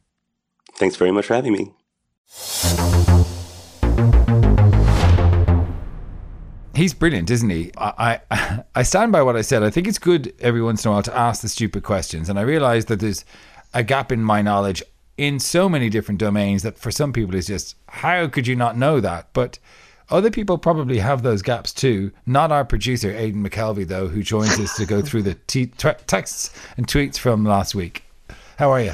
Thanks 0.75 0.95
very 0.95 1.11
much 1.11 1.25
for 1.25 1.35
having 1.35 1.53
me. 1.53 1.73
He's 6.79 6.93
brilliant, 6.93 7.29
isn't 7.29 7.49
he? 7.49 7.73
I, 7.77 8.21
I 8.31 8.63
I 8.73 8.83
stand 8.83 9.11
by 9.11 9.21
what 9.21 9.35
I 9.35 9.41
said. 9.41 9.63
I 9.63 9.69
think 9.69 9.85
it's 9.85 9.99
good 9.99 10.33
every 10.39 10.61
once 10.61 10.85
in 10.85 10.89
a 10.89 10.93
while 10.93 11.03
to 11.03 11.13
ask 11.13 11.41
the 11.41 11.49
stupid 11.49 11.83
questions, 11.83 12.29
and 12.29 12.39
I 12.39 12.43
realize 12.43 12.85
that 12.85 13.01
there's 13.01 13.25
a 13.73 13.83
gap 13.83 14.13
in 14.13 14.23
my 14.23 14.41
knowledge 14.41 14.81
in 15.17 15.41
so 15.41 15.67
many 15.67 15.89
different 15.89 16.21
domains 16.21 16.63
that 16.63 16.77
for 16.77 16.89
some 16.89 17.11
people 17.11 17.35
is 17.35 17.47
just 17.47 17.75
how 17.89 18.29
could 18.29 18.47
you 18.47 18.55
not 18.55 18.77
know 18.77 19.01
that? 19.01 19.27
But 19.33 19.59
other 20.09 20.31
people 20.31 20.57
probably 20.57 20.99
have 20.99 21.21
those 21.21 21.41
gaps 21.41 21.73
too. 21.73 22.13
Not 22.25 22.49
our 22.49 22.63
producer 22.63 23.11
Aidan 23.11 23.43
McKelvey 23.43 23.85
though, 23.85 24.07
who 24.07 24.23
joins 24.23 24.57
us 24.57 24.77
to 24.77 24.85
go 24.85 25.01
through 25.07 25.23
the 25.23 25.33
t- 25.47 25.65
t- 25.65 25.89
texts 26.07 26.49
and 26.77 26.87
tweets 26.87 27.19
from 27.19 27.43
last 27.43 27.75
week. 27.75 28.05
How 28.57 28.71
are 28.71 28.81
you? 28.81 28.93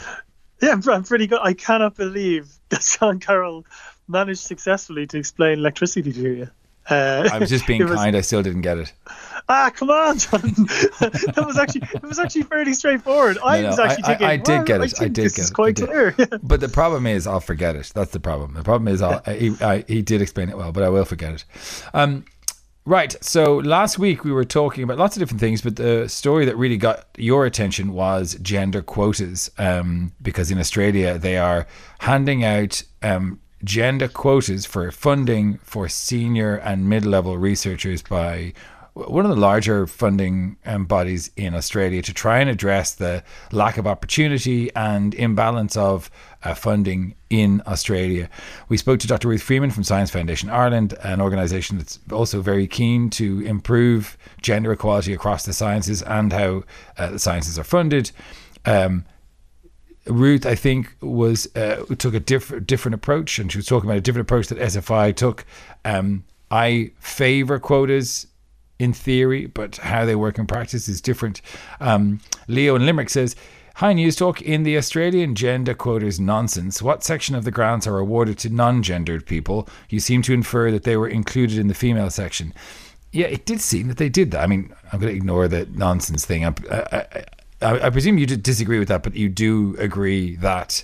Yeah, 0.59 0.71
I'm, 0.71 0.89
I'm 0.89 1.03
pretty 1.03 1.27
good. 1.27 1.39
I 1.43 1.53
cannot 1.53 1.93
believe 1.93 2.51
that 2.69 2.81
Sean 2.81 3.19
Carroll 3.19 3.63
managed 4.07 4.39
successfully 4.39 5.05
to 5.05 5.19
explain 5.19 5.59
electricity 5.59 6.11
to 6.11 6.35
you. 6.35 6.49
Uh, 6.89 7.29
I 7.31 7.39
was 7.39 7.49
just 7.49 7.65
being 7.65 7.83
was, 7.83 7.95
kind. 7.95 8.15
I 8.15 8.21
still 8.21 8.43
didn't 8.43 8.61
get 8.61 8.77
it. 8.77 8.93
Ah, 9.49 9.71
come 9.73 9.89
on, 9.89 10.17
John. 10.17 10.41
that 10.41 11.43
was 11.45 11.57
actually 11.57 11.87
it 11.93 12.03
was 12.03 12.19
actually 12.19 12.43
fairly 12.43 12.73
straightforward. 12.73 13.37
I 13.43 13.61
no, 13.61 13.69
was 13.69 13.79
actually 13.79 14.03
I, 14.03 14.07
thinking. 14.07 14.27
I, 14.27 14.31
I 14.31 14.37
did 14.37 14.65
get 14.65 14.81
it. 14.81 15.01
I, 15.01 15.05
I 15.05 15.07
did 15.07 15.33
get 15.33 15.49
it. 15.49 15.53
Quite 15.53 15.75
clear. 15.77 16.15
but 16.43 16.59
the 16.59 16.69
problem 16.69 17.07
is, 17.07 17.25
I'll 17.27 17.39
forget 17.39 17.75
it. 17.75 17.91
That's 17.95 18.11
the 18.11 18.19
problem. 18.19 18.53
The 18.53 18.63
problem 18.63 18.87
is, 18.87 19.01
I'll, 19.01 19.21
he 19.33 19.55
he 19.87 20.01
did 20.01 20.21
explain 20.21 20.49
it 20.49 20.57
well, 20.57 20.71
but 20.71 20.83
I 20.83 20.89
will 20.89 21.05
forget 21.05 21.33
it. 21.33 21.45
Um, 21.93 22.25
Right. 22.87 23.15
So 23.23 23.55
last 23.57 23.97
week 23.97 24.23
we 24.23 24.31
were 24.31 24.45
talking 24.45 24.83
about 24.83 24.99
lots 24.99 25.15
of 25.15 25.19
different 25.19 25.39
things, 25.39 25.63
but 25.63 25.75
the 25.75 26.07
story 26.07 26.45
that 26.45 26.55
really 26.55 26.77
got 26.77 27.07
your 27.17 27.47
attention 27.47 27.93
was 27.93 28.37
gender 28.43 28.83
quotas, 28.83 29.49
um, 29.57 30.11
because 30.21 30.51
in 30.51 30.59
Australia 30.59 31.17
they 31.17 31.37
are 31.37 31.65
handing 31.97 32.43
out 32.43 32.83
um, 33.01 33.39
gender 33.65 34.07
quotas 34.07 34.65
for 34.65 34.91
funding 34.91 35.57
for 35.63 35.89
senior 35.89 36.55
and 36.55 36.87
mid 36.87 37.05
level 37.05 37.37
researchers 37.37 38.01
by 38.01 38.53
one 38.95 39.25
of 39.25 39.29
the 39.29 39.41
larger 39.41 39.85
funding 39.85 40.55
um, 40.65 40.85
bodies 40.85 41.29
in 41.35 41.53
Australia 41.53 42.01
to 42.01 42.13
try 42.13 42.39
and 42.39 42.49
address 42.49 42.93
the 42.93 43.21
lack 43.51 43.77
of 43.77 43.85
opportunity 43.85 44.73
and 44.73 45.13
imbalance 45.13 45.75
of 45.75 46.09
uh, 46.43 46.53
funding 46.53 47.13
in 47.29 47.61
Australia. 47.67 48.29
We 48.69 48.77
spoke 48.77 49.01
to 49.01 49.07
Dr. 49.07 49.27
Ruth 49.27 49.41
Freeman 49.41 49.71
from 49.71 49.83
Science 49.83 50.11
Foundation 50.11 50.49
Ireland, 50.49 50.93
an 51.03 51.19
organisation 51.19 51.77
that's 51.77 51.99
also 52.09 52.39
very 52.39 52.67
keen 52.67 53.09
to 53.11 53.41
improve 53.41 54.17
gender 54.41 54.71
equality 54.71 55.13
across 55.13 55.43
the 55.43 55.51
sciences 55.51 56.01
and 56.01 56.31
how 56.31 56.63
uh, 56.97 57.09
the 57.09 57.19
sciences 57.19 57.59
are 57.59 57.65
funded. 57.65 58.11
Um, 58.63 59.03
Ruth, 60.07 60.45
I 60.45 60.55
think, 60.55 60.95
was 61.01 61.53
uh, 61.55 61.83
took 61.97 62.13
a 62.13 62.19
different 62.19 62.67
different 62.67 62.95
approach, 62.95 63.39
and 63.39 63.51
she 63.51 63.57
was 63.57 63.65
talking 63.65 63.89
about 63.89 63.97
a 63.97 64.01
different 64.01 64.27
approach 64.27 64.47
that 64.47 64.59
SFI 64.59 65.15
took. 65.15 65.45
Um, 65.83 66.23
I 66.51 66.91
favour 66.99 67.59
quotas 67.59 68.27
in 68.77 68.93
theory, 68.93 69.47
but 69.47 69.77
how 69.77 70.05
they 70.05 70.15
work 70.15 70.37
in 70.37 70.47
practice 70.47 70.87
is 70.87 71.01
different. 71.01 71.41
Um, 71.79 72.19
Leo 72.47 72.75
in 72.75 72.85
Limerick 72.85 73.09
says, 73.09 73.35
Hi 73.75 73.93
Newstalk, 73.93 74.41
in 74.41 74.63
the 74.63 74.77
Australian 74.77 75.35
gender 75.35 75.73
quotas 75.73 76.19
nonsense, 76.19 76.81
what 76.81 77.03
section 77.03 77.35
of 77.35 77.43
the 77.43 77.51
grants 77.51 77.87
are 77.87 77.97
awarded 77.97 78.37
to 78.39 78.49
non 78.49 78.83
gendered 78.83 79.25
people? 79.25 79.67
You 79.89 79.99
seem 79.99 80.21
to 80.23 80.33
infer 80.33 80.71
that 80.71 80.83
they 80.83 80.95
were 80.97 81.09
included 81.09 81.57
in 81.57 81.67
the 81.67 81.73
female 81.73 82.09
section. 82.09 82.53
Yeah, 83.11 83.27
it 83.27 83.45
did 83.45 83.61
seem 83.61 83.87
that 83.87 83.97
they 83.97 84.09
did 84.09 84.31
that. 84.31 84.43
I 84.43 84.47
mean, 84.47 84.73
I'm 84.91 84.99
going 84.99 85.11
to 85.11 85.17
ignore 85.17 85.47
the 85.47 85.65
nonsense 85.67 86.25
thing. 86.25 86.45
I, 86.45 86.53
I, 86.71 87.25
I, 87.61 87.87
I 87.87 87.89
presume 87.89 88.17
you 88.17 88.25
disagree 88.25 88.79
with 88.79 88.87
that, 88.89 89.03
but 89.03 89.15
you 89.15 89.29
do 89.29 89.75
agree 89.79 90.35
that 90.37 90.83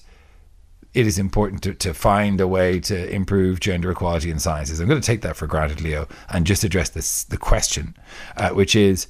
it 0.93 1.07
is 1.07 1.17
important 1.17 1.63
to, 1.63 1.73
to 1.73 1.93
find 1.93 2.41
a 2.41 2.47
way 2.47 2.79
to 2.81 3.09
improve 3.09 3.59
gender 3.59 3.91
equality 3.91 4.29
in 4.29 4.39
sciences. 4.39 4.79
I'm 4.79 4.87
going 4.87 4.99
to 4.99 5.05
take 5.05 5.21
that 5.21 5.37
for 5.37 5.47
granted, 5.47 5.81
Leo, 5.81 6.07
and 6.29 6.45
just 6.45 6.63
address 6.63 6.89
this 6.89 7.23
the 7.23 7.37
question, 7.37 7.95
uh, 8.35 8.49
which 8.49 8.75
is 8.75 9.07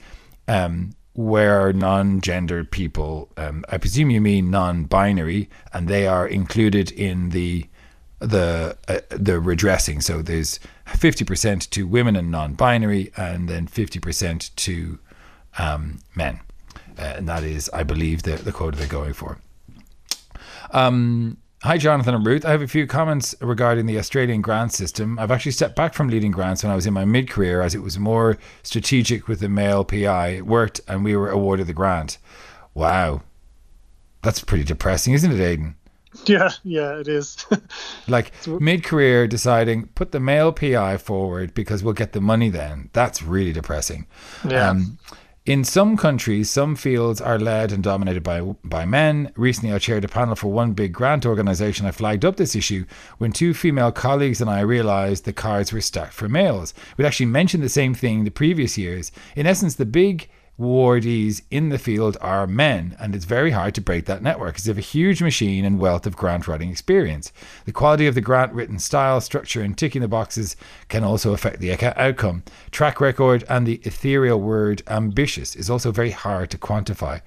um, 0.47 0.93
where 1.13 1.59
are 1.59 1.73
non-gendered 1.73 2.71
people? 2.71 3.29
Um, 3.37 3.65
I 3.69 3.77
presume 3.77 4.11
you 4.11 4.21
mean 4.21 4.51
non-binary, 4.51 5.49
and 5.73 5.87
they 5.87 6.07
are 6.07 6.27
included 6.27 6.91
in 6.91 7.29
the 7.29 7.67
the 8.19 8.77
uh, 8.87 8.99
the 9.09 9.39
redressing. 9.39 10.01
So 10.01 10.21
there's 10.21 10.59
50% 10.85 11.69
to 11.71 11.87
women 11.87 12.15
and 12.15 12.29
non-binary, 12.29 13.11
and 13.17 13.49
then 13.49 13.67
50% 13.67 14.55
to 14.55 14.99
um, 15.57 15.99
men 16.13 16.41
and 16.97 17.27
that 17.27 17.43
is, 17.43 17.69
I 17.73 17.83
believe, 17.83 18.23
the, 18.23 18.35
the 18.35 18.51
quota 18.51 18.77
they're 18.77 18.87
going 18.87 19.13
for. 19.13 19.39
Um, 20.71 21.37
hi, 21.63 21.77
Jonathan 21.77 22.15
and 22.15 22.25
Ruth. 22.25 22.45
I 22.45 22.51
have 22.51 22.61
a 22.61 22.67
few 22.67 22.87
comments 22.87 23.35
regarding 23.41 23.85
the 23.85 23.97
Australian 23.97 24.41
grant 24.41 24.73
system. 24.73 25.19
I've 25.19 25.31
actually 25.31 25.51
stepped 25.51 25.75
back 25.75 25.93
from 25.93 26.07
leading 26.07 26.31
grants 26.31 26.63
when 26.63 26.71
I 26.71 26.75
was 26.75 26.85
in 26.85 26.93
my 26.93 27.05
mid 27.05 27.29
career 27.29 27.61
as 27.61 27.75
it 27.75 27.81
was 27.81 27.99
more 27.99 28.37
strategic 28.63 29.27
with 29.27 29.39
the 29.39 29.49
male 29.49 29.83
PI. 29.83 30.27
It 30.29 30.45
worked 30.45 30.81
and 30.87 31.03
we 31.03 31.15
were 31.15 31.29
awarded 31.29 31.67
the 31.67 31.73
grant. 31.73 32.17
Wow. 32.73 33.23
That's 34.23 34.43
pretty 34.43 34.63
depressing, 34.63 35.13
isn't 35.13 35.31
it, 35.31 35.39
Aidan? 35.39 35.75
Yeah, 36.25 36.49
yeah, 36.63 36.99
it 36.99 37.07
is. 37.07 37.45
like 38.07 38.31
mid 38.47 38.83
career 38.83 39.27
deciding, 39.27 39.87
put 39.87 40.11
the 40.11 40.19
male 40.19 40.51
PI 40.51 40.97
forward 40.97 41.53
because 41.53 41.83
we'll 41.83 41.93
get 41.93 42.11
the 42.11 42.21
money 42.21 42.49
then. 42.49 42.89
That's 42.93 43.23
really 43.23 43.53
depressing. 43.53 44.07
Yeah. 44.47 44.69
Um, 44.69 44.99
in 45.45 45.63
some 45.63 45.97
countries, 45.97 46.51
some 46.51 46.75
fields 46.75 47.19
are 47.19 47.39
led 47.39 47.71
and 47.71 47.83
dominated 47.83 48.21
by 48.21 48.41
by 48.63 48.85
men. 48.85 49.31
Recently, 49.35 49.73
I 49.73 49.79
chaired 49.79 50.05
a 50.05 50.07
panel 50.07 50.35
for 50.35 50.51
one 50.51 50.73
big 50.73 50.93
grant 50.93 51.25
organization. 51.25 51.87
I 51.87 51.91
flagged 51.91 52.23
up 52.23 52.37
this 52.37 52.55
issue 52.55 52.85
when 53.17 53.31
two 53.31 53.55
female 53.55 53.91
colleagues 53.91 54.39
and 54.39 54.49
I 54.49 54.59
realized 54.59 55.25
the 55.25 55.33
cards 55.33 55.73
were 55.73 55.81
stacked 55.81 56.13
for 56.13 56.29
males. 56.29 56.75
We'd 56.95 57.05
actually 57.05 57.25
mentioned 57.25 57.63
the 57.63 57.69
same 57.69 57.95
thing 57.95 58.23
the 58.23 58.29
previous 58.29 58.77
years. 58.77 59.11
In 59.35 59.47
essence, 59.47 59.75
the 59.75 59.85
big 59.85 60.29
awardees 60.61 61.41
in 61.49 61.69
the 61.69 61.79
field 61.79 62.17
are 62.21 62.45
men, 62.45 62.95
and 62.99 63.15
it's 63.15 63.25
very 63.25 63.51
hard 63.51 63.73
to 63.75 63.81
break 63.81 64.05
that 64.05 64.21
network 64.21 64.53
because 64.53 64.65
they 64.65 64.69
have 64.69 64.77
a 64.77 64.81
huge 64.81 65.21
machine 65.21 65.65
and 65.65 65.79
wealth 65.79 66.05
of 66.05 66.15
grant 66.15 66.47
writing 66.47 66.69
experience. 66.69 67.33
The 67.65 67.71
quality 67.71 68.05
of 68.05 68.15
the 68.15 68.21
grant 68.21 68.53
written 68.53 68.77
style, 68.77 69.19
structure, 69.21 69.61
and 69.61 69.77
ticking 69.77 70.01
the 70.01 70.07
boxes 70.07 70.55
can 70.87 71.03
also 71.03 71.33
affect 71.33 71.59
the 71.59 71.73
outcome. 71.73 72.43
Track 72.69 73.01
record 73.01 73.43
and 73.49 73.65
the 73.65 73.81
ethereal 73.83 74.39
word 74.39 74.83
ambitious 74.87 75.55
is 75.55 75.69
also 75.69 75.91
very 75.91 76.11
hard 76.11 76.51
to 76.51 76.57
quantify. 76.57 77.21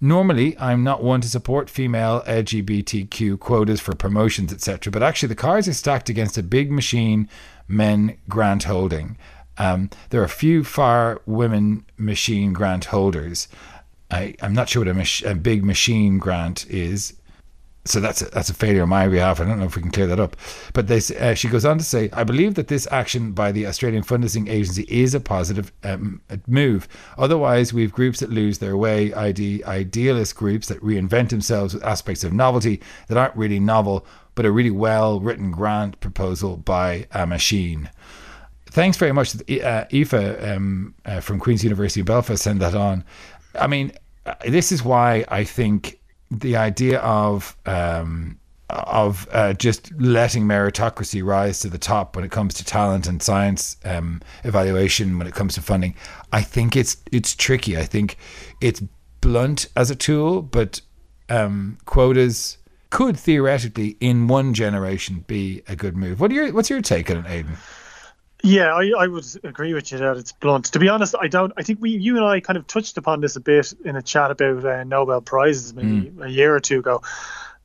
Normally, 0.00 0.58
I'm 0.58 0.82
not 0.82 1.04
one 1.04 1.20
to 1.20 1.28
support 1.28 1.70
female 1.70 2.24
LGBTQ 2.26 3.38
quotas 3.38 3.80
for 3.80 3.94
promotions, 3.94 4.52
etc., 4.52 4.90
but 4.90 5.02
actually, 5.02 5.28
the 5.28 5.36
cards 5.36 5.68
are 5.68 5.72
stacked 5.74 6.08
against 6.08 6.36
a 6.36 6.42
big 6.42 6.72
machine 6.72 7.28
men 7.68 8.16
grant 8.28 8.64
holding. 8.64 9.16
Um, 9.58 9.90
there 10.10 10.20
are 10.20 10.24
a 10.24 10.28
few 10.28 10.64
far 10.64 11.20
women 11.26 11.84
machine 11.96 12.52
grant 12.52 12.86
holders. 12.86 13.48
I, 14.10 14.34
I'm 14.42 14.52
not 14.54 14.68
sure 14.68 14.80
what 14.80 14.88
a, 14.88 14.94
mach- 14.94 15.24
a 15.24 15.34
big 15.34 15.64
machine 15.64 16.18
grant 16.18 16.66
is. 16.68 17.14
So 17.84 17.98
that's 17.98 18.22
a, 18.22 18.26
that's 18.26 18.48
a 18.48 18.54
failure 18.54 18.84
on 18.84 18.90
my 18.90 19.08
behalf. 19.08 19.40
I 19.40 19.44
don't 19.44 19.58
know 19.58 19.64
if 19.64 19.74
we 19.74 19.82
can 19.82 19.90
clear 19.90 20.06
that 20.06 20.20
up. 20.20 20.36
But 20.72 20.86
they, 20.86 21.00
uh, 21.18 21.34
she 21.34 21.48
goes 21.48 21.64
on 21.64 21.78
to 21.78 21.84
say, 21.84 22.10
I 22.12 22.22
believe 22.22 22.54
that 22.54 22.68
this 22.68 22.86
action 22.92 23.32
by 23.32 23.50
the 23.50 23.66
Australian 23.66 24.04
Fundraising 24.04 24.48
Agency 24.48 24.86
is 24.88 25.14
a 25.14 25.20
positive 25.20 25.72
um, 25.82 26.20
move. 26.46 26.86
Otherwise, 27.18 27.72
we 27.72 27.82
have 27.82 27.92
groups 27.92 28.20
that 28.20 28.30
lose 28.30 28.58
their 28.58 28.76
way, 28.76 29.12
id 29.14 29.64
idealist 29.64 30.36
groups 30.36 30.68
that 30.68 30.80
reinvent 30.80 31.30
themselves 31.30 31.74
with 31.74 31.82
aspects 31.82 32.22
of 32.22 32.32
novelty 32.32 32.80
that 33.08 33.18
aren't 33.18 33.34
really 33.34 33.58
novel, 33.58 34.06
but 34.36 34.46
a 34.46 34.52
really 34.52 34.70
well 34.70 35.18
written 35.18 35.50
grant 35.50 35.98
proposal 35.98 36.56
by 36.58 37.08
a 37.10 37.26
machine 37.26 37.90
thanks 38.72 38.96
very 38.96 39.12
much. 39.12 39.34
Uh, 39.36 39.84
Aoife 39.92 40.14
um, 40.14 40.94
uh, 41.04 41.20
from 41.20 41.38
Queen's 41.38 41.62
University 41.62 42.02
Belfast 42.02 42.42
sent 42.42 42.60
that 42.60 42.74
on. 42.74 43.04
I 43.58 43.66
mean, 43.66 43.92
uh, 44.26 44.34
this 44.46 44.72
is 44.72 44.82
why 44.82 45.24
I 45.28 45.44
think 45.44 46.00
the 46.30 46.56
idea 46.56 46.98
of 47.00 47.56
um, 47.66 48.38
of 48.70 49.28
uh, 49.32 49.52
just 49.52 49.92
letting 50.00 50.44
meritocracy 50.44 51.22
rise 51.22 51.60
to 51.60 51.68
the 51.68 51.78
top 51.78 52.16
when 52.16 52.24
it 52.24 52.30
comes 52.30 52.54
to 52.54 52.64
talent 52.64 53.06
and 53.06 53.22
science 53.22 53.76
um, 53.84 54.20
evaluation, 54.44 55.18
when 55.18 55.26
it 55.26 55.34
comes 55.34 55.54
to 55.54 55.62
funding, 55.62 55.94
I 56.32 56.42
think 56.42 56.74
it's 56.74 56.96
it's 57.12 57.34
tricky. 57.34 57.76
I 57.76 57.84
think 57.84 58.16
it's 58.60 58.82
blunt 59.20 59.66
as 59.76 59.90
a 59.90 59.94
tool, 59.94 60.42
but 60.42 60.80
um, 61.28 61.78
quotas 61.84 62.58
could 62.90 63.18
theoretically, 63.18 63.96
in 64.00 64.28
one 64.28 64.52
generation, 64.54 65.24
be 65.26 65.62
a 65.68 65.76
good 65.76 65.96
move. 65.96 66.20
What 66.20 66.30
are 66.30 66.34
your 66.34 66.52
what's 66.52 66.70
your 66.70 66.80
take 66.80 67.10
on 67.10 67.18
it, 67.18 67.26
Aidan? 67.28 67.56
Yeah, 68.42 68.74
I, 68.74 68.92
I 68.98 69.06
would 69.06 69.24
agree 69.44 69.72
with 69.72 69.92
you 69.92 69.98
that 69.98 70.16
it's 70.16 70.32
blunt. 70.32 70.66
To 70.66 70.80
be 70.80 70.88
honest, 70.88 71.14
I 71.18 71.28
don't. 71.28 71.52
I 71.56 71.62
think 71.62 71.80
we, 71.80 71.90
you 71.90 72.16
and 72.16 72.24
I, 72.24 72.40
kind 72.40 72.56
of 72.56 72.66
touched 72.66 72.98
upon 72.98 73.20
this 73.20 73.36
a 73.36 73.40
bit 73.40 73.72
in 73.84 73.94
a 73.94 74.02
chat 74.02 74.32
about 74.32 74.64
uh, 74.64 74.82
Nobel 74.84 75.20
prizes 75.20 75.72
maybe 75.74 76.10
mm. 76.10 76.24
a 76.24 76.28
year 76.28 76.54
or 76.54 76.60
two 76.60 76.80
ago. 76.80 77.02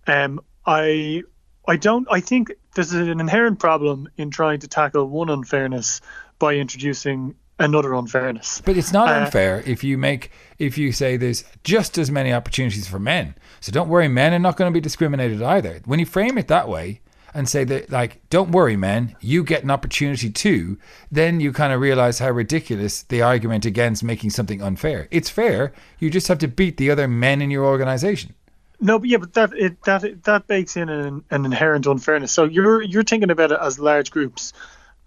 Um, 0.06 0.40
I, 0.66 1.24
I 1.68 1.78
don't. 1.78 2.08
I 2.12 2.20
think 2.20 2.52
there's 2.76 2.94
an 2.94 3.20
inherent 3.20 3.60
problem 3.60 4.08
in 4.18 4.30
trying 4.30 4.60
to 4.60 4.68
tackle 4.68 5.06
one 5.10 5.30
unfairness 5.30 6.00
by 6.38 6.54
introducing 6.54 7.34
another 7.58 7.96
unfairness. 7.96 8.62
But 8.64 8.78
it's 8.78 8.94
not 8.94 9.10
uh, 9.10 9.26
unfair 9.26 9.64
if 9.66 9.84
you 9.84 9.98
make 9.98 10.32
if 10.60 10.78
you 10.78 10.92
say 10.92 11.18
there's 11.18 11.44
just 11.64 11.98
as 11.98 12.12
many 12.12 12.32
opportunities 12.32 12.88
for 12.88 13.00
men. 13.00 13.34
So 13.62 13.72
don't 13.72 13.90
worry, 13.90 14.08
men 14.08 14.34
are 14.34 14.40
not 14.40 14.58
going 14.58 14.72
to 14.72 14.74
be 14.74 14.82
discriminated 14.82 15.42
either. 15.42 15.82
When 15.86 16.00
you 16.00 16.06
frame 16.06 16.38
it 16.38 16.48
that 16.50 16.70
way, 16.70 17.02
and 17.38 17.48
say 17.48 17.64
that 17.64 17.92
like 17.92 18.20
don't 18.30 18.52
worry 18.52 18.76
man 18.76 19.16
you 19.22 19.44
get 19.44 19.64
an 19.64 19.70
opportunity 19.70 20.30
too 20.30 20.78
then 21.12 21.40
you 21.40 21.54
kind 21.54 21.72
of 21.72 21.80
realize 21.80 22.18
how 22.20 22.30
ridiculous 22.32 23.04
the 23.04 23.22
argument 23.22 23.64
against 23.66 24.04
making 24.04 24.32
something 24.32 24.62
unfair 24.62 25.08
it's 25.12 25.30
fair 25.30 25.72
you 26.00 26.10
just 26.10 26.28
have 26.28 26.40
to 26.40 26.48
beat 26.48 26.78
the 26.78 26.90
other 26.90 27.08
men 27.08 27.42
in 27.42 27.52
your 27.52 27.64
organization 27.64 28.34
No, 28.80 29.00
but 29.00 29.10
yeah, 29.10 29.18
but 29.18 29.34
that 29.34 29.54
it 29.54 29.84
that 29.86 30.24
that 30.24 30.46
bakes 30.48 30.78
in 30.78 30.90
an, 30.90 31.24
an 31.32 31.46
inherent 31.46 31.88
unfairness. 31.88 32.32
So 32.32 32.44
you're 32.44 32.82
you're 32.84 33.04
thinking 33.04 33.32
about 33.32 33.52
it 33.52 33.60
as 33.60 33.80
large 33.80 34.12
groups, 34.12 34.54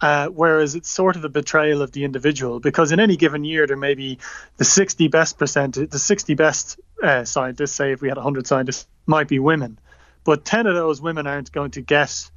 uh, 0.01 0.27
whereas 0.27 0.75
it's 0.75 0.91
sort 0.91 1.15
of 1.15 1.25
a 1.25 1.29
betrayal 1.29 1.81
of 1.81 1.93
the 1.93 2.03
individual 2.03 2.59
because 2.59 2.91
in 2.91 2.99
any 2.99 3.17
given 3.17 3.45
year 3.45 3.69
there 3.69 3.77
may 3.77 3.95
be 3.95 4.19
the 4.57 4.65
60 4.65 5.07
best 5.09 5.39
percent, 5.39 5.79
the 5.91 5.99
60 5.99 6.35
best 6.35 6.81
uh, 7.03 7.25
scientists. 7.25 7.73
Say 7.73 7.93
if 7.93 8.03
we 8.03 8.09
had 8.09 8.17
100 8.17 8.47
scientists, 8.47 8.89
might 9.07 9.29
be 9.29 9.39
women, 9.39 9.79
but 10.31 10.45
10 10.45 10.69
of 10.69 10.77
those 10.77 11.03
women 11.03 11.27
aren't 11.27 11.51
going 11.51 11.73
to 11.73 11.81
get 11.81 12.31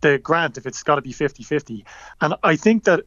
the 0.00 0.16
grant 0.16 0.56
if 0.56 0.64
it's 0.64 0.82
got 0.82 0.94
to 0.94 1.02
be 1.02 1.12
50-50. 1.12 1.84
And 2.18 2.32
I 2.42 2.56
think 2.56 2.84
that 2.84 3.04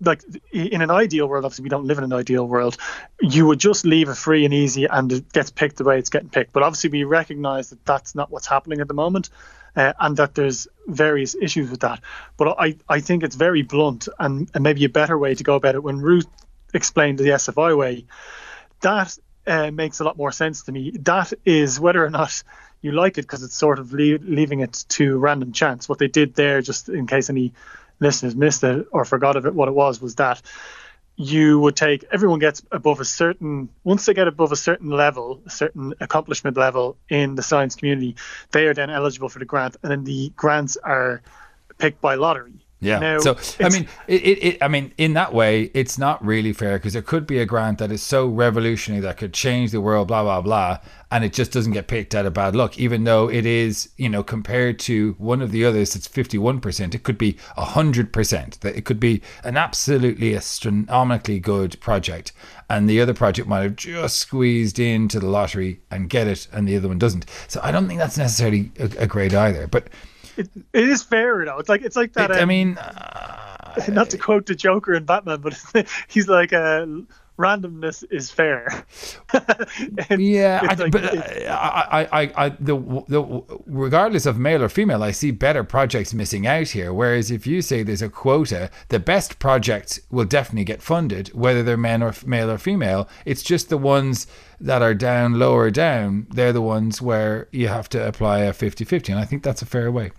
like 0.00 0.22
in 0.52 0.80
an 0.80 0.92
ideal 0.92 1.26
world, 1.26 1.44
obviously 1.44 1.64
we 1.64 1.70
don't 1.70 1.84
live 1.84 1.98
in 1.98 2.04
an 2.04 2.12
ideal 2.12 2.46
world. 2.46 2.76
You 3.20 3.46
would 3.46 3.58
just 3.58 3.84
leave 3.84 4.08
it 4.08 4.14
free 4.14 4.44
and 4.44 4.54
easy, 4.54 4.84
and 4.84 5.10
it 5.10 5.32
gets 5.32 5.50
picked 5.50 5.78
the 5.78 5.82
way 5.82 5.98
it's 5.98 6.08
getting 6.08 6.28
picked. 6.28 6.52
But 6.52 6.62
obviously, 6.62 6.90
we 6.90 7.02
recognise 7.02 7.70
that 7.70 7.84
that's 7.84 8.14
not 8.14 8.30
what's 8.30 8.46
happening 8.46 8.80
at 8.80 8.86
the 8.86 8.94
moment, 8.94 9.30
uh, 9.74 9.92
and 9.98 10.16
that 10.18 10.36
there's 10.36 10.68
various 10.86 11.34
issues 11.34 11.68
with 11.68 11.80
that. 11.80 12.00
But 12.36 12.54
I, 12.56 12.76
I 12.88 13.00
think 13.00 13.24
it's 13.24 13.34
very 13.34 13.62
blunt, 13.62 14.06
and, 14.20 14.48
and 14.54 14.62
maybe 14.62 14.84
a 14.84 14.88
better 14.88 15.18
way 15.18 15.34
to 15.34 15.42
go 15.42 15.56
about 15.56 15.74
it. 15.74 15.82
When 15.82 15.98
Ruth 15.98 16.28
explained 16.72 17.18
the 17.18 17.24
SFI 17.24 17.76
way, 17.76 18.06
that 18.82 19.18
uh, 19.48 19.72
makes 19.72 19.98
a 19.98 20.04
lot 20.04 20.16
more 20.16 20.30
sense 20.30 20.62
to 20.62 20.72
me. 20.72 20.92
That 21.00 21.32
is 21.44 21.80
whether 21.80 22.04
or 22.04 22.10
not 22.10 22.44
you 22.84 22.92
like 22.92 23.16
it 23.16 23.22
because 23.22 23.42
it's 23.42 23.56
sort 23.56 23.78
of 23.78 23.94
leaving 23.94 24.60
it 24.60 24.84
to 24.90 25.16
random 25.16 25.52
chance. 25.52 25.88
What 25.88 25.98
they 25.98 26.06
did 26.06 26.34
there, 26.34 26.60
just 26.60 26.90
in 26.90 27.06
case 27.06 27.30
any 27.30 27.54
listeners 27.98 28.36
missed 28.36 28.62
it 28.62 28.86
or 28.92 29.06
forgot 29.06 29.36
of 29.36 29.46
it, 29.46 29.54
what 29.54 29.68
it 29.68 29.74
was 29.74 30.02
was 30.02 30.16
that 30.16 30.42
you 31.16 31.58
would 31.60 31.76
take 31.76 32.04
everyone 32.12 32.40
gets 32.40 32.60
above 32.72 33.00
a 33.00 33.04
certain 33.04 33.70
once 33.84 34.04
they 34.04 34.12
get 34.12 34.28
above 34.28 34.52
a 34.52 34.56
certain 34.56 34.90
level, 34.90 35.40
a 35.46 35.50
certain 35.50 35.94
accomplishment 36.00 36.58
level 36.58 36.98
in 37.08 37.36
the 37.36 37.42
science 37.42 37.74
community, 37.74 38.16
they 38.50 38.66
are 38.66 38.74
then 38.74 38.90
eligible 38.90 39.30
for 39.30 39.38
the 39.38 39.46
grant, 39.46 39.76
and 39.82 39.90
then 39.90 40.04
the 40.04 40.30
grants 40.36 40.76
are 40.76 41.22
picked 41.78 42.02
by 42.02 42.16
lottery. 42.16 42.52
Yeah. 42.80 42.98
Now, 42.98 43.18
so 43.18 43.38
I 43.60 43.70
mean, 43.70 43.88
it, 44.08 44.14
it, 44.14 44.62
I 44.62 44.68
mean, 44.68 44.92
in 44.98 45.14
that 45.14 45.32
way, 45.32 45.70
it's 45.72 45.96
not 45.96 46.22
really 46.22 46.52
fair 46.52 46.76
because 46.76 46.92
there 46.92 47.00
could 47.00 47.26
be 47.26 47.38
a 47.38 47.46
grant 47.46 47.78
that 47.78 47.90
is 47.90 48.02
so 48.02 48.26
revolutionary 48.26 49.00
that 49.00 49.16
could 49.16 49.32
change 49.32 49.70
the 49.70 49.80
world, 49.80 50.08
blah 50.08 50.22
blah 50.22 50.42
blah, 50.42 50.80
and 51.14 51.22
it 51.22 51.32
just 51.32 51.52
doesn't 51.52 51.72
get 51.72 51.86
picked 51.86 52.12
out 52.12 52.26
of 52.26 52.34
bad 52.34 52.56
luck. 52.56 52.76
Even 52.76 53.04
though 53.04 53.30
it 53.30 53.46
is, 53.46 53.88
you 53.96 54.08
know, 54.08 54.24
compared 54.24 54.80
to 54.80 55.14
one 55.18 55.40
of 55.40 55.52
the 55.52 55.64
others, 55.64 55.94
it's 55.94 56.08
fifty-one 56.08 56.60
percent. 56.60 56.92
It 56.92 57.04
could 57.04 57.16
be 57.16 57.36
hundred 57.56 58.12
percent. 58.12 58.60
That 58.62 58.74
it 58.74 58.84
could 58.84 58.98
be 58.98 59.22
an 59.44 59.56
absolutely 59.56 60.34
astronomically 60.34 61.38
good 61.38 61.78
project, 61.78 62.32
and 62.68 62.90
the 62.90 63.00
other 63.00 63.14
project 63.14 63.46
might 63.46 63.62
have 63.62 63.76
just 63.76 64.16
squeezed 64.16 64.80
into 64.80 65.20
the 65.20 65.28
lottery 65.28 65.80
and 65.88 66.10
get 66.10 66.26
it, 66.26 66.48
and 66.52 66.66
the 66.66 66.76
other 66.76 66.88
one 66.88 66.98
doesn't. 66.98 67.26
So 67.46 67.60
I 67.62 67.70
don't 67.70 67.86
think 67.86 68.00
that's 68.00 68.18
necessarily 68.18 68.72
a, 68.80 68.90
a 68.98 69.06
great 69.06 69.32
either, 69.32 69.68
but 69.68 69.90
it, 70.36 70.48
it 70.72 70.88
is 70.88 71.04
fair 71.04 71.44
though. 71.44 71.58
It's 71.58 71.68
like 71.68 71.82
it's 71.82 71.96
like 71.96 72.14
that. 72.14 72.32
It, 72.32 72.38
um, 72.38 72.42
I 72.42 72.44
mean, 72.44 72.76
uh, 72.76 73.84
not 73.88 74.10
to 74.10 74.18
quote 74.18 74.46
the 74.46 74.56
Joker 74.56 74.94
in 74.94 75.04
Batman, 75.04 75.42
but 75.42 75.56
he's 76.08 76.26
like 76.26 76.50
a 76.50 76.82
uh, 76.82 76.86
randomness 77.38 78.04
is 78.10 78.30
fair. 78.30 78.86
yeah, 80.16 80.60
I, 80.62 80.74
like, 80.74 80.92
but 80.92 81.04
uh, 81.04 81.50
I, 81.50 82.08
I, 82.12 82.32
I, 82.36 82.48
the, 82.50 82.76
the, 83.08 83.60
regardless 83.66 84.26
of 84.26 84.38
male 84.38 84.62
or 84.62 84.68
female, 84.68 85.02
I 85.02 85.10
see 85.10 85.30
better 85.30 85.64
projects 85.64 86.14
missing 86.14 86.46
out 86.46 86.68
here. 86.68 86.92
Whereas 86.92 87.30
if 87.30 87.46
you 87.46 87.62
say 87.62 87.82
there's 87.82 88.02
a 88.02 88.08
quota, 88.08 88.70
the 88.88 89.00
best 89.00 89.38
projects 89.38 90.00
will 90.10 90.24
definitely 90.24 90.64
get 90.64 90.82
funded, 90.82 91.28
whether 91.28 91.62
they're 91.62 91.76
men 91.76 92.02
or 92.02 92.14
male 92.24 92.50
or 92.50 92.58
female. 92.58 93.08
It's 93.24 93.42
just 93.42 93.68
the 93.68 93.78
ones 93.78 94.26
that 94.60 94.82
are 94.82 94.94
down, 94.94 95.38
lower 95.38 95.70
down, 95.70 96.26
they're 96.30 96.52
the 96.52 96.62
ones 96.62 97.02
where 97.02 97.48
you 97.50 97.68
have 97.68 97.88
to 97.90 98.06
apply 98.06 98.40
a 98.40 98.52
50 98.52 98.84
50. 98.84 99.12
And 99.12 99.20
I 99.20 99.24
think 99.24 99.42
that's 99.42 99.62
a 99.62 99.66
fair 99.66 99.90
way. 99.90 100.12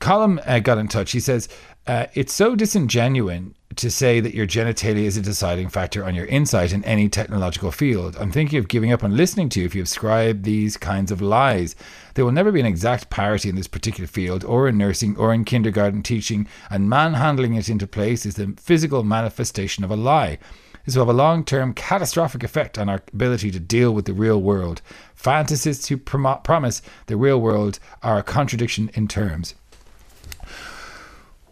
Colin 0.00 0.40
uh, 0.46 0.58
got 0.58 0.78
in 0.78 0.88
touch. 0.88 1.12
He 1.12 1.20
says, 1.20 1.48
uh, 1.86 2.06
It's 2.14 2.32
so 2.32 2.54
disingenuous 2.54 3.44
to 3.76 3.90
say 3.90 4.20
that 4.20 4.34
your 4.34 4.46
genitalia 4.46 5.04
is 5.04 5.16
a 5.16 5.22
deciding 5.22 5.68
factor 5.68 6.04
on 6.04 6.14
your 6.14 6.26
insight 6.26 6.72
in 6.72 6.84
any 6.84 7.08
technological 7.08 7.70
field. 7.70 8.16
I'm 8.18 8.30
thinking 8.30 8.58
of 8.58 8.68
giving 8.68 8.92
up 8.92 9.02
on 9.02 9.16
listening 9.16 9.48
to 9.50 9.60
you 9.60 9.66
if 9.66 9.74
you 9.74 9.82
ascribe 9.82 10.42
these 10.42 10.76
kinds 10.76 11.10
of 11.10 11.20
lies. 11.20 11.74
There 12.14 12.24
will 12.24 12.32
never 12.32 12.52
be 12.52 12.60
an 12.60 12.66
exact 12.66 13.10
parity 13.10 13.48
in 13.48 13.56
this 13.56 13.66
particular 13.66 14.06
field, 14.06 14.44
or 14.44 14.68
in 14.68 14.78
nursing, 14.78 15.16
or 15.16 15.32
in 15.32 15.44
kindergarten 15.44 16.02
teaching, 16.02 16.46
and 16.70 16.88
manhandling 16.88 17.54
it 17.54 17.68
into 17.68 17.86
place 17.86 18.24
is 18.24 18.34
the 18.34 18.54
physical 18.58 19.02
manifestation 19.02 19.84
of 19.84 19.90
a 19.90 19.96
lie. 19.96 20.38
This 20.84 20.96
will 20.96 21.06
have 21.06 21.14
a 21.14 21.16
long 21.16 21.44
term 21.44 21.72
catastrophic 21.72 22.42
effect 22.42 22.78
on 22.78 22.88
our 22.88 23.02
ability 23.12 23.50
to 23.52 23.60
deal 23.60 23.94
with 23.94 24.04
the 24.04 24.12
real 24.12 24.42
world. 24.42 24.82
Fantasists 25.18 25.88
who 25.88 25.96
prom- 25.96 26.42
promise 26.42 26.82
the 27.06 27.16
real 27.16 27.40
world 27.40 27.78
are 28.02 28.18
a 28.18 28.22
contradiction 28.22 28.90
in 28.92 29.08
terms. 29.08 29.54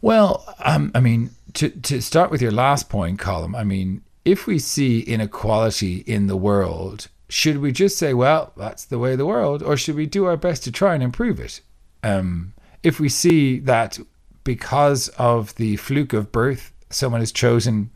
Well, 0.02 0.44
um, 0.58 0.90
I 0.94 1.00
mean, 1.00 1.30
to, 1.54 1.70
to 1.70 2.02
start 2.02 2.30
with 2.30 2.42
your 2.42 2.50
last 2.50 2.90
point, 2.90 3.18
Colin, 3.18 3.54
I 3.54 3.64
mean, 3.64 4.02
if 4.24 4.46
we 4.46 4.58
see 4.58 5.00
inequality 5.00 5.98
in 5.98 6.26
the 6.26 6.36
world, 6.36 7.08
should 7.28 7.58
we 7.58 7.72
just 7.72 7.96
say, 7.96 8.12
well, 8.12 8.52
that's 8.56 8.84
the 8.84 8.98
way 8.98 9.12
of 9.12 9.18
the 9.18 9.26
world, 9.26 9.62
or 9.62 9.76
should 9.76 9.94
we 9.94 10.06
do 10.06 10.26
our 10.26 10.36
best 10.36 10.64
to 10.64 10.72
try 10.72 10.94
and 10.94 11.02
improve 11.02 11.40
it? 11.40 11.60
Um, 12.02 12.52
if 12.82 13.00
we 13.00 13.08
see 13.08 13.60
that 13.60 13.98
because 14.44 15.08
of 15.10 15.54
the 15.54 15.76
fluke 15.76 16.12
of 16.12 16.32
birth, 16.32 16.72
someone 16.90 17.22
is 17.22 17.32
chosen 17.32 17.90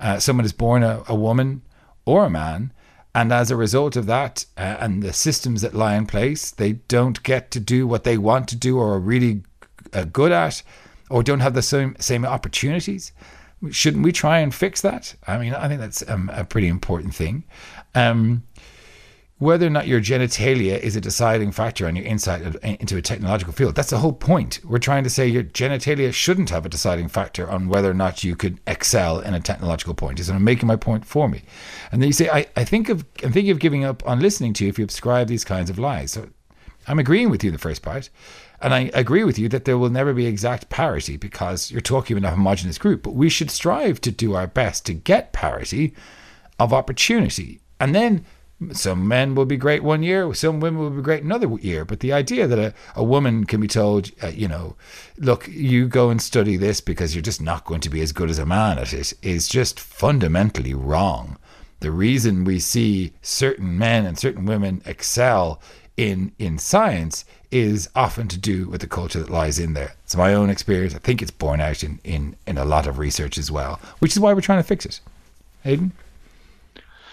uh, 0.00 0.18
someone 0.18 0.44
is 0.44 0.52
born 0.52 0.82
a, 0.82 1.02
a, 1.06 1.14
woman 1.14 1.62
or 2.04 2.26
a 2.26 2.30
man, 2.30 2.72
and 3.14 3.32
as 3.32 3.50
a 3.50 3.56
result 3.56 3.96
of 3.96 4.06
that 4.06 4.44
uh, 4.58 4.76
and 4.80 5.02
the 5.02 5.12
systems 5.12 5.62
that 5.62 5.72
lie 5.72 5.94
in 5.94 6.04
place, 6.04 6.50
they 6.50 6.72
don't 6.72 7.22
get 7.22 7.50
to 7.52 7.60
do 7.60 7.86
what 7.86 8.04
they 8.04 8.18
want 8.18 8.48
to 8.48 8.56
do 8.56 8.76
or 8.76 8.94
are 8.94 9.00
really 9.00 9.42
uh, 9.92 10.04
good 10.04 10.32
at, 10.32 10.62
or 11.10 11.22
don't 11.22 11.40
have 11.40 11.54
the 11.54 11.62
same 11.62 11.96
same 11.98 12.24
opportunities. 12.24 13.12
Shouldn't 13.70 14.04
we 14.04 14.12
try 14.12 14.40
and 14.40 14.54
fix 14.54 14.80
that? 14.82 15.14
I 15.26 15.38
mean, 15.38 15.54
I 15.54 15.68
think 15.68 15.80
that's 15.80 16.06
um, 16.08 16.30
a 16.34 16.44
pretty 16.44 16.68
important 16.68 17.14
thing. 17.14 17.44
Um, 17.94 18.42
whether 19.38 19.66
or 19.66 19.70
not 19.70 19.88
your 19.88 20.00
genitalia 20.00 20.78
is 20.78 20.94
a 20.94 21.00
deciding 21.00 21.50
factor 21.50 21.86
on 21.86 21.96
your 21.96 22.04
insight 22.04 22.42
into 22.62 22.96
a 22.96 23.02
technological 23.02 23.52
field. 23.52 23.74
That's 23.74 23.90
the 23.90 23.98
whole 23.98 24.12
point. 24.12 24.60
We're 24.64 24.78
trying 24.78 25.02
to 25.04 25.10
say 25.10 25.26
your 25.26 25.42
genitalia 25.42 26.12
shouldn't 26.12 26.50
have 26.50 26.64
a 26.64 26.68
deciding 26.68 27.08
factor 27.08 27.50
on 27.50 27.68
whether 27.68 27.90
or 27.90 27.94
not 27.94 28.22
you 28.22 28.36
could 28.36 28.60
excel 28.66 29.20
in 29.20 29.34
a 29.34 29.40
technological 29.40 29.92
point. 29.92 30.20
Is 30.20 30.30
I'm 30.30 30.44
making 30.44 30.68
my 30.68 30.76
point 30.76 31.04
for 31.04 31.28
me. 31.28 31.42
And 31.90 32.00
then 32.00 32.06
you 32.06 32.12
say, 32.12 32.30
I, 32.30 32.46
I 32.56 32.64
think 32.64 32.88
of 32.88 33.04
I'm 33.24 33.32
thinking 33.32 33.50
of 33.50 33.58
giving 33.58 33.84
up 33.84 34.06
on 34.06 34.20
listening 34.20 34.52
to 34.54 34.64
you 34.64 34.70
if 34.70 34.78
you 34.78 34.84
subscribe 34.84 35.26
these 35.26 35.44
kinds 35.44 35.68
of 35.68 35.78
lies. 35.78 36.12
So 36.12 36.28
I'm 36.86 36.98
agreeing 36.98 37.28
with 37.28 37.42
you 37.42 37.50
the 37.50 37.58
first 37.58 37.82
part. 37.82 38.10
And 38.64 38.72
I 38.72 38.90
agree 38.94 39.24
with 39.24 39.38
you 39.38 39.50
that 39.50 39.66
there 39.66 39.76
will 39.76 39.90
never 39.90 40.14
be 40.14 40.24
exact 40.24 40.70
parity 40.70 41.18
because 41.18 41.70
you're 41.70 41.82
talking 41.82 42.16
about 42.16 42.28
a 42.32 42.34
homogenous 42.34 42.78
group. 42.78 43.02
But 43.02 43.14
we 43.14 43.28
should 43.28 43.50
strive 43.50 44.00
to 44.00 44.10
do 44.10 44.32
our 44.34 44.46
best 44.46 44.86
to 44.86 44.94
get 44.94 45.34
parity 45.34 45.92
of 46.58 46.72
opportunity. 46.72 47.60
And 47.78 47.94
then 47.94 48.24
some 48.72 49.06
men 49.06 49.34
will 49.34 49.44
be 49.44 49.58
great 49.58 49.84
one 49.84 50.02
year, 50.02 50.32
some 50.32 50.60
women 50.60 50.80
will 50.80 50.88
be 50.88 51.02
great 51.02 51.22
another 51.22 51.46
year. 51.60 51.84
But 51.84 52.00
the 52.00 52.14
idea 52.14 52.46
that 52.46 52.58
a, 52.58 52.72
a 52.96 53.04
woman 53.04 53.44
can 53.44 53.60
be 53.60 53.68
told, 53.68 54.10
uh, 54.22 54.28
you 54.28 54.48
know, 54.48 54.76
look, 55.18 55.46
you 55.48 55.86
go 55.86 56.08
and 56.08 56.22
study 56.22 56.56
this 56.56 56.80
because 56.80 57.14
you're 57.14 57.20
just 57.20 57.42
not 57.42 57.66
going 57.66 57.82
to 57.82 57.90
be 57.90 58.00
as 58.00 58.12
good 58.12 58.30
as 58.30 58.38
a 58.38 58.46
man 58.46 58.78
at 58.78 58.94
it 58.94 59.12
is 59.20 59.46
just 59.46 59.78
fundamentally 59.78 60.72
wrong. 60.72 61.36
The 61.80 61.90
reason 61.90 62.44
we 62.44 62.60
see 62.60 63.12
certain 63.20 63.76
men 63.76 64.06
and 64.06 64.18
certain 64.18 64.46
women 64.46 64.80
excel 64.86 65.60
in 65.96 66.32
in 66.38 66.58
science 66.58 67.24
is 67.50 67.88
often 67.94 68.26
to 68.26 68.36
do 68.36 68.68
with 68.68 68.80
the 68.80 68.86
culture 68.88 69.20
that 69.20 69.30
lies 69.30 69.60
in 69.60 69.74
there. 69.74 69.94
It's 70.02 70.16
my 70.16 70.34
own 70.34 70.50
experience. 70.50 70.94
I 70.94 70.98
think 70.98 71.22
it's 71.22 71.30
borne 71.30 71.60
out 71.60 71.84
in, 71.84 72.00
in, 72.02 72.34
in 72.48 72.58
a 72.58 72.64
lot 72.64 72.88
of 72.88 72.98
research 72.98 73.38
as 73.38 73.48
well, 73.48 73.78
which 74.00 74.12
is 74.12 74.18
why 74.18 74.32
we're 74.32 74.40
trying 74.40 74.58
to 74.58 74.66
fix 74.66 74.84
it. 74.84 74.98
Aidan? 75.64 75.92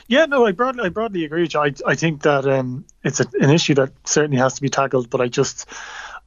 Yeah, 0.07 0.25
no, 0.25 0.45
I 0.47 0.51
broadly, 0.51 0.84
I 0.84 0.89
broadly 0.89 1.25
agree. 1.25 1.47
I, 1.53 1.73
I 1.86 1.93
think 1.93 2.23
that 2.23 2.47
um, 2.47 2.86
it's 3.03 3.19
a, 3.19 3.27
an 3.39 3.51
issue 3.51 3.75
that 3.75 3.91
certainly 4.03 4.38
has 4.38 4.55
to 4.55 4.61
be 4.63 4.69
tackled, 4.69 5.11
but 5.11 5.21
I 5.21 5.27
just, 5.27 5.69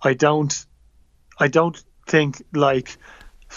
I 0.00 0.14
don't, 0.14 0.64
I 1.38 1.48
don't 1.48 1.82
think 2.06 2.40
like 2.54 2.96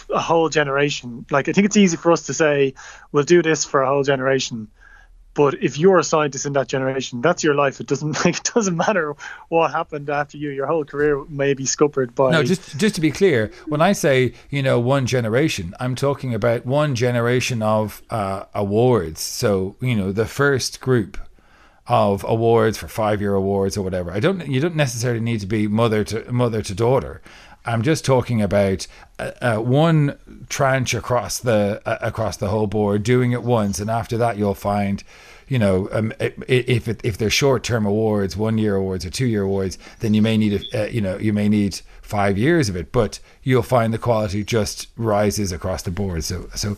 a 0.09 0.19
whole 0.19 0.49
generation. 0.49 1.25
Like 1.29 1.47
I 1.47 1.53
think 1.53 1.65
it's 1.65 1.77
easy 1.77 1.97
for 1.97 2.11
us 2.11 2.25
to 2.25 2.33
say 2.33 2.73
we'll 3.11 3.23
do 3.23 3.43
this 3.43 3.63
for 3.63 3.83
a 3.83 3.87
whole 3.87 4.03
generation, 4.03 4.69
but 5.37 5.53
if 5.61 5.77
you're 5.77 5.99
a 5.99 6.03
scientist 6.03 6.47
in 6.47 6.53
that 6.53 6.67
generation, 6.67 7.21
that's 7.21 7.43
your 7.43 7.53
life. 7.53 7.79
It 7.79 7.85
doesn't 7.85 8.17
it 8.25 8.41
doesn't 8.55 8.75
matter 8.75 9.15
what 9.49 9.71
happened 9.71 10.09
after 10.09 10.35
you. 10.35 10.49
Your 10.49 10.65
whole 10.65 10.83
career 10.83 11.23
may 11.29 11.53
be 11.53 11.65
scuppered 11.65 12.15
by. 12.15 12.31
No, 12.31 12.43
just 12.43 12.75
just 12.77 12.95
to 12.95 13.01
be 13.01 13.11
clear, 13.11 13.51
when 13.67 13.79
I 13.79 13.91
say 13.93 14.33
you 14.49 14.63
know 14.63 14.79
one 14.79 15.05
generation, 15.05 15.75
I'm 15.79 15.93
talking 15.93 16.33
about 16.33 16.65
one 16.65 16.95
generation 16.95 17.61
of 17.61 18.01
uh, 18.09 18.45
awards. 18.55 19.21
So 19.21 19.75
you 19.79 19.95
know 19.95 20.11
the 20.11 20.25
first 20.25 20.81
group 20.81 21.19
of 21.85 22.25
awards 22.27 22.79
for 22.79 22.87
five 22.87 23.21
year 23.21 23.35
awards 23.35 23.77
or 23.77 23.83
whatever. 23.83 24.11
I 24.11 24.19
don't. 24.19 24.47
You 24.47 24.59
don't 24.59 24.75
necessarily 24.75 25.21
need 25.21 25.39
to 25.41 25.47
be 25.47 25.67
mother 25.67 26.03
to 26.05 26.31
mother 26.31 26.63
to 26.63 26.73
daughter. 26.73 27.21
I'm 27.67 27.81
just 27.81 28.05
talking 28.05 28.41
about 28.41 28.87
uh, 29.19 29.31
uh, 29.41 29.57
one 29.57 30.17
tranche 30.47 30.93
across 30.93 31.39
the 31.39 31.81
uh, 31.85 31.97
across 32.01 32.37
the 32.37 32.47
whole 32.47 32.65
board, 32.65 33.03
doing 33.03 33.33
it 33.33 33.43
once, 33.43 33.79
and 33.79 33.89
after 33.89 34.17
that 34.17 34.37
you'll 34.37 34.55
find, 34.55 35.03
you 35.49 35.59
know, 35.59 35.89
um, 35.91 36.13
if 36.47 36.87
if 36.87 37.17
they're 37.17 37.29
short 37.29 37.65
term 37.65 37.85
awards, 37.85 38.37
one 38.37 38.57
year 38.57 38.75
awards 38.75 39.05
or 39.05 39.09
two 39.09 39.25
year 39.25 39.43
awards, 39.43 39.77
then 39.99 40.13
you 40.13 40.21
may 40.21 40.37
need 40.37 40.53
a, 40.73 40.83
uh, 40.83 40.87
you 40.87 41.01
know 41.01 41.17
you 41.17 41.33
may 41.33 41.49
need 41.49 41.81
five 42.01 42.37
years 42.37 42.69
of 42.69 42.77
it, 42.77 42.93
but 42.93 43.19
you'll 43.43 43.63
find 43.63 43.93
the 43.93 43.97
quality 43.97 44.45
just 44.45 44.87
rises 44.95 45.51
across 45.51 45.83
the 45.83 45.91
board. 45.91 46.23
So 46.23 46.49
so 46.55 46.77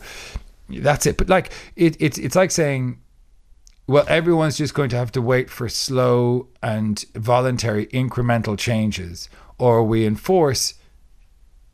that's 0.68 1.06
it. 1.06 1.16
But 1.16 1.28
like 1.28 1.52
it, 1.76 1.96
it's 2.00 2.18
it's 2.18 2.34
like 2.34 2.50
saying 2.50 3.00
well, 3.86 4.04
everyone's 4.08 4.56
just 4.56 4.74
going 4.74 4.90
to 4.90 4.96
have 4.96 5.10
to 5.12 5.22
wait 5.22 5.50
for 5.50 5.68
slow 5.68 6.48
and 6.62 7.04
voluntary 7.14 7.86
incremental 7.86 8.56
changes, 8.56 9.28
or 9.58 9.82
we 9.82 10.06
enforce 10.06 10.74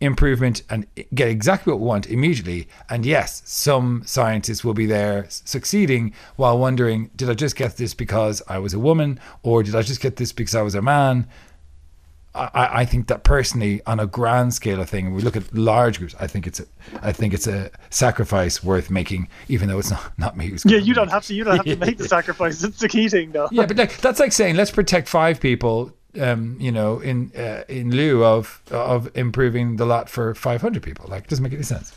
improvement 0.00 0.62
and 0.68 0.86
get 1.14 1.28
exactly 1.28 1.72
what 1.72 1.80
we 1.80 1.86
want 1.86 2.06
immediately. 2.06 2.68
And 2.90 3.06
yes, 3.06 3.42
some 3.44 4.02
scientists 4.04 4.64
will 4.64 4.74
be 4.74 4.86
there 4.86 5.26
succeeding 5.28 6.12
while 6.36 6.58
wondering, 6.58 7.10
did 7.16 7.30
I 7.30 7.34
just 7.34 7.56
get 7.56 7.76
this 7.76 7.94
because 7.94 8.42
I 8.48 8.58
was 8.58 8.74
a 8.74 8.78
woman, 8.78 9.18
or 9.42 9.62
did 9.62 9.74
I 9.74 9.82
just 9.82 10.00
get 10.00 10.16
this 10.16 10.32
because 10.32 10.54
I 10.54 10.62
was 10.62 10.74
a 10.74 10.82
man? 10.82 11.26
I, 12.36 12.80
I 12.80 12.84
think 12.84 13.06
that 13.06 13.24
personally, 13.24 13.80
on 13.86 13.98
a 13.98 14.06
grand 14.06 14.52
scale 14.52 14.80
of 14.80 14.90
thing, 14.90 15.14
we 15.14 15.22
look 15.22 15.36
at 15.36 15.54
large 15.54 15.98
groups. 15.98 16.14
I 16.20 16.26
think 16.26 16.46
it's 16.46 16.60
a, 16.60 16.66
I 17.00 17.10
think 17.12 17.32
it's 17.32 17.46
a 17.46 17.70
sacrifice 17.88 18.62
worth 18.62 18.90
making, 18.90 19.28
even 19.48 19.68
though 19.68 19.78
it's 19.78 19.90
not 19.90 20.18
not 20.18 20.36
me. 20.36 20.48
Who's 20.48 20.64
yeah, 20.66 20.76
you 20.76 20.92
don't 20.92 21.08
have 21.08 21.24
to. 21.26 21.34
You 21.34 21.44
don't 21.44 21.56
have 21.56 21.64
to 21.64 21.76
make 21.76 21.96
the 21.96 22.08
sacrifice. 22.16 22.62
It's 22.62 22.78
the 22.78 22.88
key 22.88 23.08
thing, 23.08 23.32
though. 23.32 23.48
Yeah, 23.50 23.64
but 23.64 23.78
like, 23.78 23.96
that's 23.98 24.20
like 24.20 24.32
saying 24.32 24.56
let's 24.56 24.70
protect 24.70 25.08
five 25.08 25.40
people. 25.40 25.92
Um, 26.20 26.56
you 26.58 26.72
know, 26.72 27.00
in 27.00 27.32
uh, 27.36 27.64
in 27.68 27.90
lieu 27.90 28.24
of 28.24 28.62
of 28.70 29.10
improving 29.14 29.76
the 29.76 29.86
lot 29.86 30.08
for 30.08 30.34
500 30.34 30.82
people, 30.82 31.06
like, 31.08 31.24
it 31.24 31.28
doesn't 31.28 31.42
make 31.42 31.52
any 31.52 31.62
sense. 31.62 31.92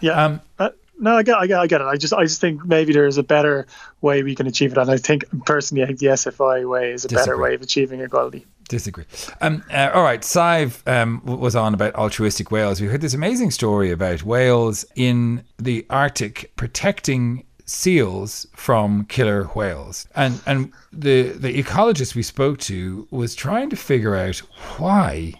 Yeah. 0.00 0.24
Um, 0.24 0.40
uh, 0.58 0.70
no, 1.00 1.16
I 1.16 1.22
get, 1.22 1.36
I 1.38 1.46
get, 1.46 1.58
I 1.60 1.66
get 1.66 1.80
it. 1.80 1.84
I 1.84 1.96
just, 1.96 2.12
I 2.12 2.24
just 2.24 2.40
think 2.40 2.64
maybe 2.64 2.92
there 2.92 3.06
is 3.06 3.18
a 3.18 3.22
better 3.22 3.66
way 4.00 4.22
we 4.22 4.34
can 4.34 4.46
achieve 4.46 4.72
it, 4.72 4.78
and 4.78 4.90
I 4.90 4.96
think 4.96 5.24
personally, 5.46 5.84
I 5.84 5.86
think 5.86 6.00
the 6.00 6.06
SFI 6.06 6.68
way 6.68 6.92
is 6.92 7.04
a 7.04 7.08
disagree. 7.08 7.22
better 7.22 7.42
way 7.42 7.54
of 7.54 7.62
achieving 7.62 8.00
equality. 8.00 8.46
Disagree. 8.68 9.04
Um, 9.40 9.64
uh, 9.72 9.90
all 9.94 10.02
right, 10.02 10.22
Sive 10.22 10.82
um, 10.86 11.22
was 11.24 11.56
on 11.56 11.72
about 11.72 11.94
altruistic 11.94 12.50
whales. 12.50 12.80
We 12.80 12.88
heard 12.88 13.00
this 13.00 13.14
amazing 13.14 13.50
story 13.52 13.90
about 13.90 14.24
whales 14.24 14.84
in 14.94 15.44
the 15.56 15.86
Arctic 15.88 16.52
protecting 16.56 17.44
seals 17.68 18.46
from 18.54 19.04
killer 19.06 19.44
whales, 19.44 20.06
and 20.14 20.40
and 20.46 20.72
the 20.92 21.30
the 21.30 21.62
ecologist 21.62 22.14
we 22.14 22.22
spoke 22.22 22.58
to 22.60 23.06
was 23.10 23.34
trying 23.34 23.70
to 23.70 23.76
figure 23.76 24.16
out 24.16 24.38
why 24.78 25.34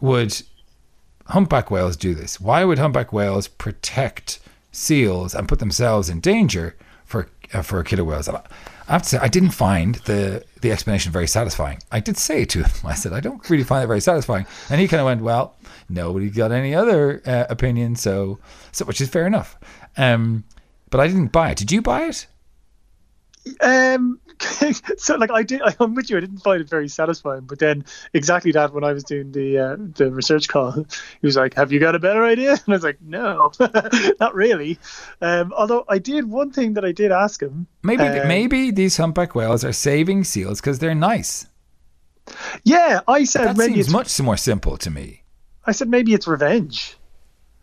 would 0.00 0.42
humpback 1.26 1.70
whales 1.70 1.96
do 1.96 2.14
this? 2.14 2.40
Why 2.40 2.64
would 2.64 2.78
humpback 2.78 3.12
whales 3.12 3.48
protect 3.48 4.40
seals 4.72 5.34
and 5.34 5.48
put 5.48 5.58
themselves 5.58 6.08
in 6.08 6.20
danger 6.20 6.74
for 7.04 7.28
uh, 7.52 7.62
for 7.62 7.82
killer 7.84 8.04
whales. 8.04 8.28
I 8.28 8.42
have 8.88 9.02
to 9.02 9.08
say, 9.08 9.18
I 9.18 9.28
didn't 9.28 9.50
find 9.50 9.96
the 10.06 10.44
the 10.62 10.72
explanation 10.72 11.12
very 11.12 11.28
satisfying. 11.28 11.78
I 11.92 12.00
did 12.00 12.16
say 12.16 12.44
to 12.46 12.62
him, 12.64 12.70
I 12.84 12.94
said, 12.94 13.12
I 13.12 13.20
don't 13.20 13.48
really 13.48 13.64
find 13.64 13.84
it 13.84 13.86
very 13.86 14.00
satisfying, 14.00 14.46
and 14.70 14.80
he 14.80 14.88
kind 14.88 15.00
of 15.00 15.06
went, 15.06 15.22
well, 15.22 15.54
nobody 15.88 16.30
got 16.30 16.50
any 16.50 16.74
other 16.74 17.22
uh, 17.26 17.44
opinion, 17.48 17.94
so 17.94 18.38
so 18.72 18.84
which 18.86 19.00
is 19.00 19.08
fair 19.08 19.26
enough. 19.26 19.56
Um, 19.96 20.44
but 20.92 21.00
I 21.00 21.08
didn't 21.08 21.32
buy 21.32 21.50
it. 21.50 21.58
Did 21.58 21.72
you 21.72 21.82
buy 21.82 22.02
it? 22.04 22.26
Um, 23.60 24.20
so 24.98 25.16
like 25.16 25.30
I 25.30 25.42
did, 25.42 25.62
I'm 25.80 25.94
with 25.94 26.10
you. 26.10 26.18
I 26.18 26.20
didn't 26.20 26.38
find 26.38 26.60
it 26.60 26.68
very 26.68 26.88
satisfying, 26.88 27.40
but 27.40 27.58
then 27.58 27.84
exactly 28.12 28.52
that 28.52 28.72
when 28.72 28.84
I 28.84 28.92
was 28.92 29.02
doing 29.02 29.32
the 29.32 29.58
uh, 29.58 29.76
the 29.78 30.12
research 30.12 30.48
call, 30.48 30.72
he 31.20 31.26
was 31.26 31.36
like, 31.36 31.54
"Have 31.54 31.72
you 31.72 31.80
got 31.80 31.94
a 31.94 31.98
better 31.98 32.24
idea?" 32.24 32.52
And 32.52 32.68
I 32.68 32.72
was 32.72 32.84
like, 32.84 33.00
"No, 33.00 33.50
not 34.20 34.34
really." 34.34 34.78
Um, 35.20 35.52
although 35.56 35.84
I 35.88 35.98
did 35.98 36.28
one 36.28 36.52
thing 36.52 36.74
that 36.74 36.84
I 36.84 36.92
did 36.92 37.10
ask 37.10 37.42
him. 37.42 37.66
Maybe 37.82 38.04
um, 38.04 38.28
maybe 38.28 38.70
these 38.70 38.96
humpback 38.96 39.34
whales 39.34 39.64
are 39.64 39.72
saving 39.72 40.24
seals 40.24 40.60
because 40.60 40.78
they're 40.78 40.94
nice. 40.94 41.46
Yeah, 42.62 43.00
I 43.08 43.24
said 43.24 43.46
that 43.48 43.56
maybe 43.56 43.74
seems 43.74 43.90
much 43.90 44.20
more 44.20 44.36
simple 44.36 44.76
to 44.76 44.90
me. 44.90 45.24
I 45.64 45.72
said 45.72 45.88
maybe 45.88 46.12
it's 46.14 46.28
revenge. 46.28 46.96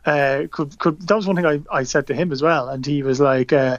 Uh, 0.05 0.43
could 0.51 0.77
could 0.79 1.01
that 1.07 1.15
was 1.15 1.27
one 1.27 1.35
thing 1.35 1.45
I, 1.45 1.61
I 1.71 1.83
said 1.83 2.07
to 2.07 2.13
him 2.13 2.31
as 2.31 2.41
well, 2.41 2.69
and 2.69 2.85
he 2.85 3.03
was 3.03 3.19
like, 3.19 3.53
uh, 3.53 3.77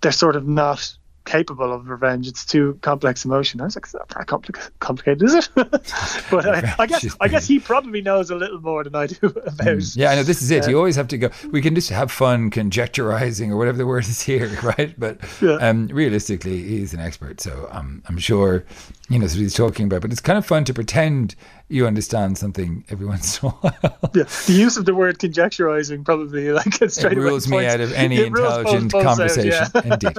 "They're 0.00 0.12
sort 0.12 0.36
of 0.36 0.46
not." 0.46 0.96
capable 1.28 1.72
of 1.72 1.88
revenge. 1.88 2.26
It's 2.26 2.44
too 2.44 2.78
complex 2.80 3.24
emotion. 3.24 3.60
I 3.60 3.64
was 3.64 3.76
like, 3.76 3.84
it's 3.84 3.94
not 3.94 4.08
that 4.08 4.26
compli- 4.26 4.70
complicated, 4.80 5.22
is 5.22 5.34
it? 5.34 5.48
but 5.54 6.46
I, 6.46 6.74
I 6.78 6.86
guess 6.86 7.16
I 7.20 7.28
guess 7.28 7.46
he 7.46 7.58
probably 7.58 8.00
knows 8.00 8.30
a 8.30 8.34
little 8.34 8.60
more 8.60 8.82
than 8.82 8.94
I 8.94 9.06
do 9.06 9.18
about. 9.26 9.58
Mm. 9.58 9.96
Yeah, 9.96 10.10
I 10.10 10.14
know 10.16 10.22
this 10.22 10.42
is 10.42 10.50
it. 10.50 10.64
Uh, 10.64 10.70
you 10.70 10.78
always 10.78 10.96
have 10.96 11.08
to 11.08 11.18
go. 11.18 11.30
We 11.50 11.60
can 11.60 11.74
just 11.74 11.90
have 11.90 12.10
fun 12.10 12.50
conjecturizing 12.50 13.50
or 13.50 13.56
whatever 13.56 13.76
the 13.76 13.86
word 13.86 14.04
is 14.04 14.22
here, 14.22 14.48
right? 14.62 14.98
But 14.98 15.20
yeah. 15.42 15.56
um, 15.56 15.88
realistically, 15.88 16.62
he's 16.62 16.94
an 16.94 17.00
expert, 17.00 17.40
so 17.40 17.68
um, 17.70 18.02
I'm 18.08 18.18
sure 18.18 18.64
he 19.08 19.18
knows 19.18 19.34
what 19.34 19.40
he's 19.40 19.54
talking 19.54 19.86
about. 19.86 20.00
But 20.00 20.10
it's 20.10 20.20
kind 20.20 20.38
of 20.38 20.46
fun 20.46 20.64
to 20.64 20.74
pretend 20.74 21.36
you 21.68 21.86
understand 21.86 22.38
something 22.38 22.84
every 22.88 23.06
once 23.14 23.42
in 23.42 23.48
a 23.48 23.52
while. 23.52 24.10
yeah, 24.14 24.24
the 24.46 24.54
use 24.54 24.76
of 24.76 24.86
the 24.86 24.94
word 24.94 25.18
conjecturizing 25.18 26.04
probably 26.04 26.50
like 26.52 26.80
it 26.80 26.92
straight 26.92 27.18
it 27.18 27.20
rules 27.20 27.46
me 27.48 27.66
out 27.66 27.80
of 27.80 27.92
any 27.92 28.22
intelligent 28.22 28.90
both, 28.90 29.04
both 29.04 29.04
conversation. 29.04 29.66
Sounds, 29.66 29.72
yeah. 29.86 29.92
Indeed. 29.92 30.18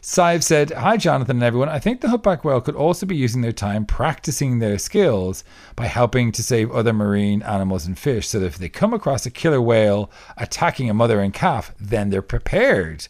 Sive 0.00 0.42
said, 0.42 0.70
"Hi, 0.72 0.96
Jonathan 0.96 1.36
and 1.36 1.44
everyone. 1.44 1.68
I 1.68 1.78
think 1.78 2.00
the 2.00 2.08
humpback 2.08 2.44
whale 2.44 2.60
could 2.60 2.76
also 2.76 3.06
be 3.06 3.16
using 3.16 3.42
their 3.42 3.52
time 3.52 3.84
practicing 3.84 4.58
their 4.58 4.78
skills 4.78 5.44
by 5.74 5.86
helping 5.86 6.32
to 6.32 6.42
save 6.42 6.70
other 6.70 6.92
marine 6.92 7.42
animals 7.42 7.86
and 7.86 7.98
fish. 7.98 8.28
So 8.28 8.40
that 8.40 8.46
if 8.46 8.58
they 8.58 8.68
come 8.68 8.94
across 8.94 9.26
a 9.26 9.30
killer 9.30 9.60
whale 9.60 10.10
attacking 10.36 10.88
a 10.88 10.94
mother 10.94 11.20
and 11.20 11.32
calf, 11.32 11.72
then 11.78 12.10
they're 12.10 12.22
prepared." 12.22 13.08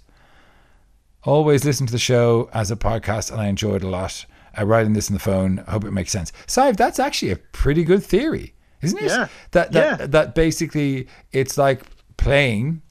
Always 1.25 1.65
listen 1.65 1.87
to 1.87 1.93
the 1.93 1.99
show 1.99 2.49
as 2.55 2.71
a 2.71 2.77
podcast, 2.77 3.33
and 3.33 3.41
I 3.41 3.49
enjoy 3.49 3.75
it 3.75 3.83
a 3.83 3.89
lot 3.89 4.27
uh, 4.59 4.65
writing 4.65 4.93
this 4.93 5.09
in 5.09 5.15
the 5.15 5.21
phone. 5.21 5.63
I 5.67 5.73
hope 5.73 5.85
it 5.85 5.93
makes 5.93 6.13
sense. 6.13 6.33
Sive, 6.47 6.77
that's 6.77 6.99
actually 6.99 7.33
a 7.33 7.37
pretty 7.37 7.85
good 7.85 8.03
theory, 8.03 8.55
isn't 8.83 8.99
it? 8.99 9.11
Yeah. 9.11 9.29
That 9.53 9.73
that 9.73 10.01
yeah. 10.01 10.07
that 10.07 10.35
basically 10.35 11.09
it's 11.33 11.59
like 11.59 11.83
playing. 12.17 12.83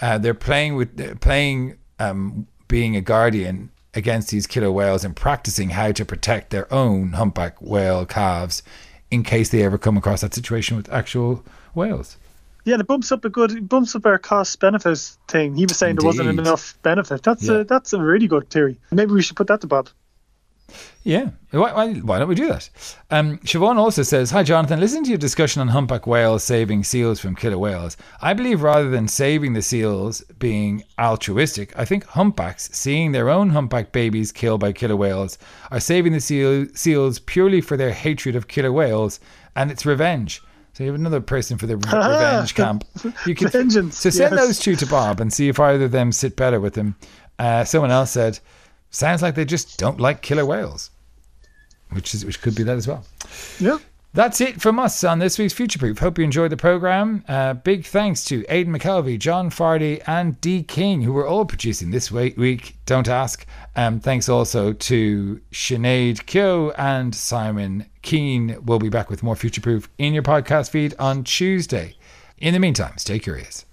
Uh, 0.00 0.18
they're 0.18 0.34
playing 0.34 0.76
with 0.76 1.00
uh, 1.00 1.14
playing 1.16 1.78
um, 1.98 2.46
being 2.68 2.96
a 2.96 3.00
guardian 3.00 3.70
against 3.94 4.30
these 4.30 4.46
killer 4.46 4.72
whales 4.72 5.04
and 5.04 5.14
practicing 5.14 5.70
how 5.70 5.92
to 5.92 6.04
protect 6.04 6.50
their 6.50 6.72
own 6.72 7.12
humpback 7.12 7.60
whale 7.60 8.04
calves 8.04 8.62
in 9.10 9.22
case 9.22 9.50
they 9.50 9.62
ever 9.62 9.78
come 9.78 9.96
across 9.96 10.20
that 10.22 10.34
situation 10.34 10.76
with 10.76 10.92
actual 10.92 11.44
whales. 11.74 12.16
Yeah, 12.64 12.74
and 12.74 12.80
it 12.80 12.86
bumps 12.86 13.12
up 13.12 13.24
a 13.24 13.28
good 13.28 13.52
it 13.52 13.68
bumps 13.68 13.94
up 13.94 14.06
our 14.06 14.18
cost 14.18 14.58
benefit 14.58 14.98
thing. 15.28 15.54
He 15.54 15.66
was 15.66 15.76
saying 15.76 15.90
Indeed. 15.90 16.02
there 16.02 16.06
wasn't 16.06 16.38
enough 16.38 16.78
benefit. 16.82 17.22
That's 17.22 17.44
yeah. 17.44 17.58
a 17.58 17.64
that's 17.64 17.92
a 17.92 18.00
really 18.00 18.26
good 18.26 18.48
theory. 18.50 18.78
Maybe 18.90 19.12
we 19.12 19.22
should 19.22 19.36
put 19.36 19.48
that 19.48 19.60
to 19.60 19.66
Bob. 19.66 19.90
Yeah, 21.04 21.30
why, 21.50 21.72
why, 21.72 21.94
why, 21.94 22.18
don't 22.18 22.28
we 22.28 22.34
do 22.34 22.48
that? 22.48 22.70
Um, 23.10 23.38
Siobhan 23.38 23.76
also 23.76 24.02
says, 24.02 24.30
Hi, 24.30 24.42
Jonathan. 24.42 24.80
Listen 24.80 25.04
to 25.04 25.10
your 25.10 25.18
discussion 25.18 25.60
on 25.60 25.68
humpback 25.68 26.06
whales 26.06 26.42
saving 26.42 26.84
seals 26.84 27.20
from 27.20 27.36
killer 27.36 27.58
whales, 27.58 27.98
I 28.22 28.32
believe 28.32 28.62
rather 28.62 28.88
than 28.88 29.06
saving 29.06 29.52
the 29.52 29.60
seals 29.60 30.22
being 30.38 30.82
altruistic, 30.98 31.78
I 31.78 31.84
think 31.84 32.06
humpbacks, 32.06 32.70
seeing 32.72 33.12
their 33.12 33.28
own 33.28 33.50
humpback 33.50 33.92
babies 33.92 34.32
killed 34.32 34.60
by 34.60 34.72
killer 34.72 34.96
whales, 34.96 35.36
are 35.70 35.80
saving 35.80 36.12
the 36.12 36.20
seal, 36.20 36.66
seals 36.74 37.18
purely 37.18 37.60
for 37.60 37.76
their 37.76 37.92
hatred 37.92 38.34
of 38.34 38.48
killer 38.48 38.72
whales 38.72 39.20
and 39.54 39.70
its 39.70 39.84
revenge. 39.84 40.42
So 40.72 40.82
you 40.82 40.90
have 40.90 40.98
another 40.98 41.20
person 41.20 41.56
for 41.56 41.66
the 41.66 41.76
re- 41.76 41.92
revenge 41.92 42.54
camp. 42.54 42.84
You 43.26 43.34
can, 43.34 43.48
Vengeance. 43.48 43.98
So 43.98 44.10
send 44.10 44.34
yes. 44.34 44.44
those 44.44 44.58
two 44.58 44.74
to 44.76 44.86
Bob 44.86 45.20
and 45.20 45.32
see 45.32 45.48
if 45.48 45.60
either 45.60 45.84
of 45.84 45.92
them 45.92 46.10
sit 46.10 46.34
better 46.34 46.58
with 46.58 46.74
him. 46.74 46.96
Uh, 47.38 47.64
someone 47.64 47.90
else 47.90 48.10
said, 48.10 48.40
Sounds 48.94 49.22
like 49.22 49.34
they 49.34 49.44
just 49.44 49.78
don't 49.78 50.00
like 50.00 50.22
killer 50.22 50.46
whales 50.46 50.90
which 51.94 52.14
is 52.14 52.24
which 52.24 52.40
could 52.42 52.54
be 52.54 52.62
that 52.64 52.76
as 52.76 52.86
well. 52.86 53.04
Yeah. 53.58 53.78
That's 54.12 54.40
it 54.40 54.60
from 54.60 54.78
us 54.78 55.02
on 55.02 55.18
this 55.18 55.40
week's 55.40 55.54
Future 55.54 55.80
Proof. 55.80 55.98
Hope 55.98 56.18
you 56.18 56.24
enjoyed 56.24 56.52
the 56.52 56.56
program. 56.56 57.24
Uh, 57.26 57.54
big 57.54 57.84
thanks 57.84 58.24
to 58.26 58.44
Aidan 58.48 58.72
McKelvey, 58.72 59.18
John 59.18 59.50
Fardy, 59.50 60.00
and 60.06 60.40
Dee 60.40 60.62
King, 60.62 61.02
who 61.02 61.12
were 61.12 61.26
all 61.26 61.44
producing 61.44 61.90
this 61.90 62.12
week. 62.12 62.76
Don't 62.86 63.08
ask. 63.08 63.44
Um, 63.74 63.98
thanks 63.98 64.28
also 64.28 64.72
to 64.72 65.40
Sinead 65.50 66.26
Keogh 66.26 66.72
and 66.78 67.12
Simon 67.12 67.86
Keane. 68.02 68.56
We'll 68.64 68.78
be 68.78 68.88
back 68.88 69.10
with 69.10 69.24
more 69.24 69.34
Future 69.34 69.60
Proof 69.60 69.88
in 69.98 70.14
your 70.14 70.22
podcast 70.22 70.70
feed 70.70 70.94
on 71.00 71.24
Tuesday. 71.24 71.96
In 72.38 72.54
the 72.54 72.60
meantime, 72.60 72.96
stay 72.98 73.18
curious. 73.18 73.64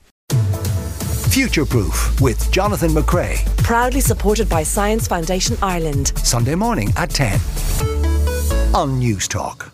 Future 1.31 1.65
Proof 1.65 2.19
with 2.19 2.51
Jonathan 2.51 2.91
McCrea. 2.91 3.45
Proudly 3.63 4.01
supported 4.01 4.49
by 4.49 4.63
Science 4.63 5.07
Foundation 5.07 5.55
Ireland. 5.61 6.11
Sunday 6.17 6.55
morning 6.55 6.91
at 6.97 7.09
10 7.09 7.35
on 8.75 8.99
Newstalk. 8.99 9.71